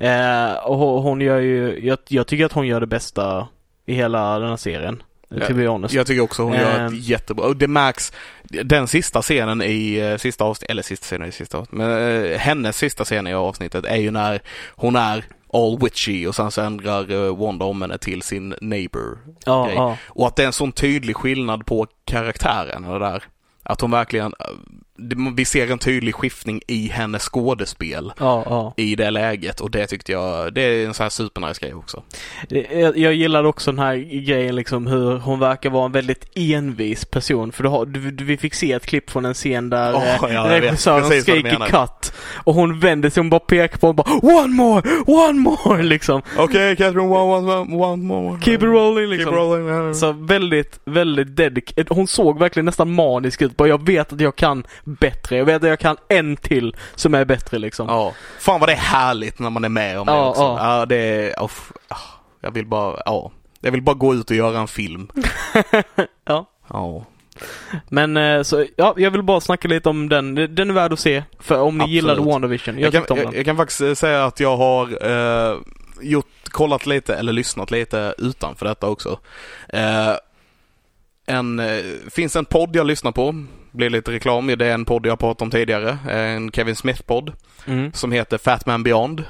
Eh, 0.07 0.57
och 0.67 1.03
hon 1.03 1.21
gör 1.21 1.39
ju, 1.39 1.87
jag, 1.87 1.99
jag 2.09 2.27
tycker 2.27 2.47
att 2.47 2.53
hon 2.53 2.67
gör 2.67 2.81
det 2.81 2.87
bästa 2.87 3.49
i 3.87 3.95
hela 3.95 4.39
den 4.39 4.49
här 4.49 4.57
serien. 4.57 5.03
To 5.49 5.55
be 5.55 5.67
honest. 5.69 5.95
Jag 5.95 6.07
tycker 6.07 6.21
också 6.21 6.43
hon 6.43 6.53
gör 6.53 6.79
Ehm. 6.81 6.87
ett 6.95 7.05
jättebra, 7.05 7.47
och 7.47 7.57
det 7.57 7.69
märks, 7.69 8.13
den 8.45 8.89
sista 8.89 9.23
scenen 9.23 9.63
i 9.63 10.03
uh, 10.13 10.17
sista 10.19 10.45
avsnittet, 10.45 10.71
eller 10.71 10.83
sista 10.83 11.05
scenen 11.05 11.29
i 11.29 11.33
sista 11.33 11.59
avsnittet, 11.59 11.79
men 11.79 12.25
eh, 12.25 12.39
hennes 12.39 12.77
sista 12.77 13.05
scen 13.05 13.27
i 13.27 13.35
avsnittet 13.35 13.85
är 13.85 13.97
ju 13.97 14.11
när 14.11 14.41
hon 14.77 14.97
är 14.97 15.25
all 15.53 15.79
witchy 15.79 16.27
och 16.27 16.35
sen 16.35 16.51
så 16.51 16.61
ändrar 16.61 17.37
Wanda 17.37 17.65
om 17.65 17.83
henne 17.83 17.99
till 17.99 18.23
sin 18.23 18.55
neighbor. 18.61 19.19
ja, 19.45 19.71
ja. 19.73 19.97
Och 20.07 20.27
att 20.27 20.37
det 20.37 20.43
är 20.43 20.47
en 20.47 20.53
sån 20.53 20.73
tydlig 20.73 21.17
skillnad 21.17 21.67
på 21.67 21.87
karaktären 22.05 22.85
och 22.85 23.01
det 23.01 23.07
där. 23.07 23.23
Att 23.63 23.81
hon 23.81 23.91
verkligen, 23.91 24.35
eh, 24.41 24.47
vi 25.37 25.45
ser 25.45 25.71
en 25.73 25.79
tydlig 25.79 26.15
skiftning 26.15 26.61
i 26.67 26.89
hennes 26.89 27.23
skådespel 27.23 28.13
Ja, 28.19 28.43
ja. 28.47 28.75
i 28.77 28.95
det 28.97 29.11
läget 29.11 29.61
och 29.61 29.71
det 29.71 29.87
tyckte 29.87 30.13
jag, 30.13 30.55
det 30.55 30.61
är 30.63 30.87
en 30.87 30.95
sån 30.95 31.05
här 31.05 31.11
supernice 31.11 31.61
grej 31.61 31.75
också. 31.75 32.03
Jag, 32.49 32.99
jag 32.99 33.15
gillade 33.15 33.49
också 33.49 33.71
den 33.73 33.79
här 33.79 33.97
grejen 34.27 34.57
liksom 34.57 34.87
hur 34.87 35.19
hon 35.19 35.39
verkar 35.39 35.71
vara 35.71 35.85
en 35.87 35.93
väldigt 35.93 36.25
envis 36.35 37.05
person. 37.05 37.53
För 37.53 37.63
du 37.63 37.69
har, 37.69 37.87
du, 37.87 38.11
du, 38.11 38.25
vi 38.25 38.37
fick 38.37 38.55
se 38.55 38.73
ett 38.73 38.87
klipp 38.87 39.11
från 39.11 39.25
en 39.25 39.35
scen 39.35 39.71
där 39.71 39.95
eh, 39.95 40.35
ja, 40.35 40.47
vet 40.49 40.63
regissören 40.63 41.23
skriker 41.23 41.67
cut. 41.69 42.13
Och 42.35 42.55
hon 42.55 42.81
vänder 42.81 43.11
sig 43.11 43.21
och 43.21 43.27
bara 43.27 43.41
pekar 43.41 43.79
på 43.79 43.89
och 43.89 43.95
bara 43.95 44.13
One 44.23 44.55
more! 44.55 44.83
One 45.07 45.39
more! 45.41 45.83
Liksom. 45.97 46.23
Okej, 46.39 46.77
Catherine, 46.77 47.09
one, 47.09 47.53
one, 47.55 47.77
one 47.77 48.03
more. 48.05 48.41
Keep 48.41 48.55
it 48.57 48.63
rolling 48.63 49.07
liksom. 49.07 49.33
Keep 49.33 49.41
rolling. 49.43 49.95
Så 49.95 50.13
väldigt, 50.13 50.81
väldigt 50.85 51.37
dedicated. 51.37 51.87
Hon 51.91 52.07
såg 52.07 52.39
verkligen 52.39 52.65
nästan 52.65 52.93
manisk 52.93 53.43
ut. 53.43 53.57
Bara 53.57 53.69
jag 53.69 53.87
vet 53.87 54.13
att 54.13 54.21
jag 54.21 54.37
kan 54.37 54.65
bättre. 54.87 55.37
Jag 55.37 55.45
vet 55.45 55.63
att 55.63 55.69
jag 55.69 55.79
kan 55.79 55.97
en 56.09 56.37
till 56.37 56.77
som 56.95 57.15
är 57.15 57.25
bättre 57.25 57.59
liksom. 57.59 57.89
Ja. 57.89 58.13
Fan 58.39 58.61
vad 58.61 58.69
det 58.69 58.73
är 58.73 58.77
härligt 58.77 59.39
när 59.39 59.51
man 59.51 59.65
är 59.65 59.69
med 59.69 59.99
om 60.01 60.07
det 60.07 60.13
Ja, 60.13 60.29
också. 60.29 60.43
ja. 60.43 60.79
Ja, 60.79 60.87
det 60.87 60.97
är, 60.97 61.45
uff, 61.45 61.73
ah, 61.89 61.97
jag 62.41 62.51
vill 62.51 62.67
bara, 62.67 63.03
ja. 63.05 63.31
Jag 63.61 63.73
vill 63.73 63.83
bara 63.83 63.95
gå 63.97 64.15
ut 64.15 64.31
och 64.31 64.37
göra 64.37 64.59
en 64.59 64.69
film. 64.69 65.09
Ja. 66.25 66.47
Ja. 66.69 67.05
Men 67.89 68.17
eh, 68.17 68.43
så, 68.43 68.67
ja, 68.77 68.95
jag 68.97 69.11
vill 69.11 69.23
bara 69.23 69.41
snacka 69.41 69.69
lite 69.69 69.89
om 69.89 70.09
den. 70.09 70.35
Den 70.35 70.71
är 70.71 70.75
värd 70.75 70.93
att 70.93 71.01
se. 71.01 71.23
För 71.39 71.61
om 71.61 71.79
ni 71.79 71.85
Absolut. 71.85 71.95
gillade 71.95 72.21
WandaVision. 72.21 72.79
Jag, 72.79 72.95
Jag 72.95 73.07
kan, 73.07 73.17
jag, 73.17 73.37
jag 73.37 73.45
kan 73.45 73.57
faktiskt 73.57 73.81
eh, 73.81 73.95
säga 73.95 74.25
att 74.25 74.41
jag 74.41 74.57
har 74.57 75.07
eh, 75.51 75.57
gjort, 76.01 76.27
kollat 76.51 76.87
lite 76.87 77.15
eller 77.15 77.33
lyssnat 77.33 77.71
lite 77.71 78.15
utanför 78.19 78.67
detta 78.67 78.87
också. 78.89 79.19
Eh, 79.69 80.13
en, 81.27 81.59
eh, 81.59 81.85
finns 82.11 82.37
en 82.37 82.45
podd 82.45 82.77
jag 82.77 82.87
lyssnar 82.87 83.13
på, 83.13 83.45
blir 83.77 83.91
lite 83.91 84.13
reklam, 84.13 84.47
det 84.47 84.67
är 84.67 84.75
en 84.75 84.85
podd 84.85 85.07
jag 85.07 85.19
pratat 85.19 85.43
om 85.43 85.51
tidigare, 85.51 85.99
en 86.11 86.51
Kevin 86.53 86.77
Smith-podd 86.77 87.33
Mm. 87.67 87.93
som 87.93 88.13
heter 88.13 88.39
Fat 88.39 88.67
Man 88.67 88.83
Beyond. 88.83 89.25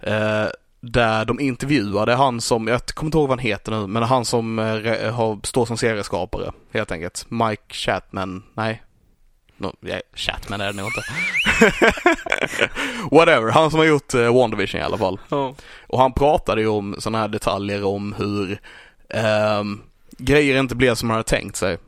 Eh, 0.00 0.46
där 0.80 1.24
de 1.24 1.40
intervjuade 1.40 2.14
han 2.14 2.40
som, 2.40 2.66
jag 2.66 2.86
kommer 2.86 3.08
inte 3.08 3.18
ihåg 3.18 3.28
vad 3.28 3.38
han 3.38 3.46
heter 3.46 3.72
nu, 3.72 3.86
men 3.86 4.02
han 4.02 4.24
som 4.24 4.58
eh, 4.58 5.14
har, 5.14 5.46
står 5.46 5.66
som 5.66 5.76
serieskapare 5.76 6.52
helt 6.72 6.92
enkelt. 6.92 7.26
Mike 7.28 7.74
Chatman, 7.74 8.42
nej. 8.54 8.82
No, 9.56 9.72
ja, 9.80 10.00
Chatman 10.14 10.60
är 10.60 10.66
det 10.66 10.72
nog 10.72 10.86
inte. 10.86 11.02
Whatever, 13.10 13.50
han 13.52 13.70
som 13.70 13.78
har 13.78 13.86
gjort 13.86 14.14
eh, 14.14 14.34
WandaVision 14.34 14.80
i 14.80 14.84
alla 14.84 14.98
fall. 14.98 15.20
Ja. 15.28 15.54
Och 15.86 15.98
han 16.00 16.12
pratade 16.12 16.60
ju 16.60 16.68
om 16.68 16.96
sådana 16.98 17.18
här 17.18 17.28
detaljer 17.28 17.84
om 17.84 18.12
hur 18.18 18.60
ehm, 19.10 19.80
grejer 20.18 20.58
inte 20.60 20.74
blev 20.76 20.94
som 20.94 21.08
man 21.08 21.14
hade 21.16 21.28
tänkt 21.28 21.56
sig. 21.56 21.78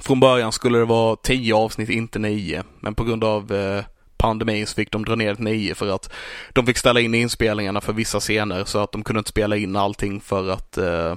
Från 0.00 0.20
början 0.20 0.52
skulle 0.52 0.78
det 0.78 0.84
vara 0.84 1.16
tio 1.16 1.54
avsnitt, 1.54 1.88
inte 1.88 2.18
nio. 2.18 2.62
Men 2.80 2.94
på 2.94 3.04
grund 3.04 3.24
av 3.24 3.52
eh, 3.52 3.84
pandemin 4.16 4.66
så 4.66 4.74
fick 4.74 4.90
de 4.90 5.04
dra 5.04 5.14
ner 5.14 5.34
till 5.34 5.44
nio 5.44 5.74
för 5.74 5.94
att 5.94 6.12
de 6.52 6.66
fick 6.66 6.78
ställa 6.78 7.00
in 7.00 7.14
inspelningarna 7.14 7.80
för 7.80 7.92
vissa 7.92 8.20
scener 8.20 8.64
så 8.64 8.78
att 8.78 8.92
de 8.92 9.04
kunde 9.04 9.18
inte 9.18 9.30
spela 9.30 9.56
in 9.56 9.76
allting 9.76 10.20
för 10.20 10.50
att 10.50 10.78
eh, 10.78 11.14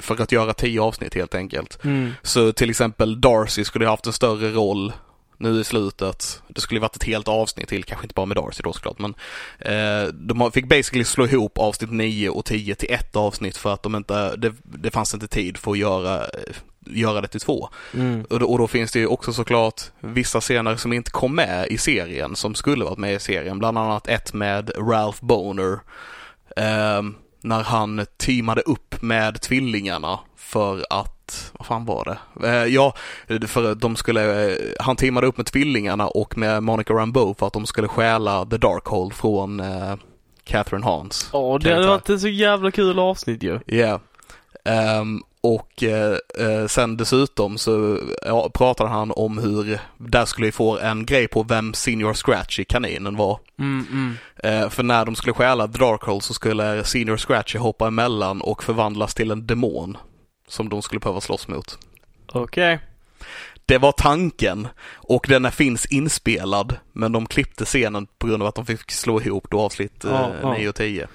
för 0.00 0.22
att 0.22 0.32
göra 0.32 0.54
tio 0.54 0.80
avsnitt 0.80 1.14
helt 1.14 1.34
enkelt. 1.34 1.84
Mm. 1.84 2.12
Så 2.22 2.52
till 2.52 2.70
exempel 2.70 3.20
Darcy 3.20 3.64
skulle 3.64 3.84
ha 3.84 3.92
haft 3.92 4.06
en 4.06 4.12
större 4.12 4.50
roll 4.50 4.92
nu 5.38 5.60
i 5.60 5.64
slutet. 5.64 6.42
Det 6.48 6.60
skulle 6.60 6.80
varit 6.80 6.96
ett 6.96 7.04
helt 7.04 7.28
avsnitt 7.28 7.68
till, 7.68 7.84
kanske 7.84 8.04
inte 8.04 8.14
bara 8.14 8.26
med 8.26 8.36
Darcy 8.36 8.62
då 8.62 8.72
såklart, 8.72 8.98
men 8.98 9.14
eh, 9.58 10.08
de 10.12 10.52
fick 10.52 10.68
basically 10.68 11.04
slå 11.04 11.26
ihop 11.26 11.58
avsnitt 11.58 11.90
9 11.90 12.28
och 12.28 12.44
10 12.44 12.74
till 12.74 12.92
ett 12.92 13.16
avsnitt 13.16 13.56
för 13.56 13.74
att 13.74 13.82
de 13.82 13.94
inte, 13.94 14.36
det, 14.36 14.54
det 14.62 14.90
fanns 14.90 15.14
inte 15.14 15.28
tid 15.28 15.56
för 15.56 15.70
att 15.70 15.78
göra, 15.78 16.24
eh, 16.24 16.54
göra 16.90 17.20
det 17.20 17.28
till 17.28 17.40
två. 17.40 17.68
Mm. 17.94 18.24
Och 18.30 18.40
då, 18.40 18.46
och 18.46 18.58
då 18.58 18.66
finns 18.66 18.92
det 18.92 18.98
ju 18.98 19.06
också 19.06 19.32
såklart 19.32 19.82
vissa 20.00 20.40
scener 20.40 20.76
som 20.76 20.92
inte 20.92 21.10
kom 21.10 21.34
med 21.34 21.66
i 21.70 21.78
serien, 21.78 22.36
som 22.36 22.54
skulle 22.54 22.84
varit 22.84 22.98
med 22.98 23.14
i 23.14 23.18
serien. 23.18 23.58
Bland 23.58 23.78
annat 23.78 24.08
ett 24.08 24.32
med 24.32 24.70
Ralph 24.76 25.24
Boner. 25.24 25.78
ehm, 26.56 27.14
när 27.40 27.62
han 27.62 28.06
teamade 28.16 28.60
upp 28.60 29.02
med 29.02 29.40
tvillingarna 29.40 30.18
för 30.36 30.84
att, 30.90 31.52
vad 31.52 31.66
fan 31.66 31.84
var 31.84 32.04
det? 32.04 32.48
Eh, 32.48 32.64
ja, 32.64 32.94
för 33.46 33.74
de 33.74 33.96
skulle, 33.96 34.50
eh, 34.50 34.56
han 34.80 34.96
teamade 34.96 35.26
upp 35.26 35.36
med 35.36 35.46
tvillingarna 35.46 36.08
och 36.08 36.38
med 36.38 36.62
Monica 36.62 36.94
Rambeau 36.94 37.34
för 37.34 37.46
att 37.46 37.52
de 37.52 37.66
skulle 37.66 37.88
stjäla 37.88 38.46
The 38.46 38.56
Darkhold 38.56 39.12
från 39.12 39.60
eh, 39.60 39.94
Catherine 40.44 40.84
Hans. 40.84 41.30
Ja, 41.32 41.58
det 41.62 41.74
hade 41.74 41.86
varit 41.86 42.10
ett 42.10 42.20
så 42.20 42.28
jävla 42.28 42.70
kul 42.70 42.98
avsnitt 42.98 43.42
ju. 43.42 43.60
Ja. 43.66 44.00
Ehm, 44.64 45.22
och 45.40 45.82
eh, 45.82 46.16
eh, 46.38 46.66
sen 46.66 46.96
dessutom 46.96 47.58
så 47.58 48.00
ja, 48.24 48.50
pratade 48.54 48.90
han 48.90 49.12
om 49.16 49.38
hur, 49.38 49.80
där 49.98 50.24
skulle 50.24 50.46
vi 50.46 50.52
få 50.52 50.78
en 50.78 51.06
grej 51.06 51.28
på 51.28 51.42
vem 51.42 51.74
Senior 51.74 52.14
Scratchy 52.14 52.64
kaninen 52.64 53.16
var. 53.16 53.40
Mm, 53.58 53.86
mm. 53.90 54.16
Eh, 54.36 54.68
för 54.70 54.82
när 54.82 55.04
de 55.04 55.14
skulle 55.14 55.34
stjäla 55.34 55.68
The 55.68 55.78
Darkhold 55.78 56.22
så 56.22 56.34
skulle 56.34 56.84
Senior 56.84 57.16
Scratchy 57.16 57.58
hoppa 57.58 57.86
emellan 57.86 58.40
och 58.40 58.64
förvandlas 58.64 59.14
till 59.14 59.30
en 59.30 59.46
demon. 59.46 59.96
Som 60.48 60.68
de 60.68 60.82
skulle 60.82 61.00
behöva 61.00 61.20
slåss 61.20 61.48
mot. 61.48 61.78
Okej. 62.32 62.78
Det 63.66 63.78
var 63.78 63.92
tanken 63.92 64.68
och 64.94 65.26
den 65.28 65.52
finns 65.52 65.86
inspelad 65.86 66.76
men 66.92 67.12
de 67.12 67.26
klippte 67.26 67.64
scenen 67.64 68.06
på 68.18 68.26
grund 68.26 68.42
av 68.42 68.48
att 68.48 68.54
de 68.54 68.66
fick 68.66 68.90
slå 68.90 69.20
ihop 69.20 69.46
då 69.50 69.60
avsnitt 69.60 70.04
eh, 70.04 70.10
Ja, 70.10 70.30
ja. 70.42 70.52
9 70.52 70.68
och 70.68 70.74
10. 70.74 71.08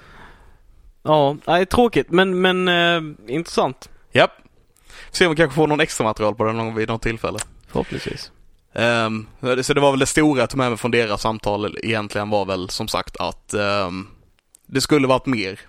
Ja, 1.02 1.36
nej, 1.46 1.66
tråkigt 1.66 2.10
men, 2.10 2.40
men 2.40 2.68
eh, 2.68 3.34
intressant. 3.34 3.88
Japp. 4.14 4.30
Se 5.10 5.26
om 5.26 5.30
vi 5.30 5.36
kanske 5.36 5.54
får 5.54 5.66
någon 5.66 5.80
extra 5.80 6.04
material 6.04 6.34
på 6.34 6.44
den 6.44 6.56
någon, 6.56 6.74
vid 6.74 6.88
något 6.88 7.02
tillfälle. 7.02 7.38
Förhoppningsvis. 7.68 8.30
Ehm, 8.74 9.26
så 9.62 9.74
det 9.74 9.80
var 9.80 9.90
väl 9.90 10.00
det 10.00 10.06
stora 10.06 10.40
jag 10.40 10.50
tog 10.50 10.58
med 10.58 10.68
mig 10.70 10.78
från 10.78 10.90
deras 10.90 11.20
samtal 11.22 11.76
egentligen 11.82 12.30
var 12.30 12.44
väl 12.44 12.68
som 12.70 12.88
sagt 12.88 13.16
att 13.16 13.54
ehm, 13.54 14.06
det 14.66 14.80
skulle 14.80 15.06
varit 15.06 15.26
mer. 15.26 15.60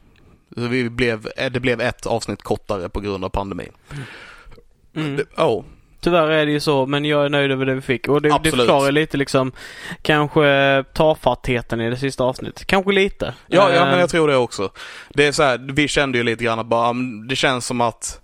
Så 0.56 0.62
Vi 0.62 0.90
blev, 0.90 1.28
eh, 1.38 1.52
det 1.52 1.60
blev 1.60 1.82
ett 1.82 2.06
avsnitt 2.06 2.44
kortare 2.44 2.90
på 2.90 3.00
grund 3.00 3.26
av 3.26 3.30
pandemin. 3.30 3.72
Mm. 4.96 5.16
Det- 5.16 5.26
Ja, 5.38 5.64
Tyvärr 6.00 6.28
är 6.30 6.46
det 6.46 6.52
ju 6.52 6.60
så, 6.60 6.86
men 6.86 7.06
jag 7.06 7.26
är 7.26 7.30
nöjd 7.30 7.52
över 7.52 7.66
det 7.66 7.76
vi 7.76 7.82
fick. 7.82 8.08
Och 8.08 8.22
det, 8.22 8.30
det 8.30 8.36
Absolut. 8.36 8.56
förklarar 8.60 8.92
lite 8.92 9.18
liksom 9.18 9.52
kanske 10.02 10.84
tafattheten 10.94 11.82
i 11.82 11.90
det 11.90 11.98
sista 11.98 12.24
avsnittet. 12.24 12.66
Kanske 12.68 12.92
lite. 12.92 13.34
ja, 13.48 13.74
ja 13.74 13.86
men 13.86 14.00
jag 14.00 14.10
tror 14.10 14.28
det 14.28 14.36
också. 14.36 14.70
Det 15.10 15.26
är 15.28 15.32
så 15.32 15.44
här, 15.44 15.58
vi 15.74 15.88
kände 15.88 16.18
ju 16.18 16.24
lite 16.24 16.44
grann 16.44 16.60
att 16.60 16.66
bara, 16.66 16.90
mm, 16.90 17.28
det 17.28 17.36
känns 17.36 17.66
som 17.66 17.82
att 17.82 18.22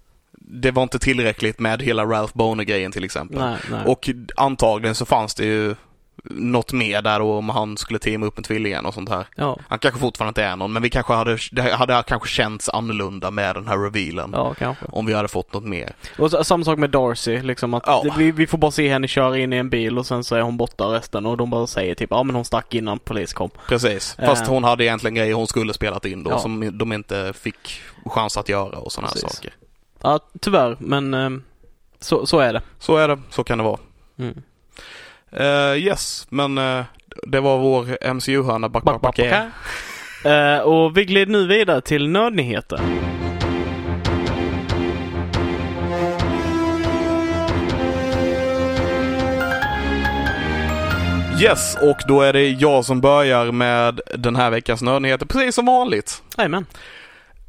det 0.53 0.71
var 0.71 0.83
inte 0.83 0.99
tillräckligt 0.99 1.59
med 1.59 1.81
hela 1.81 2.05
Ralph 2.05 2.37
Boner-grejen 2.37 2.91
till 2.91 3.03
exempel. 3.03 3.39
Nej, 3.39 3.57
nej. 3.71 3.81
Och 3.85 4.09
antagligen 4.35 4.95
så 4.95 5.05
fanns 5.05 5.35
det 5.35 5.45
ju 5.45 5.75
något 6.23 6.73
mer 6.73 7.01
där 7.01 7.21
om 7.21 7.49
han 7.49 7.77
skulle 7.77 7.99
teama 7.99 8.25
upp 8.25 8.37
med 8.37 8.45
tvillingen 8.45 8.85
och 8.85 8.93
sånt 8.93 9.09
här. 9.09 9.27
ja, 9.35 9.57
Han 9.67 9.79
kanske 9.79 9.99
fortfarande 9.99 10.29
inte 10.29 10.43
är 10.43 10.55
någon, 10.55 10.73
men 10.73 10.81
vi 10.83 10.89
kanske 10.89 11.13
hade, 11.13 11.37
det 11.51 11.61
hade 11.61 12.03
kanske 12.07 12.29
känts 12.29 12.69
annorlunda 12.69 13.31
med 13.31 13.55
den 13.55 13.67
här 13.67 13.77
revealen. 13.77 14.29
ja, 14.33 14.53
kanske. 14.53 14.85
Om 14.91 15.05
vi 15.05 15.13
hade 15.13 15.27
fått 15.27 15.53
något 15.53 15.63
mer. 15.63 15.93
Och 16.17 16.31
så, 16.31 16.43
samma 16.43 16.63
sak 16.65 16.77
med 16.79 16.89
Darcy, 16.89 17.41
liksom 17.41 17.73
att 17.73 17.83
Ja. 17.85 18.05
vi, 18.17 18.31
vi 18.31 18.47
får 18.47 18.57
bara 18.57 18.71
se 18.71 18.89
henne 18.89 19.07
köra 19.07 19.37
in 19.37 19.53
i 19.53 19.57
en 19.57 19.69
bil 19.69 19.97
och 19.97 20.05
sen 20.05 20.23
så 20.23 20.35
är 20.35 20.41
hon 20.41 20.57
borta 20.57 20.83
resten 20.83 21.25
och 21.25 21.37
de 21.37 21.49
bara 21.49 21.67
säger 21.67 21.95
typ 21.95 22.09
ja 22.11 22.23
men 22.23 22.35
hon 22.35 22.45
stack 22.45 22.73
innan 22.75 22.99
polis 22.99 23.33
kom. 23.33 23.49
Precis. 23.67 24.15
Fast 24.25 24.43
Eh. 24.43 24.49
hon 24.49 24.63
hade 24.63 24.83
egentligen 24.85 25.15
grejer 25.15 25.33
hon 25.33 25.47
skulle 25.47 25.73
spelat 25.73 26.05
in 26.05 26.23
då 26.23 26.31
Ja. 26.31 26.39
som 26.39 26.77
de 26.77 26.93
inte 26.93 27.33
fick 27.35 27.81
chans 28.05 28.37
att 28.37 28.49
göra 28.49 28.77
och 28.77 28.91
sådana 28.91 29.07
här 29.13 29.29
saker. 29.29 29.53
Ja, 30.03 30.19
tyvärr, 30.41 30.77
men 30.79 31.13
ehm, 31.13 31.43
så, 31.99 32.25
så 32.25 32.39
är 32.39 32.53
det. 32.53 32.61
Så 32.79 32.97
är 32.97 33.07
det, 33.07 33.19
så 33.29 33.43
kan 33.43 33.57
det 33.57 33.63
vara. 33.63 33.79
Mm. 34.17 34.41
Eh, 35.31 35.83
yes, 35.83 36.27
men 36.29 36.57
eh, 36.57 36.83
det 37.27 37.39
var 37.39 37.57
vår 37.57 38.13
MCU-hörna 38.13 38.69
back, 38.69 38.83
back, 38.83 39.01
back, 39.01 39.17
back. 39.17 39.47
Eh, 40.25 40.59
och 40.59 40.97
vi 40.97 41.05
glider 41.05 41.31
nu 41.31 41.47
vidare 41.47 41.81
till 41.81 42.07
nödnyheter. 42.07 42.79
Yes, 51.41 51.75
och 51.81 51.97
då 52.07 52.21
är 52.21 52.33
det 52.33 52.49
jag 52.49 52.85
som 52.85 53.01
börjar 53.01 53.51
med 53.51 54.01
den 54.15 54.35
här 54.35 54.49
veckans 54.49 54.81
nördnyheter, 54.81 55.25
precis 55.25 55.55
som 55.55 55.65
vanligt. 55.65 56.23
Jajamän. 56.37 56.65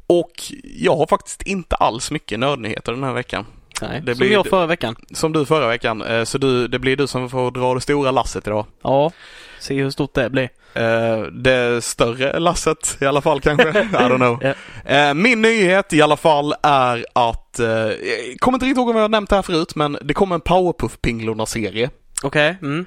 Och 0.07 0.31
jag 0.63 0.95
har 0.95 1.07
faktiskt 1.07 1.41
inte 1.41 1.75
alls 1.75 2.11
mycket 2.11 2.39
nördnyheter 2.39 2.91
den 2.91 3.03
här 3.03 3.13
veckan. 3.13 3.45
Nej, 3.81 4.01
Det 4.01 4.15
som 4.15 4.19
blir- 4.19 4.31
jag 4.31 4.47
förra 4.47 4.65
veckan. 4.65 4.95
Som 5.11 5.33
du 5.33 5.45
förra 5.45 5.67
veckan. 5.67 6.01
Eh, 6.01 6.23
Så 6.23 6.37
du, 6.37 6.67
det 6.67 6.79
blir 6.79 6.97
du 6.97 7.07
som 7.07 7.29
får 7.29 7.51
dra 7.51 7.73
det 7.73 7.81
stora 7.81 8.11
lasset 8.11 8.47
idag. 8.47 8.65
Ja, 8.83 9.11
se 9.59 9.73
hur 9.83 9.89
stort 9.89 10.13
det 10.13 10.29
blir. 10.29 10.49
Eh, 10.73 11.21
Det 11.21 11.83
större 11.83 12.39
lasset 12.39 12.97
i 13.01 13.05
alla 13.05 13.21
fall 13.21 13.41
kanske. 13.41 13.69
I 13.69 13.83
don't 13.93 14.15
know. 14.17 14.43
Eh, 14.85 15.13
Min 15.13 15.41
nyhet 15.41 15.93
i 15.93 16.01
alla 16.01 16.17
fall 16.17 16.53
är 16.63 17.05
att, 17.13 17.59
eh, 17.59 17.67
jag 17.67 18.39
kommer 18.39 18.55
inte 18.55 18.65
riktigt 18.65 18.77
ihåg 18.77 18.89
om 18.89 18.95
jag 18.95 19.03
har 19.03 19.09
nämnt 19.09 19.29
det 19.29 19.35
här 19.35 19.43
förut, 19.43 19.75
men 19.75 19.97
det 20.01 20.13
kommer 20.13 20.35
en 20.35 20.41
Powerpuff-pinglorna-serie. 20.41 21.89
Okej, 22.23 22.57
mm. 22.61 22.85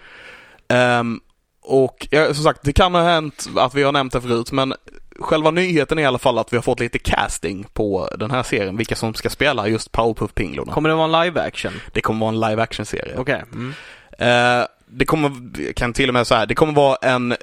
Ehm, 0.69 1.21
och 1.63 2.09
som 2.11 2.35
sagt, 2.45 2.61
det 2.63 2.73
kan 2.73 2.95
ha 2.95 3.03
hänt 3.03 3.47
att 3.57 3.75
vi 3.75 3.83
har 3.83 3.93
nämnt 3.93 4.13
det 4.13 4.21
förut, 4.21 4.53
men 4.53 4.75
själva 5.21 5.51
nyheten 5.51 5.99
är 5.99 6.03
i 6.03 6.07
alla 6.07 6.19
fall 6.19 6.39
att 6.39 6.53
vi 6.53 6.57
har 6.57 6.63
fått 6.63 6.81
lite 6.81 6.99
casting 6.99 7.67
på 7.73 8.09
den 8.19 8.31
här 8.31 8.43
serien, 8.43 8.77
vilka 8.77 8.97
som 8.97 9.15
ska 9.15 9.31
spela 9.31 9.69
just 9.69 9.93
Powerpuff-pinglorna. 9.93 10.73
Kommer 10.73 10.89
det 10.89 10.95
vara 10.95 11.19
en 11.19 11.25
live 11.25 11.41
action? 11.41 11.73
Det 11.93 12.01
kommer 12.01 12.21
vara 12.21 12.35
en 12.35 12.41
live 12.51 12.63
action-serie. 12.63 13.15
Okej. 13.17 13.43
Mm. 13.53 13.75
Eh, 14.19 14.67
det 14.87 15.05
kommer, 15.05 15.33
kan 15.73 15.93
till 15.93 16.09
och 16.11 16.15
med 16.15 16.27
säga, 16.27 16.47
det 16.47 16.55
kommer 16.55 16.73
vara 16.73 16.97
en 16.97 17.37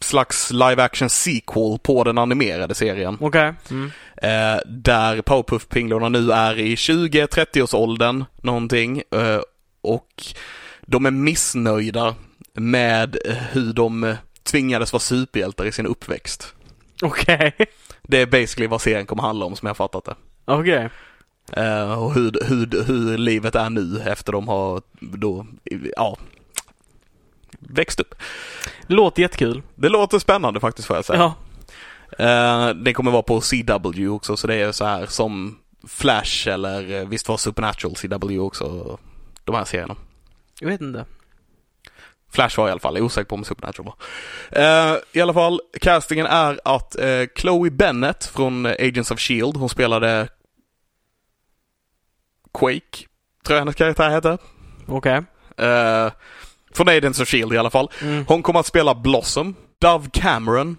slags 0.00 0.50
live 0.50 0.82
action 0.82 1.10
sequel 1.10 1.78
på 1.82 2.04
den 2.04 2.18
animerade 2.18 2.74
serien. 2.74 3.18
Okej. 3.20 3.54
Mm. 3.70 3.90
Eh, 4.16 4.60
där 4.66 5.22
Powerpuff-pinglorna 5.22 6.08
nu 6.08 6.32
är 6.32 6.58
i 6.58 6.74
20-30-årsåldern 6.74 8.24
någonting. 8.42 9.02
Eh, 9.10 9.40
och 9.82 10.24
de 10.80 11.06
är 11.06 11.10
missnöjda 11.10 12.14
med 12.54 13.16
hur 13.52 13.72
de 13.72 14.16
tvingades 14.42 14.92
vara 14.92 15.00
superhjältar 15.00 15.64
i 15.64 15.72
sin 15.72 15.86
uppväxt. 15.86 16.54
Okej. 17.02 17.52
Det 18.02 18.20
är 18.20 18.26
basically 18.26 18.66
vad 18.66 18.80
serien 18.80 19.06
kommer 19.06 19.22
handla 19.22 19.46
om 19.46 19.56
som 19.56 19.66
jag 19.66 19.76
fattat 19.76 20.04
det. 20.04 20.14
Okej. 20.44 20.88
Eh, 21.52 22.02
och 22.02 22.14
hur, 22.14 22.32
hur, 22.44 22.84
hur 22.84 23.18
livet 23.18 23.54
är 23.54 23.70
nu 23.70 24.02
efter 24.06 24.32
de 24.32 24.48
har 24.48 24.82
då, 24.98 25.46
ja, 25.96 26.16
växt 27.58 28.00
upp. 28.00 28.14
Låter 28.86 29.22
jättekul. 29.22 29.62
Det 29.74 29.88
låter 29.88 30.18
spännande 30.18 30.60
faktiskt 30.60 30.88
får 30.88 30.96
jag 30.96 31.04
säga. 31.04 31.18
Ja. 31.18 31.34
Eh, 32.24 32.74
det 32.74 32.92
kommer 32.92 33.10
vara 33.10 33.22
på 33.22 33.40
CW 33.40 34.08
också 34.08 34.36
så 34.36 34.46
det 34.46 34.54
är 34.54 34.72
så 34.72 34.84
här 34.84 35.06
som 35.06 35.58
Flash 35.88 36.48
eller 36.48 37.00
eh, 37.00 37.08
visst 37.08 37.28
var 37.28 37.36
Supernatural 37.36 37.96
CW 37.96 38.38
också 38.38 38.98
de 39.44 39.54
här 39.54 39.64
serierna. 39.64 39.96
Jag 40.60 40.68
vet 40.68 40.80
inte. 40.80 41.04
Flash 42.32 42.58
var 42.58 42.68
i 42.68 42.70
alla 42.70 42.80
fall, 42.80 42.94
jag 42.94 43.00
är 43.00 43.04
osäker 43.06 43.28
på 43.28 43.34
om 43.34 43.44
Supernatural 43.44 43.86
var. 43.86 43.96
Eh, 44.62 44.96
I 45.12 45.20
alla 45.20 45.34
fall, 45.34 45.60
castingen 45.80 46.26
är 46.26 46.60
att 46.64 46.98
eh, 46.98 47.22
Chloe 47.36 47.70
Bennett 47.70 48.24
från 48.24 48.66
eh, 48.66 48.72
Agents 48.78 49.10
of 49.10 49.20
Shield, 49.20 49.56
hon 49.56 49.68
spelade 49.68 50.28
Quake, 52.58 53.06
tror 53.44 53.54
jag 53.56 53.58
hennes 53.58 53.74
karaktär 53.74 54.10
hette. 54.10 54.38
Okej. 54.86 55.22
Eh, 55.56 56.12
från 56.74 56.88
Agents 56.88 57.20
of 57.20 57.28
Shield 57.28 57.52
i 57.52 57.58
alla 57.58 57.70
fall. 57.70 57.90
Mm. 58.02 58.24
Hon 58.28 58.42
kommer 58.42 58.60
att 58.60 58.66
spela 58.66 58.94
Blossom. 58.94 59.54
Dove 59.80 60.08
Cameron. 60.12 60.76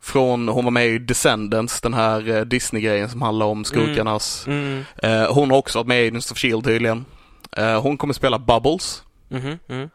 Från, 0.00 0.48
hon 0.48 0.64
var 0.64 0.70
med 0.70 0.86
i 0.86 0.98
Descendants, 0.98 1.80
den 1.80 1.94
här 1.94 2.28
eh, 2.28 2.40
Disney-grejen 2.40 3.08
som 3.08 3.22
handlar 3.22 3.46
om 3.46 3.64
skurkarnas. 3.64 4.46
Mm. 4.46 4.84
Eh, 4.96 5.32
hon 5.34 5.50
har 5.50 5.58
också 5.58 5.78
varit 5.78 5.86
med 5.86 6.04
i 6.04 6.06
Agents 6.06 6.32
of 6.32 6.38
Shield 6.38 6.64
tydligen. 6.64 7.04
Hon 7.82 7.96
kommer 7.96 8.14
spela 8.14 8.38
Bubbles. 8.38 9.02
Mhm. 9.28 9.90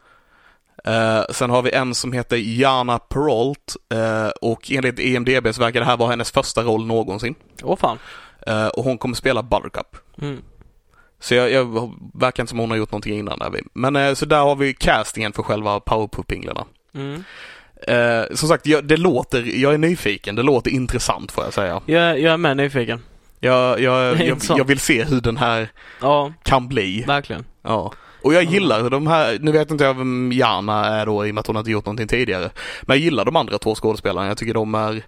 Eh, 0.84 1.22
sen 1.30 1.50
har 1.50 1.62
vi 1.62 1.70
en 1.72 1.94
som 1.94 2.12
heter 2.12 2.36
Jana 2.36 2.98
Perrault 2.98 3.76
eh, 3.94 4.28
och 4.40 4.70
enligt 4.70 4.98
EMDB 5.00 5.54
så 5.54 5.60
verkar 5.60 5.80
det 5.80 5.86
här 5.86 5.96
vara 5.96 6.10
hennes 6.10 6.30
första 6.30 6.62
roll 6.62 6.86
någonsin. 6.86 7.34
Åh 7.62 7.76
fan. 7.76 7.98
Eh, 8.46 8.66
och 8.66 8.84
hon 8.84 8.98
kommer 8.98 9.14
spela 9.14 9.42
Buttercup. 9.42 9.96
Mm. 10.22 10.42
Så 11.20 11.34
jag, 11.34 11.52
jag 11.52 11.92
verkar 12.14 12.42
inte 12.42 12.50
som 12.50 12.58
hon 12.58 12.70
har 12.70 12.76
gjort 12.76 12.90
någonting 12.92 13.18
innan 13.18 13.38
där. 13.38 13.50
vi- 13.50 13.62
Men 13.72 13.96
eh, 13.96 14.14
så 14.14 14.26
där 14.26 14.40
har 14.40 14.56
vi 14.56 14.74
castingen 14.74 15.32
för 15.32 15.42
själva 15.42 15.80
Powerpuff-pinglarna. 15.80 16.64
Mm. 16.94 17.24
Eh, 17.88 18.34
som 18.34 18.48
sagt, 18.48 18.66
jag, 18.66 18.84
det 18.84 18.96
låter, 18.96 19.42
jag 19.60 19.74
är 19.74 19.78
nyfiken. 19.78 20.34
Det 20.36 20.42
låter 20.42 20.70
intressant 20.70 21.32
får 21.32 21.44
jag 21.44 21.52
säga. 21.52 21.80
Jag, 21.86 22.20
jag 22.20 22.32
är 22.32 22.36
med 22.36 22.56
nyfiken. 22.56 23.02
Jag, 23.40 23.80
jag, 23.80 24.20
jag, 24.26 24.38
jag 24.48 24.64
vill 24.64 24.80
se 24.80 25.04
hur 25.04 25.20
den 25.20 25.36
här 25.36 25.68
Ja, 26.00 26.32
kan 26.42 26.68
bli. 26.68 27.02
verkligen. 27.06 27.44
Ja. 27.62 27.92
Och 28.22 28.34
jag 28.34 28.42
gillar 28.44 28.90
de 28.90 29.06
här, 29.06 29.38
nu 29.40 29.52
vet 29.52 29.70
inte 29.70 29.84
jag 29.84 29.94
vem 29.94 30.32
Jana 30.32 30.86
är 30.86 31.06
då 31.06 31.26
i 31.26 31.30
och 31.30 31.34
med 31.34 31.40
att 31.40 31.46
hon 31.46 31.56
inte 31.56 31.70
gjort 31.70 31.86
någonting 31.86 32.08
tidigare. 32.08 32.50
Men 32.82 32.96
jag 32.96 32.98
gillar 32.98 33.24
de 33.24 33.36
andra 33.36 33.58
två 33.58 33.74
skådespelarna. 33.74 34.26
Jag 34.28 34.36
tycker 34.38 34.54
de 34.54 34.74
är 34.74 35.02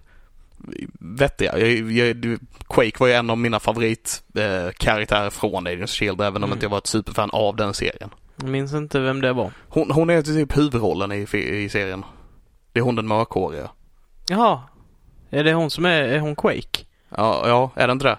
vettiga. 0.99 1.59
Jag, 1.59 1.91
jag, 1.91 2.37
Quake 2.67 2.97
var 2.99 3.07
ju 3.07 3.13
en 3.13 3.29
av 3.29 3.37
mina 3.37 3.59
favoritkaraktärer 3.59 5.23
eh, 5.23 5.29
från 5.29 5.67
Agents 5.67 5.93
Shield 5.93 6.21
även 6.21 6.35
om 6.35 6.43
Mm. 6.43 6.53
inte 6.53 6.65
jag 6.65 6.69
var 6.69 6.77
ett 6.77 6.87
superfan 6.87 7.29
av 7.33 7.55
den 7.55 7.73
serien. 7.73 8.09
Jag 8.35 8.49
minns 8.49 8.73
inte 8.73 8.99
vem 8.99 9.21
det 9.21 9.33
var. 9.33 9.51
Hon, 9.69 9.91
hon 9.91 10.09
är 10.09 10.21
typ 10.21 10.57
huvudrollen 10.57 11.11
i, 11.11 11.27
i 11.33 11.69
serien. 11.69 12.05
Det 12.73 12.79
är 12.79 12.83
hon 12.83 12.95
den 12.95 13.07
mörkhåriga. 13.07 13.69
Jaha. 14.29 14.61
Är 15.29 15.43
det 15.43 15.53
hon 15.53 15.69
som 15.69 15.85
är, 15.85 16.03
är 16.03 16.19
hon 16.19 16.35
Quake? 16.35 16.79
Ja, 17.17 17.43
ja, 17.47 17.71
är 17.75 17.87
det 17.87 17.91
inte 17.93 18.05
det? 18.07 18.17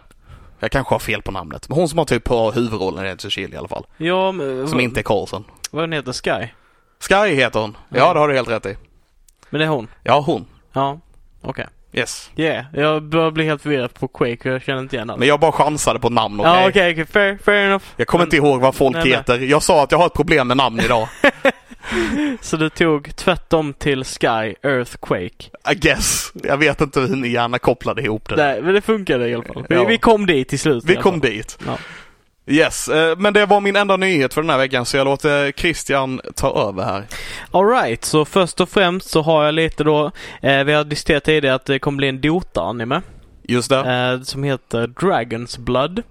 Jag 0.65 0.71
kanske 0.71 0.95
har 0.95 0.99
fel 0.99 1.23
på 1.23 1.31
namnet. 1.33 1.69
Men 1.69 1.79
hon 1.79 1.89
som 1.89 1.99
har 1.99 2.05
typ 2.05 2.25
på 2.25 2.51
huvudrollen 2.53 3.05
i 3.27 3.31
Shield 3.31 3.55
i 3.55 3.57
alla 3.57 3.69
fall. 3.69 3.87
Ja, 3.97 4.33
men, 4.33 4.69
Som 4.69 4.81
inte 4.81 5.01
är 5.01 5.03
Carlson. 5.03 5.45
Vad 5.71 5.83
den 5.83 5.93
heter? 5.93 6.12
Sky? 6.12 6.49
Sky 7.09 7.35
heter 7.35 7.61
hon. 7.61 7.77
Ja, 7.89 7.97
Ja. 7.99 8.12
det 8.15 8.21
har 8.21 8.29
du 8.29 8.35
helt 8.35 8.49
rätt 8.49 8.67
i. 8.67 8.77
Men 9.51 9.59
det 9.59 9.65
är 9.65 9.69
hon? 9.71 9.89
Ja, 10.03 10.21
hon. 10.21 10.47
Ja. 10.73 11.01
Okej. 11.43 11.67
Yes. 11.95 12.31
Yeah. 12.37 12.65
Jag 12.75 13.03
börjar 13.03 13.31
bli 13.31 13.45
helt 13.45 13.63
förvirrad 13.63 13.95
på 13.95 14.09
Quake 14.09 14.49
och 14.49 14.55
jag 14.55 14.63
känner 14.63 14.81
inte 14.81 14.97
igen 14.97 15.11
allt. 15.11 15.19
Men 15.19 15.29
jag 15.29 15.41
bara 15.41 15.53
chansade 15.53 15.99
på 15.99 16.11
namn, 16.11 16.41
okej? 16.41 16.53
Ja, 16.53 16.69
okej, 16.69 16.93
okej. 16.93 17.07
Fair, 17.07 17.39
fair 17.45 17.67
enough. 17.67 17.85
Jag 17.97 18.07
kommer 18.07 18.21
Men- 18.25 18.27
inte 18.27 18.37
ihåg 18.37 18.61
vad 18.61 18.75
folk 18.75 18.95
Nej, 18.97 19.05
nej. 19.05 19.13
heter. 19.13 19.39
Jag 19.39 19.63
sa 19.63 19.83
att 19.85 19.93
jag 19.93 19.99
har 19.99 20.07
ett 20.07 20.15
problem 20.15 20.49
med 20.49 20.57
namn 20.57 20.81
idag. 20.81 21.09
Så 22.41 22.57
du 22.57 22.69
tog 22.71 23.17
tvärtom 23.17 23.73
till 23.75 24.05
Sky, 24.05 24.55
Earth, 24.63 24.97
Quake? 25.03 25.45
I 25.73 25.75
guess. 25.75 26.33
Jag 26.43 26.57
vet 26.57 26.81
inte 26.81 27.01
hur 27.01 27.17
ni 27.17 27.29
gärna 27.29 27.59
kopplade 27.59 28.03
ihop 28.03 28.29
det. 28.29 28.37
Nej, 28.37 28.63
men 28.63 28.75
det 28.75 28.81
funkade 28.81 29.29
i 29.29 29.35
alla 29.35 29.45
fall. 29.45 29.67
Vi, 29.69 29.75
Ja. 29.75 29.85
vi 29.85 29.99
kom 29.99 30.27
dit 30.27 30.49
till 30.49 30.59
slut. 30.59 30.85
Vi 30.87 30.97
kom 30.97 31.21
dit. 31.21 31.59
Ja. 31.67 31.79
Yes, 32.47 32.89
eh, 32.89 33.17
men 33.19 33.33
det 33.35 33.47
var 33.47 33.61
min 33.61 33.77
enda 33.77 33.97
nyhet 33.97 34.35
för 34.35 34.41
den 34.43 34.51
här 34.51 34.59
veckan 34.59 34.87
så 34.87 34.97
jag 34.97 35.05
låter 35.05 35.53
Christian 35.53 36.21
ta 36.35 36.69
över 36.69 36.83
här. 36.85 37.05
Alright, 37.51 38.05
så 38.05 38.25
först 38.25 38.61
och 38.61 38.69
främst 38.69 39.11
så 39.11 39.23
har 39.23 39.45
jag 39.45 39.55
lite 39.55 39.85
då, 39.85 40.11
eh, 40.43 40.65
vi 40.65 40.73
har 40.73 40.85
diskuterat 40.85 41.25
tidigare 41.25 41.55
att 41.55 41.65
det 41.65 41.79
kommer 41.79 41.97
bli 41.97 42.09
en 42.09 42.21
Dota-anime. 42.21 43.03
Just 43.49 43.71
det. 43.71 43.79
eh, 43.79 44.23
som 44.23 44.43
heter 44.45 44.87
Dragons 44.87 45.59
Blood. 45.59 46.03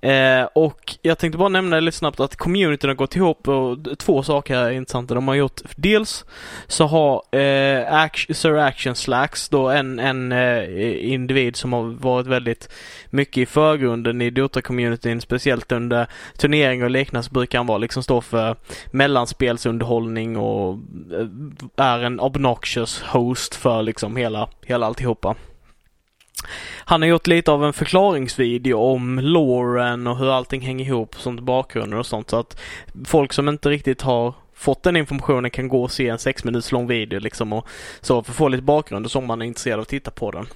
Eh, 0.00 0.48
och 0.52 0.96
jag 1.02 1.18
tänkte 1.18 1.38
bara 1.38 1.48
nämna 1.48 1.80
lite 1.80 1.96
snabbt 1.96 2.20
att 2.20 2.36
communityn 2.36 2.90
har 2.90 2.94
gått 2.94 3.16
ihop 3.16 3.48
och 3.48 3.78
två 3.98 4.22
saker 4.22 4.56
är 4.56 4.70
intressanta. 4.70 5.14
De 5.14 5.28
har 5.28 5.34
gjort, 5.34 5.60
dels 5.76 6.24
så 6.66 6.86
har 6.86 7.36
eh, 7.38 7.94
Action, 7.94 8.34
Sir 8.34 8.56
Action 8.56 8.94
Slacks 8.94 9.48
då 9.48 9.68
en, 9.68 9.98
en 9.98 10.32
eh, 10.32 11.12
individ 11.12 11.56
som 11.56 11.72
har 11.72 11.82
varit 11.82 12.26
väldigt 12.26 12.68
mycket 13.10 13.36
i 13.36 13.46
förgrunden 13.46 14.22
i 14.22 14.30
Dota-communityn, 14.30 15.20
speciellt 15.20 15.72
under 15.72 16.06
turneringar 16.38 16.84
och 16.84 16.90
liknande 16.90 17.28
så 17.28 17.32
brukar 17.32 17.58
han 17.58 17.66
vara 17.66 17.78
liksom 17.78 18.02
stå 18.02 18.20
för 18.20 18.56
mellanspelsunderhållning 18.90 20.36
och 20.36 20.78
eh, 21.12 21.86
är 21.86 21.98
en 21.98 22.20
obnoxious 22.20 23.02
host 23.02 23.54
för 23.54 23.82
liksom 23.82 24.16
hela, 24.16 24.48
hela 24.66 24.86
alltihopa. 24.86 25.34
Han 26.84 27.02
har 27.02 27.08
gjort 27.08 27.26
lite 27.26 27.52
av 27.52 27.64
en 27.64 27.72
förklaringsvideo 27.72 28.78
om 28.78 29.18
loren 29.18 30.06
och 30.06 30.18
hur 30.18 30.30
allting 30.30 30.60
hänger 30.60 30.84
ihop, 30.84 31.14
sånt 31.18 31.40
bakgrunder 31.40 31.98
och 31.98 32.06
sånt 32.06 32.30
så 32.30 32.36
att 32.36 32.60
folk 33.04 33.32
som 33.32 33.48
inte 33.48 33.70
riktigt 33.70 34.02
har 34.02 34.34
fått 34.54 34.82
den 34.82 34.96
informationen 34.96 35.50
kan 35.50 35.68
gå 35.68 35.82
och 35.82 35.92
se 35.92 36.08
en 36.08 36.18
sex 36.18 36.44
minuters 36.44 36.72
lång 36.72 36.86
video 36.86 37.20
liksom 37.20 37.52
och 37.52 37.68
så 38.00 38.22
för 38.22 38.32
att 38.32 38.36
få 38.36 38.48
lite 38.48 38.62
bakgrund 38.62 39.04
och 39.04 39.10
så 39.10 39.18
om 39.18 39.26
man 39.26 39.42
är 39.42 39.46
intresserad 39.46 39.78
av 39.78 39.82
att 39.82 39.88
titta 39.88 40.10
på 40.10 40.30
den. 40.30 40.46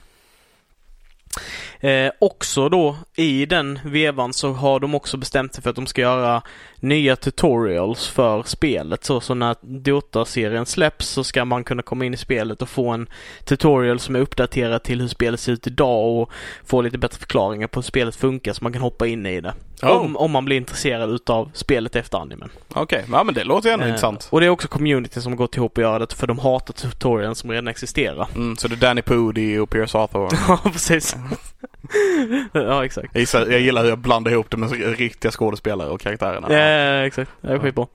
Eh, 1.80 2.10
också 2.18 2.68
då 2.68 2.96
i 3.16 3.46
den 3.46 3.78
vevan 3.84 4.32
så 4.32 4.52
har 4.52 4.80
de 4.80 4.94
också 4.94 5.16
bestämt 5.16 5.54
sig 5.54 5.62
för 5.62 5.70
att 5.70 5.76
de 5.76 5.86
ska 5.86 6.00
göra 6.00 6.42
nya 6.80 7.16
tutorials 7.16 8.08
för 8.08 8.42
spelet. 8.42 9.04
Så, 9.04 9.20
så 9.20 9.34
när 9.34 9.56
Dota-serien 9.60 10.66
släpps 10.66 11.08
så 11.08 11.24
ska 11.24 11.44
man 11.44 11.64
kunna 11.64 11.82
komma 11.82 12.04
in 12.04 12.14
i 12.14 12.16
spelet 12.16 12.62
och 12.62 12.68
få 12.68 12.88
en 12.88 13.08
tutorial 13.44 14.00
som 14.00 14.16
är 14.16 14.20
uppdaterad 14.20 14.82
till 14.82 15.00
hur 15.00 15.08
spelet 15.08 15.40
ser 15.40 15.52
ut 15.52 15.66
idag 15.66 16.20
och 16.20 16.30
få 16.64 16.82
lite 16.82 16.98
bättre 16.98 17.18
förklaringar 17.18 17.66
på 17.66 17.80
hur 17.80 17.82
spelet 17.82 18.16
funkar 18.16 18.52
så 18.52 18.64
man 18.64 18.72
kan 18.72 18.82
hoppa 18.82 19.06
in 19.06 19.26
i 19.26 19.40
det. 19.40 19.54
Oh. 19.82 19.90
Om, 19.90 20.16
om 20.16 20.30
man 20.30 20.44
blir 20.44 20.56
intresserad 20.56 21.10
utav 21.10 21.50
spelet 21.54 21.96
efter 21.96 22.18
animen. 22.18 22.50
Okej, 22.68 23.04
ja 23.12 23.24
men 23.24 23.34
det 23.34 23.44
låter 23.44 23.68
ju 23.68 23.72
ändå 23.72 23.84
Eh, 23.84 23.88
intressant. 23.88 24.28
Och 24.30 24.40
det 24.40 24.46
är 24.46 24.50
också 24.50 24.68
communityn 24.68 25.22
som 25.22 25.32
har 25.32 25.36
gått 25.36 25.56
ihop 25.56 25.78
och 25.78 25.82
gör 25.82 25.98
det 25.98 26.12
för 26.12 26.26
de 26.26 26.38
hatar 26.38 26.74
tutorialen 26.74 27.34
som 27.34 27.50
redan 27.50 27.68
existerar. 27.68 28.28
Mm, 28.34 28.56
så 28.56 28.68
det 28.68 28.74
är 28.74 28.76
Danny 28.76 29.02
Pudi 29.02 29.58
och 29.58 29.70
Pierce 29.70 29.94
Arthur. 29.94 30.28
Ja, 30.48 30.58
precis. 30.72 31.16
ja, 32.52 32.84
exakt. 32.84 33.08
Jag, 33.12 33.20
gissar, 33.20 33.46
jag 33.46 33.60
gillar 33.60 33.82
hur 33.82 33.88
jag 33.88 33.98
blandar 33.98 34.30
ihop 34.30 34.50
det 34.50 34.56
med 34.56 34.98
riktiga 34.98 35.32
skådespelare 35.32 35.88
och 35.88 36.00
karaktärerna. 36.00 36.52
Ja, 36.52 37.06
exakt. 37.06 37.30
Det 37.40 37.52
är 37.52 37.58
skitbra. 37.58 37.86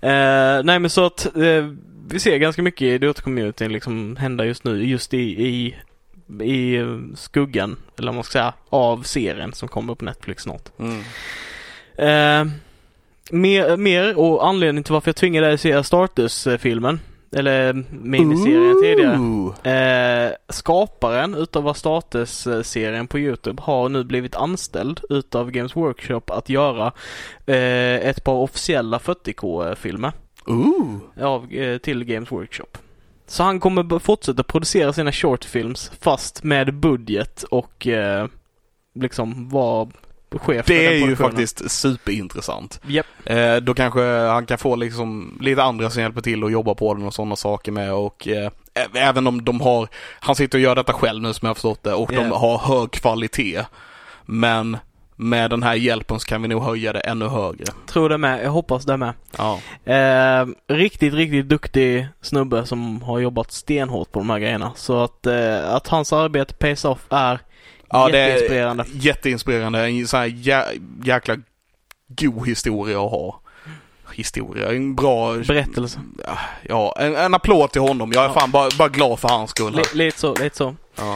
Eh, 0.00 0.64
nej 0.64 0.78
men 0.78 0.90
så 0.90 1.06
att 1.06 1.36
eh, 1.36 1.66
vi 2.10 2.18
ser 2.18 2.36
ganska 2.36 2.62
mycket 2.62 2.82
i 2.82 2.98
Dota-communityn 2.98 3.68
liksom 3.68 4.16
hända 4.16 4.44
just 4.44 4.64
nu, 4.64 4.84
just 4.84 5.14
i, 5.14 5.46
i, 5.46 5.76
i 6.44 6.80
skuggan, 7.16 7.76
eller 7.98 8.08
vad 8.08 8.14
man 8.14 8.24
ska 8.24 8.32
säga, 8.32 8.52
av 8.68 9.02
serien 9.02 9.52
som 9.52 9.68
kommer 9.68 9.94
på 9.94 10.04
Netflix 10.04 10.42
snart. 10.42 10.68
Mm. 10.78 11.00
Eh, 11.98 12.52
mer, 13.30 13.76
mer 13.76 14.18
och 14.18 14.46
anledningen 14.46 14.84
till 14.84 14.92
varför 14.92 15.08
jag 15.08 15.16
tvingade 15.16 15.46
dig 15.46 15.54
att 15.54 15.60
se 15.60 15.72
Astartes-filmen. 15.72 17.00
Eller 17.32 17.84
miniserien 17.90 18.82
tidigare. 18.82 19.18
Ooh. 19.18 19.66
Eh, 19.66 20.32
skaparen 20.48 21.34
utav 21.34 21.68
Astartes-serien 21.68 23.06
på 23.06 23.18
Youtube 23.18 23.62
har 23.62 23.88
nu 23.88 24.04
blivit 24.04 24.34
anställd 24.34 25.00
utav 25.10 25.50
Games 25.50 25.76
Workshop 25.76 26.22
att 26.26 26.48
göra 26.48 26.92
eh, 27.46 28.08
ett 28.08 28.24
par 28.24 28.34
officiella 28.34 28.98
40K-filmer 28.98 30.12
Ooh. 30.46 30.96
av, 31.20 31.52
eh, 31.52 31.78
till 31.78 32.04
Games 32.04 32.32
Workshop. 32.32 32.78
Så 33.26 33.42
han 33.42 33.60
kommer 33.60 33.98
fortsätta 33.98 34.42
producera 34.42 34.92
sina 34.92 35.12
shortfilms 35.12 35.92
fast 36.00 36.44
med 36.44 36.74
budget 36.74 37.42
och 37.42 37.86
eh, 37.86 38.26
liksom 38.94 39.48
vara 39.48 39.88
chef 40.36 40.66
Det 40.66 40.86
är 40.86 41.06
ju 41.06 41.16
faktiskt 41.16 41.70
superintressant. 41.70 42.80
Japp. 42.86 43.06
Eh, 43.24 43.56
då 43.56 43.74
kanske 43.74 44.02
han 44.02 44.46
kan 44.46 44.58
få 44.58 44.76
liksom 44.76 45.38
lite 45.40 45.62
andra 45.62 45.90
som 45.90 46.02
hjälper 46.02 46.20
till 46.20 46.44
att 46.44 46.52
jobba 46.52 46.74
på 46.74 46.94
den 46.94 47.06
och 47.06 47.14
sådana 47.14 47.36
saker 47.36 47.72
med 47.72 47.92
och 47.94 48.28
eh, 48.28 48.50
även 48.94 49.26
om 49.26 49.44
de 49.44 49.60
har, 49.60 49.88
han 50.20 50.34
sitter 50.36 50.58
och 50.58 50.62
gör 50.62 50.74
detta 50.74 50.92
själv 50.92 51.22
nu 51.22 51.32
som 51.34 51.46
jag 51.46 51.50
har 51.50 51.54
förstått 51.54 51.82
det 51.82 51.94
och 51.94 52.08
de 52.12 52.28
Ja. 52.28 52.36
har 52.38 52.58
hög 52.58 52.90
kvalitet. 52.90 53.64
Men 54.24 54.76
med 55.16 55.50
den 55.50 55.62
här 55.62 55.74
hjälpen 55.74 56.20
så 56.20 56.26
kan 56.26 56.42
vi 56.42 56.48
nog 56.48 56.62
höja 56.62 56.92
det 56.92 57.00
ännu 57.00 57.28
högre. 57.28 57.64
Tror 57.86 58.08
det 58.08 58.18
med. 58.18 58.44
Jag 58.44 58.50
hoppas 58.50 58.84
det 58.84 58.96
med. 58.96 59.12
Ja. 59.38 59.58
Eh, 59.92 60.46
riktigt, 60.68 61.14
riktigt 61.14 61.48
duktig 61.48 62.08
snubbe 62.20 62.66
som 62.66 63.02
har 63.02 63.18
jobbat 63.18 63.52
stenhårt 63.52 64.12
på 64.12 64.18
de 64.18 64.30
här 64.30 64.38
grejerna. 64.38 64.72
Så 64.76 65.02
att, 65.04 65.26
eh, 65.26 65.74
att 65.74 65.88
hans 65.88 66.12
arbete 66.12 66.54
pays 66.54 66.84
off 66.84 67.06
är 67.10 67.40
Ja, 67.90 68.08
det 68.08 68.18
är 68.18 68.26
jätteinspirerande. 68.28 68.84
jätteinspirerande. 68.92 69.86
En 69.88 70.08
sån 70.08 70.20
här 70.20 70.26
jä- 70.26 70.80
jäkla 71.04 71.36
god 72.08 72.46
historia 72.48 73.04
att 73.04 73.10
ha. 73.10 73.40
Historia, 74.12 74.68
en 74.72 74.94
bra... 74.94 75.34
Berättelse. 75.34 76.00
Ja, 76.68 76.94
en, 76.98 77.16
en 77.16 77.34
applåd 77.34 77.70
till 77.72 77.80
honom. 77.80 78.12
Jag 78.14 78.24
är 78.24 78.28
Ja. 78.28 78.34
fan 78.34 78.50
bara, 78.50 78.68
bara 78.78 78.88
glad 78.88 79.18
för 79.18 79.28
hans 79.28 79.50
skull. 79.50 79.76
Li- 79.76 79.82
lite 80.04 80.18
så, 80.18 80.34
lite 80.34 80.56
så. 80.56 80.74
Ja. 80.96 81.14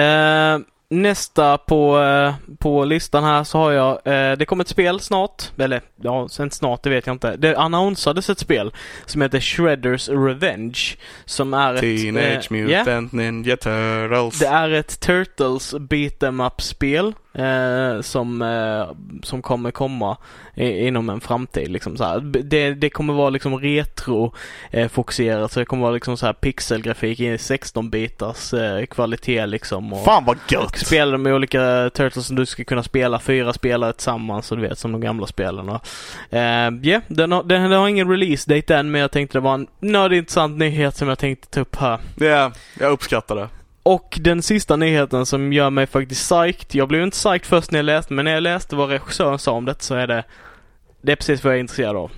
Eh, 0.00 0.58
nästa 0.92 1.58
på, 1.58 2.00
eh, 2.00 2.34
på 2.58 2.84
listan 2.84 3.24
här 3.24 3.44
så 3.44 3.58
har 3.58 3.72
jag, 3.72 3.92
eh, 4.04 4.36
det 4.36 4.46
kommer 4.46 4.64
ett 4.64 4.68
spel 4.68 5.00
snart. 5.00 5.50
Eller 5.58 5.80
ja, 6.02 6.28
sen 6.28 6.50
snart, 6.50 6.82
det 6.82 6.90
vet 6.90 7.06
jag 7.06 7.14
inte. 7.14 7.36
Det 7.36 7.56
annonsades 7.56 8.30
ett 8.30 8.38
spel 8.38 8.72
som 9.06 9.22
heter 9.22 9.40
Shredders 9.40 10.08
Revenge. 10.08 10.80
Som 11.24 11.54
är 11.54 11.74
ett... 11.74 11.80
Teenage 11.80 12.52
eh, 12.52 12.56
Mutant 12.56 13.12
Ninja 13.12 13.56
Turtles. 13.56 14.38
Det 14.38 14.46
är 14.46 14.70
ett 14.70 15.00
Turtles 15.00 15.74
beat 15.74 16.22
em 16.22 16.40
up-spel 16.40 17.12
eh, 17.34 18.00
som, 18.00 18.42
eh, 18.42 18.96
som 19.22 19.42
kommer 19.42 19.70
komma 19.70 20.16
i, 20.54 20.86
inom 20.86 21.10
en 21.10 21.20
framtid. 21.20 21.70
Liksom, 21.70 21.96
så 21.96 22.04
här. 22.04 22.20
Det, 22.20 22.74
det 22.74 22.90
kommer 22.90 23.14
vara 23.14 23.30
liksom 23.30 23.58
retro 23.60 24.34
eh, 24.70 24.88
så 25.48 25.58
det 25.60 25.64
kommer 25.64 25.82
vara 25.82 25.92
liksom 25.94 26.16
så 26.16 26.26
här 26.26 26.32
pixelgrafik 26.32 27.20
i 27.20 27.36
16-bitars 27.36 28.54
eh, 28.54 28.86
kvalitet 28.86 29.46
liksom. 29.46 29.92
Och, 29.92 30.04
Fan 30.04 30.24
vad 30.24 30.36
och 30.36 30.52
gött! 30.52 30.78
spela 30.78 31.18
med 31.18 31.34
olika 31.34 31.90
Turtles 31.94 32.26
som 32.26 32.36
du 32.36 32.46
ska 32.46 32.64
kunna 32.64 32.82
spela 32.82 33.18
fyra 33.18 33.52
spelare 33.52 33.92
tillsammans 33.92 34.46
så 34.46 34.54
du 34.54 34.62
vet 34.62 34.78
som 34.78 34.92
de 34.92 35.00
gamla 35.00 35.26
spelen. 35.26 35.68
och, 35.68 35.86
eh, 36.34 36.72
Ja, 36.82 37.00
den, 37.08 37.32
har, 37.32 37.42
den, 37.42 37.72
har 37.72 37.88
ingen 37.88 38.10
release 38.10 38.54
date 38.54 38.76
än 38.76 38.90
men 38.90 39.00
jag 39.00 39.10
tänkte 39.10 39.38
det 39.38 39.42
var 39.42 39.54
en 39.54 39.66
nördig 39.80 40.18
intressant 40.18 40.58
nyhet 40.58 40.96
som 40.96 41.08
jag 41.08 41.18
tänkte 41.18 41.48
ta 41.48 41.60
upp 41.60 41.76
här. 41.76 41.98
Ja, 42.18 42.52
jag 42.80 42.92
uppskattar 42.92 43.36
det. 43.36 43.48
Och 43.82 44.18
den 44.20 44.42
sista 44.42 44.76
nyheten 44.76 45.26
som 45.26 45.52
gör 45.52 45.70
mig 45.70 45.86
faktiskt 45.86 46.30
psyched. 46.30 46.74
Jag 46.74 46.88
blev 46.88 47.02
inte 47.02 47.14
psyched 47.14 47.46
först 47.46 47.70
när 47.70 47.78
jag 47.78 47.84
läste, 47.84 48.12
men 48.12 48.24
när 48.24 48.32
jag 48.32 48.42
läste 48.42 48.76
vad 48.76 48.88
regissören 48.88 49.38
sa 49.38 49.52
om 49.52 49.64
det 49.64 49.82
så 49.82 49.94
är 49.94 50.06
det 50.06 50.24
Det 51.02 51.12
är 51.12 51.16
precis 51.16 51.44
vad 51.44 51.52
jag 51.52 51.56
är 51.56 51.60
intresserad 51.60 51.96
av. 51.96 52.10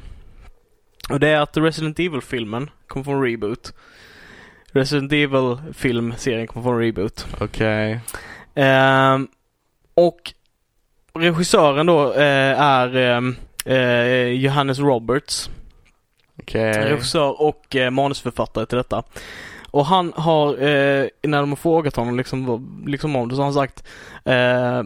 Och 1.11 1.21
det 1.21 1.29
är 1.29 1.41
att 1.41 1.57
Resident 1.57 1.99
Evil-filmen 1.99 2.71
kommer 2.87 3.05
få 3.05 3.11
en 3.11 3.23
reboot. 3.23 3.73
Resident 4.73 5.13
Evil-filmserien 5.13 6.47
kommer 6.47 6.65
få 6.65 6.71
en 6.71 6.79
reboot. 6.79 7.27
Okej. 7.41 8.01
Ehm, 8.55 9.29
och 9.95 10.33
regissören 11.15 11.87
då 11.87 12.13
eh, 12.13 12.61
är 12.61 12.97
ehm, 12.97 13.37
eh, 13.65 14.29
Johannes 14.29 14.79
Roberts. 14.79 15.51
Okej. 16.39 16.73
Regissör 16.73 17.43
och 17.43 17.77
eh, 17.77 17.91
manusförfattare 17.91 18.67
till 18.67 18.77
detta. 18.77 19.03
Och 19.75 19.87
han 19.87 20.13
har, 20.17 20.49
eh, 20.49 21.07
när 21.23 21.41
de 21.41 21.49
har 21.49 21.57
frågat 21.57 21.97
honom 21.97 22.17
liksom, 22.17 22.85
liksom 22.87 23.17
om 23.17 23.29
det, 23.29 23.35
så 23.35 23.41
har 23.41 23.45
han 23.45 23.55
sagt 23.55 23.85
eh, 24.25 24.83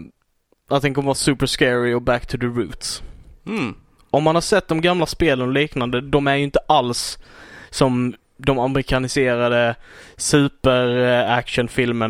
att 0.69 0.83
den 0.83 0.95
kommer 0.95 1.07
vara 1.07 1.15
super 1.15 1.47
scary 1.47 1.95
och 1.95 2.03
back 2.03 2.27
to 2.27 2.39
the 2.39 2.47
roots. 2.47 3.03
Mm. 3.47 3.75
Om 4.11 4.23
man 4.23 4.35
har 4.35 4.43
sett 4.43 4.69
de 4.69 4.81
gamla 4.81 5.07
spelen 5.07 5.49
och 5.49 5.55
liknande, 5.55 6.01
de 6.01 6.27
är 6.27 6.35
ju 6.35 6.43
inte 6.43 6.59
alls 6.69 7.19
som 7.71 8.15
de 8.37 8.59
amerikaniserade 8.59 9.75
super 10.17 10.99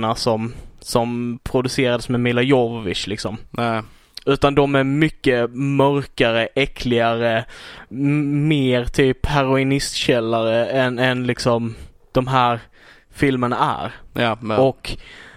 eh, 0.09 0.15
som, 0.15 0.53
som 0.81 1.39
producerades 1.43 2.09
med 2.09 2.21
Mila 2.21 2.43
Jovovich 2.43 3.07
liksom. 3.07 3.37
Nej. 3.51 3.83
Utan 4.27 4.55
de 4.55 4.75
är 4.75 4.85
mycket 4.85 5.51
mörkare, 5.51 6.49
äckligare, 6.55 7.45
mer 7.89 8.85
typ 8.85 9.27
heroinistkällare 9.27 10.67
än, 10.67 10.99
än 10.99 11.27
liksom 11.27 11.75
de 12.19 12.27
här 12.27 12.61
filmerna 13.11 13.81
är. 13.83 14.23
Ja, 14.23 14.39
men. 14.41 14.59
Och 14.59 14.97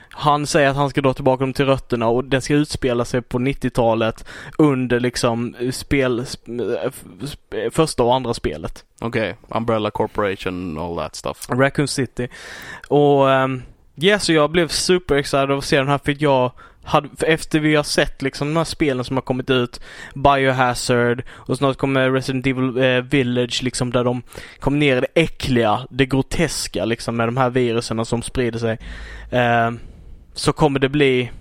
han 0.10 0.48
säger 0.48 0.70
att 0.70 0.76
han 0.76 0.90
ska 0.90 1.02
dra 1.02 1.14
tillbaka 1.14 1.44
dem 1.44 1.54
till 1.54 1.66
rötterna 1.66 2.08
och 2.08 2.24
den 2.24 2.42
ska 2.42 2.54
utspela 2.54 3.06
sig 3.06 3.22
på 3.22 3.40
90-talet 3.40 4.26
under 4.58 5.00
liksom 5.00 5.56
spel, 5.72 6.20
sp- 6.22 6.92
sp- 7.22 7.70
första 7.70 8.04
och 8.04 8.16
andra 8.16 8.34
spelet. 8.34 8.86
Okej. 9.00 9.36
Umbrella 9.50 9.92
Corporation 9.92 10.78
all 10.78 10.98
that 10.98 11.16
stuff. 11.16 11.50
Raccoon 11.50 11.88
City. 11.88 12.28
Och 12.88 13.26
um, 13.26 13.64
ja, 13.96 14.20
så 14.20 14.34
jag 14.34 14.52
blev 14.52 14.68
super 14.68 15.16
excited 15.16 15.52
av 15.52 15.58
att 15.58 15.66
se 15.66 15.78
den 15.78 15.88
här 15.88 16.00
för 16.06 16.16
jag 16.20 16.52
hade, 16.84 17.10
efter 17.28 17.60
vi 17.60 17.76
har 17.76 17.84
sett 17.84 18.22
liksom 18.22 18.48
de 18.48 18.58
här 18.58 18.64
spelen 18.64 19.06
som 19.06 19.18
har 19.18 19.22
kommit 19.22 19.50
ut, 19.50 19.82
Biohazard 20.14 21.24
och 21.30 21.58
snart 21.58 21.78
kommer 21.78 22.12
Resident 22.12 22.48
Evil 22.48 22.78
eh, 22.78 23.02
Village 23.02 23.64
liksom 23.64 23.92
där 23.92 24.04
de 24.04 24.22
kom 24.60 24.80
ner 24.80 24.98
i 24.98 25.00
det 25.00 25.22
äckliga, 25.22 25.88
det 25.90 26.06
groteska 26.06 26.86
liksom 26.86 27.16
med 27.18 27.28
de 27.28 27.38
här 27.38 27.50
virusen 27.50 28.06
som 28.06 28.22
sprider 28.22 28.60
sig. 28.60 28.78
Eh, 29.32 29.72
så 30.34 30.54
kommer 30.54 30.80
det 30.80 30.90
bli 30.90 31.32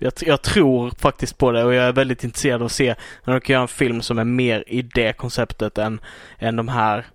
jag, 0.00 0.12
jag 0.20 0.42
tror 0.42 0.90
faktiskt 0.98 1.38
på 1.38 1.52
det 1.52 1.64
och 1.64 1.74
jag 1.74 1.84
är 1.84 1.92
väldigt 1.92 2.24
intresserad 2.24 2.60
av 2.60 2.66
att 2.66 2.72
se 2.72 2.94
när 3.24 3.34
de 3.34 3.40
kan 3.40 3.54
göra 3.54 3.62
en 3.62 3.68
film 3.68 4.02
som 4.02 4.18
är 4.18 4.24
mer 4.24 4.64
i 4.66 4.82
det 4.82 5.12
konceptet 5.12 5.78
än, 5.78 6.00
än 6.38 6.56
de 6.56 6.68
här 6.68 7.06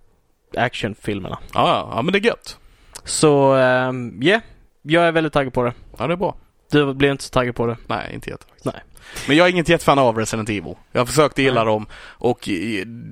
actionfilmerna. 0.56 1.38
Ja, 1.54 1.90
ja. 1.94 2.02
Men 2.02 2.12
det 2.12 2.18
är 2.18 2.24
gött. 2.24 2.58
Så, 3.04 3.54
ehm, 3.54 4.22
ja. 4.22 4.40
jag 4.82 5.04
är 5.04 5.12
väldigt 5.12 5.32
taggad 5.32 5.52
på 5.52 5.62
det. 5.62 5.72
Ja, 5.98 6.06
det 6.06 6.12
är 6.12 6.16
bra. 6.16 6.36
Du 6.70 6.94
blir 6.94 7.10
inte 7.10 7.24
så 7.24 7.30
taggad 7.30 7.54
på 7.54 7.66
det. 7.66 7.76
Nej, 7.86 8.10
inte 8.14 8.30
jätte. 8.30 8.44
Nej. 8.62 8.82
Men 9.28 9.36
jag 9.36 9.46
är 9.46 9.50
inget 9.50 9.68
jättefan 9.68 9.98
av 9.98 10.18
Resident 10.18 10.48
Evil. 10.48 10.74
Jag 10.92 11.00
har 11.00 11.06
försökt 11.06 11.38
gilla 11.38 11.64
Nej. 11.64 11.72
dem 11.72 11.86
och 12.04 12.48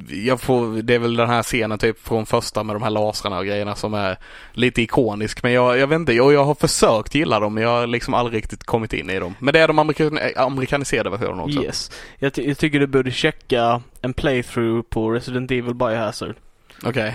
jag 0.09 0.41
får, 0.41 0.83
det 0.83 0.95
är 0.95 0.99
väl 0.99 1.17
den 1.17 1.29
här 1.29 1.43
scenen 1.43 1.79
typ 1.79 2.07
från 2.07 2.27
första 2.27 2.63
med 2.63 2.77
de 2.77 2.83
här 2.83 2.91
lasrarna 2.91 3.39
och 3.39 3.47
grejerna 3.47 3.75
som 3.75 3.95
är 3.95 4.19
lite 4.53 4.83
ikonisk. 4.83 5.43
Men 5.43 5.53
jag, 5.53 5.79
jag 5.79 5.87
vet 5.87 5.97
inte, 5.97 6.21
och 6.21 6.33
jag 6.33 6.45
har 6.45 6.55
försökt 6.55 7.15
gilla 7.15 7.41
dem 7.41 7.55
men 7.55 7.63
jag 7.63 7.71
har 7.71 7.87
liksom 7.87 8.15
aldrig 8.15 8.37
riktigt 8.39 8.65
kommit 8.65 8.93
in 8.93 9.11
i 9.11 9.19
dem. 9.19 9.35
Men 9.39 9.55
det 9.55 9.61
är 9.61 9.69
de 9.69 9.79
amerikan, 9.79 10.19
amerikaniserade 10.37 11.11
versionerna 11.11 11.43
också. 11.43 11.63
Yes. 11.63 11.91
Jag, 12.19 12.39
jag 12.39 12.59
tycker 12.59 12.81
du 12.81 12.87
borde 12.87 13.11
checka 13.11 13.83
en 14.01 14.15
playthrough 14.15 14.83
på 14.89 15.11
Resident 15.11 15.51
Evil 15.51 15.75
Biohazard. 15.75 16.35
Okej. 16.83 17.15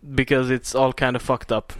Because 0.00 0.54
it's 0.54 0.84
all 0.84 0.92
kind 0.92 1.16
of 1.16 1.22
fucked 1.22 1.56
up. 1.56 1.72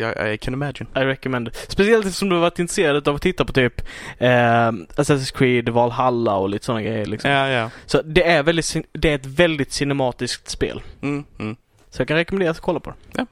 Jag, 0.00 0.34
I 0.34 0.38
can 0.38 0.54
imagine. 0.54 0.86
I 0.96 0.98
recommend. 0.98 1.50
Speciellt 1.68 2.06
eftersom 2.06 2.28
du 2.28 2.36
varit 2.36 2.58
intresserad 2.58 3.08
av 3.08 3.14
att 3.14 3.22
titta 3.22 3.44
på 3.44 3.52
typ 3.52 3.82
ehm, 4.18 4.86
Assassin's 4.96 5.36
Creed, 5.36 5.68
Valhalla 5.68 6.36
och 6.36 6.48
lite 6.48 6.64
sådana 6.64 6.82
grejer 6.82 7.06
liksom. 7.06 7.30
Ja, 7.30 7.48
ja. 7.48 7.70
Så 7.86 8.02
det 8.02 8.26
är, 8.26 8.42
väldigt, 8.42 8.76
det 8.92 9.10
är 9.10 9.14
ett 9.14 9.26
väldigt 9.26 9.72
cinematiskt 9.72 10.48
spel. 10.48 10.82
Mm, 11.02 11.24
mm. 11.38 11.56
Så 11.90 12.00
jag 12.00 12.08
kan 12.08 12.16
rekommendera 12.16 12.50
att 12.50 12.60
kolla 12.60 12.80
på 12.80 12.90
det. 12.90 12.96
Ja. 13.12 13.26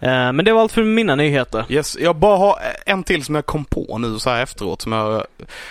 Eh, 0.00 0.32
men 0.32 0.44
det 0.44 0.52
var 0.52 0.60
allt 0.60 0.72
för 0.72 0.82
mina 0.82 1.14
nyheter. 1.14 1.64
Yes, 1.68 1.96
jag 2.00 2.16
bara 2.16 2.36
har 2.36 2.58
en 2.86 3.02
till 3.02 3.24
som 3.24 3.34
jag 3.34 3.46
kom 3.46 3.64
på 3.64 3.98
nu 3.98 4.18
så 4.18 4.30
här 4.30 4.42
efteråt 4.42 4.82
som 4.82 4.92
jag 4.92 5.24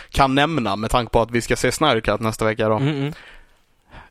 kan 0.10 0.36
nämna 0.36 0.76
med 0.76 0.90
tanke 0.90 1.12
på 1.12 1.22
att 1.22 1.32
vi 1.32 1.42
ska 1.42 1.56
se 1.56 1.72
Snyder 1.72 2.24
nästa 2.24 2.46
vecka 2.46 2.70
då. 2.70 2.76
Mm, 2.76 2.98
mm. 2.98 3.14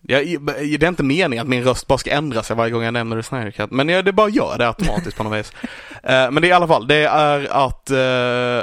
Jag, 0.03 0.43
det 0.45 0.83
är 0.83 0.89
inte 0.89 1.03
meningen 1.03 1.43
att 1.43 1.49
min 1.49 1.65
röst 1.65 1.87
bara 1.87 1.99
ska 1.99 2.11
ändra 2.11 2.43
sig 2.43 2.57
varje 2.57 2.73
gång 2.73 2.83
jag 2.83 2.93
nämner 2.93 3.23
Snyder 3.23 3.51
Cut, 3.51 3.71
men 3.71 3.89
jag, 3.89 4.05
det 4.05 4.13
bara 4.13 4.29
gör 4.29 4.59
det 4.59 4.69
automatiskt 4.69 5.17
på 5.17 5.25
något 5.25 5.39
vis. 5.39 5.53
Eh, 6.03 6.31
men 6.31 6.35
det 6.35 6.47
är 6.47 6.51
i 6.51 6.53
alla 6.53 6.69
fall, 6.69 6.87
det 6.87 7.05
är 7.05 7.67
att 7.67 7.91
uh, 7.91 8.63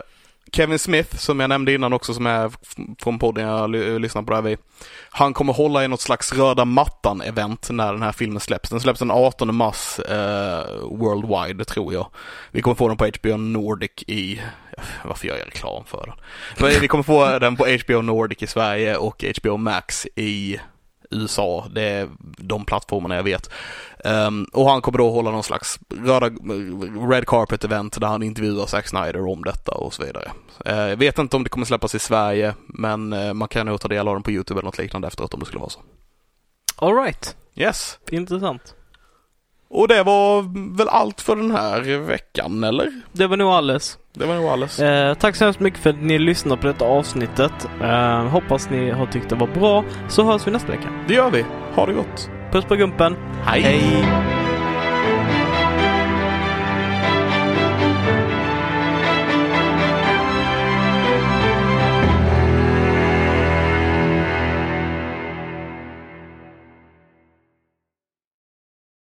Kevin 0.51 0.79
Smith, 0.79 1.17
som 1.17 1.39
jag 1.39 1.49
nämnde 1.49 1.73
innan 1.73 1.93
också, 1.93 2.13
som 2.13 2.27
är 2.27 2.51
från 2.99 3.19
podden 3.19 3.47
jag 3.47 3.69
lyssnar 4.01 4.21
på 4.21 4.29
det 4.29 4.35
här 4.35 4.43
vid. 4.43 4.57
Han 5.09 5.33
kommer 5.33 5.53
hålla 5.53 5.83
i 5.83 5.87
något 5.87 6.01
slags 6.01 6.33
röda 6.33 6.65
mattan-event 6.65 7.71
när 7.71 7.93
den 7.93 8.01
här 8.01 8.11
filmen 8.11 8.39
släpps. 8.39 8.69
Den 8.69 8.79
släpps 8.79 8.99
den 8.99 9.11
18 9.11 9.55
mars 9.55 9.99
eh, 9.99 10.65
worldwide, 10.91 11.65
tror 11.65 11.93
jag. 11.93 12.07
Vi 12.51 12.61
kommer 12.61 12.75
få 12.75 12.87
den 12.87 12.97
på 12.97 13.05
HBO 13.05 13.37
Nordic 13.37 14.03
i, 14.07 14.41
varför 15.03 15.27
gör 15.27 15.37
jag 15.37 15.47
reklam 15.47 15.83
för 15.85 16.13
den? 16.57 16.81
Vi 16.81 16.87
kommer 16.87 17.03
få 17.03 17.39
den 17.39 17.55
på 17.55 17.65
HBO 17.65 18.01
Nordic 18.01 18.43
i 18.43 18.47
Sverige 18.47 18.97
och 18.97 19.23
HBO 19.41 19.57
Max 19.57 20.07
i 20.15 20.59
USA. 21.11 21.67
Det 21.71 21.81
är 21.81 22.09
de 22.37 22.65
plattformarna 22.65 23.15
jag 23.15 23.23
vet. 23.23 23.49
Um, 24.03 24.47
och 24.53 24.69
han 24.69 24.81
kommer 24.81 24.97
då 24.97 25.11
hålla 25.11 25.31
någon 25.31 25.43
slags 25.43 25.79
röda, 25.89 26.29
red 27.11 27.27
carpet 27.27 27.63
event 27.63 27.99
där 27.99 28.07
han 28.07 28.23
intervjuar 28.23 28.65
Zack 28.65 28.87
Snyder 28.87 29.27
om 29.27 29.43
detta 29.43 29.71
och 29.71 29.93
så 29.93 30.03
vidare. 30.03 30.31
Uh, 30.69 30.89
jag 30.89 30.97
vet 30.97 31.19
inte 31.19 31.35
om 31.35 31.43
det 31.43 31.49
kommer 31.49 31.65
släppas 31.65 31.95
i 31.95 31.99
Sverige 31.99 32.53
men 32.67 33.13
uh, 33.13 33.33
man 33.33 33.47
kan 33.47 33.65
nog 33.65 33.81
ta 33.81 33.87
del 33.87 34.07
av 34.07 34.15
den 34.15 34.23
på 34.23 34.31
YouTube 34.31 34.59
eller 34.59 34.65
något 34.65 34.77
liknande 34.77 35.07
efteråt 35.07 35.33
om 35.33 35.39
det 35.39 35.45
skulle 35.45 35.59
vara 35.59 35.69
så. 35.69 35.79
Alright. 36.75 37.35
Yes. 37.55 37.99
Intressant. 38.11 38.75
Och 39.75 39.87
det 39.87 40.03
var 40.03 40.41
väl 40.77 40.87
allt 40.89 41.21
för 41.21 41.35
den 41.35 41.51
här 41.51 41.97
veckan, 41.97 42.63
eller? 42.63 42.91
Det 43.11 43.27
var 43.27 43.37
nog 43.37 43.49
alles. 43.49 43.97
Det 44.13 44.25
var 44.25 44.35
nog 44.35 44.45
alles. 44.45 44.79
Eh, 44.79 45.13
tack 45.13 45.35
så 45.35 45.43
hemskt 45.43 45.59
mycket 45.59 45.79
för 45.79 45.89
att 45.89 46.01
ni 46.01 46.19
lyssnade 46.19 46.61
på 46.61 46.67
detta 46.67 46.85
avsnittet. 46.85 47.67
Eh, 47.81 48.27
hoppas 48.27 48.69
ni 48.69 48.89
har 48.91 49.05
tyckt 49.05 49.29
det 49.29 49.35
var 49.35 49.47
bra, 49.47 49.83
så 50.09 50.23
hörs 50.23 50.47
vi 50.47 50.51
nästa 50.51 50.71
vecka. 50.71 50.89
Det 51.07 51.13
gör 51.13 51.31
vi. 51.31 51.45
Ha 51.75 51.85
det 51.85 51.93
gott. 51.93 52.29
Puss 52.51 52.65
på 52.65 52.75
gumpen. 52.75 53.15
Hej. 53.45 53.61
Hej. 53.61 54.44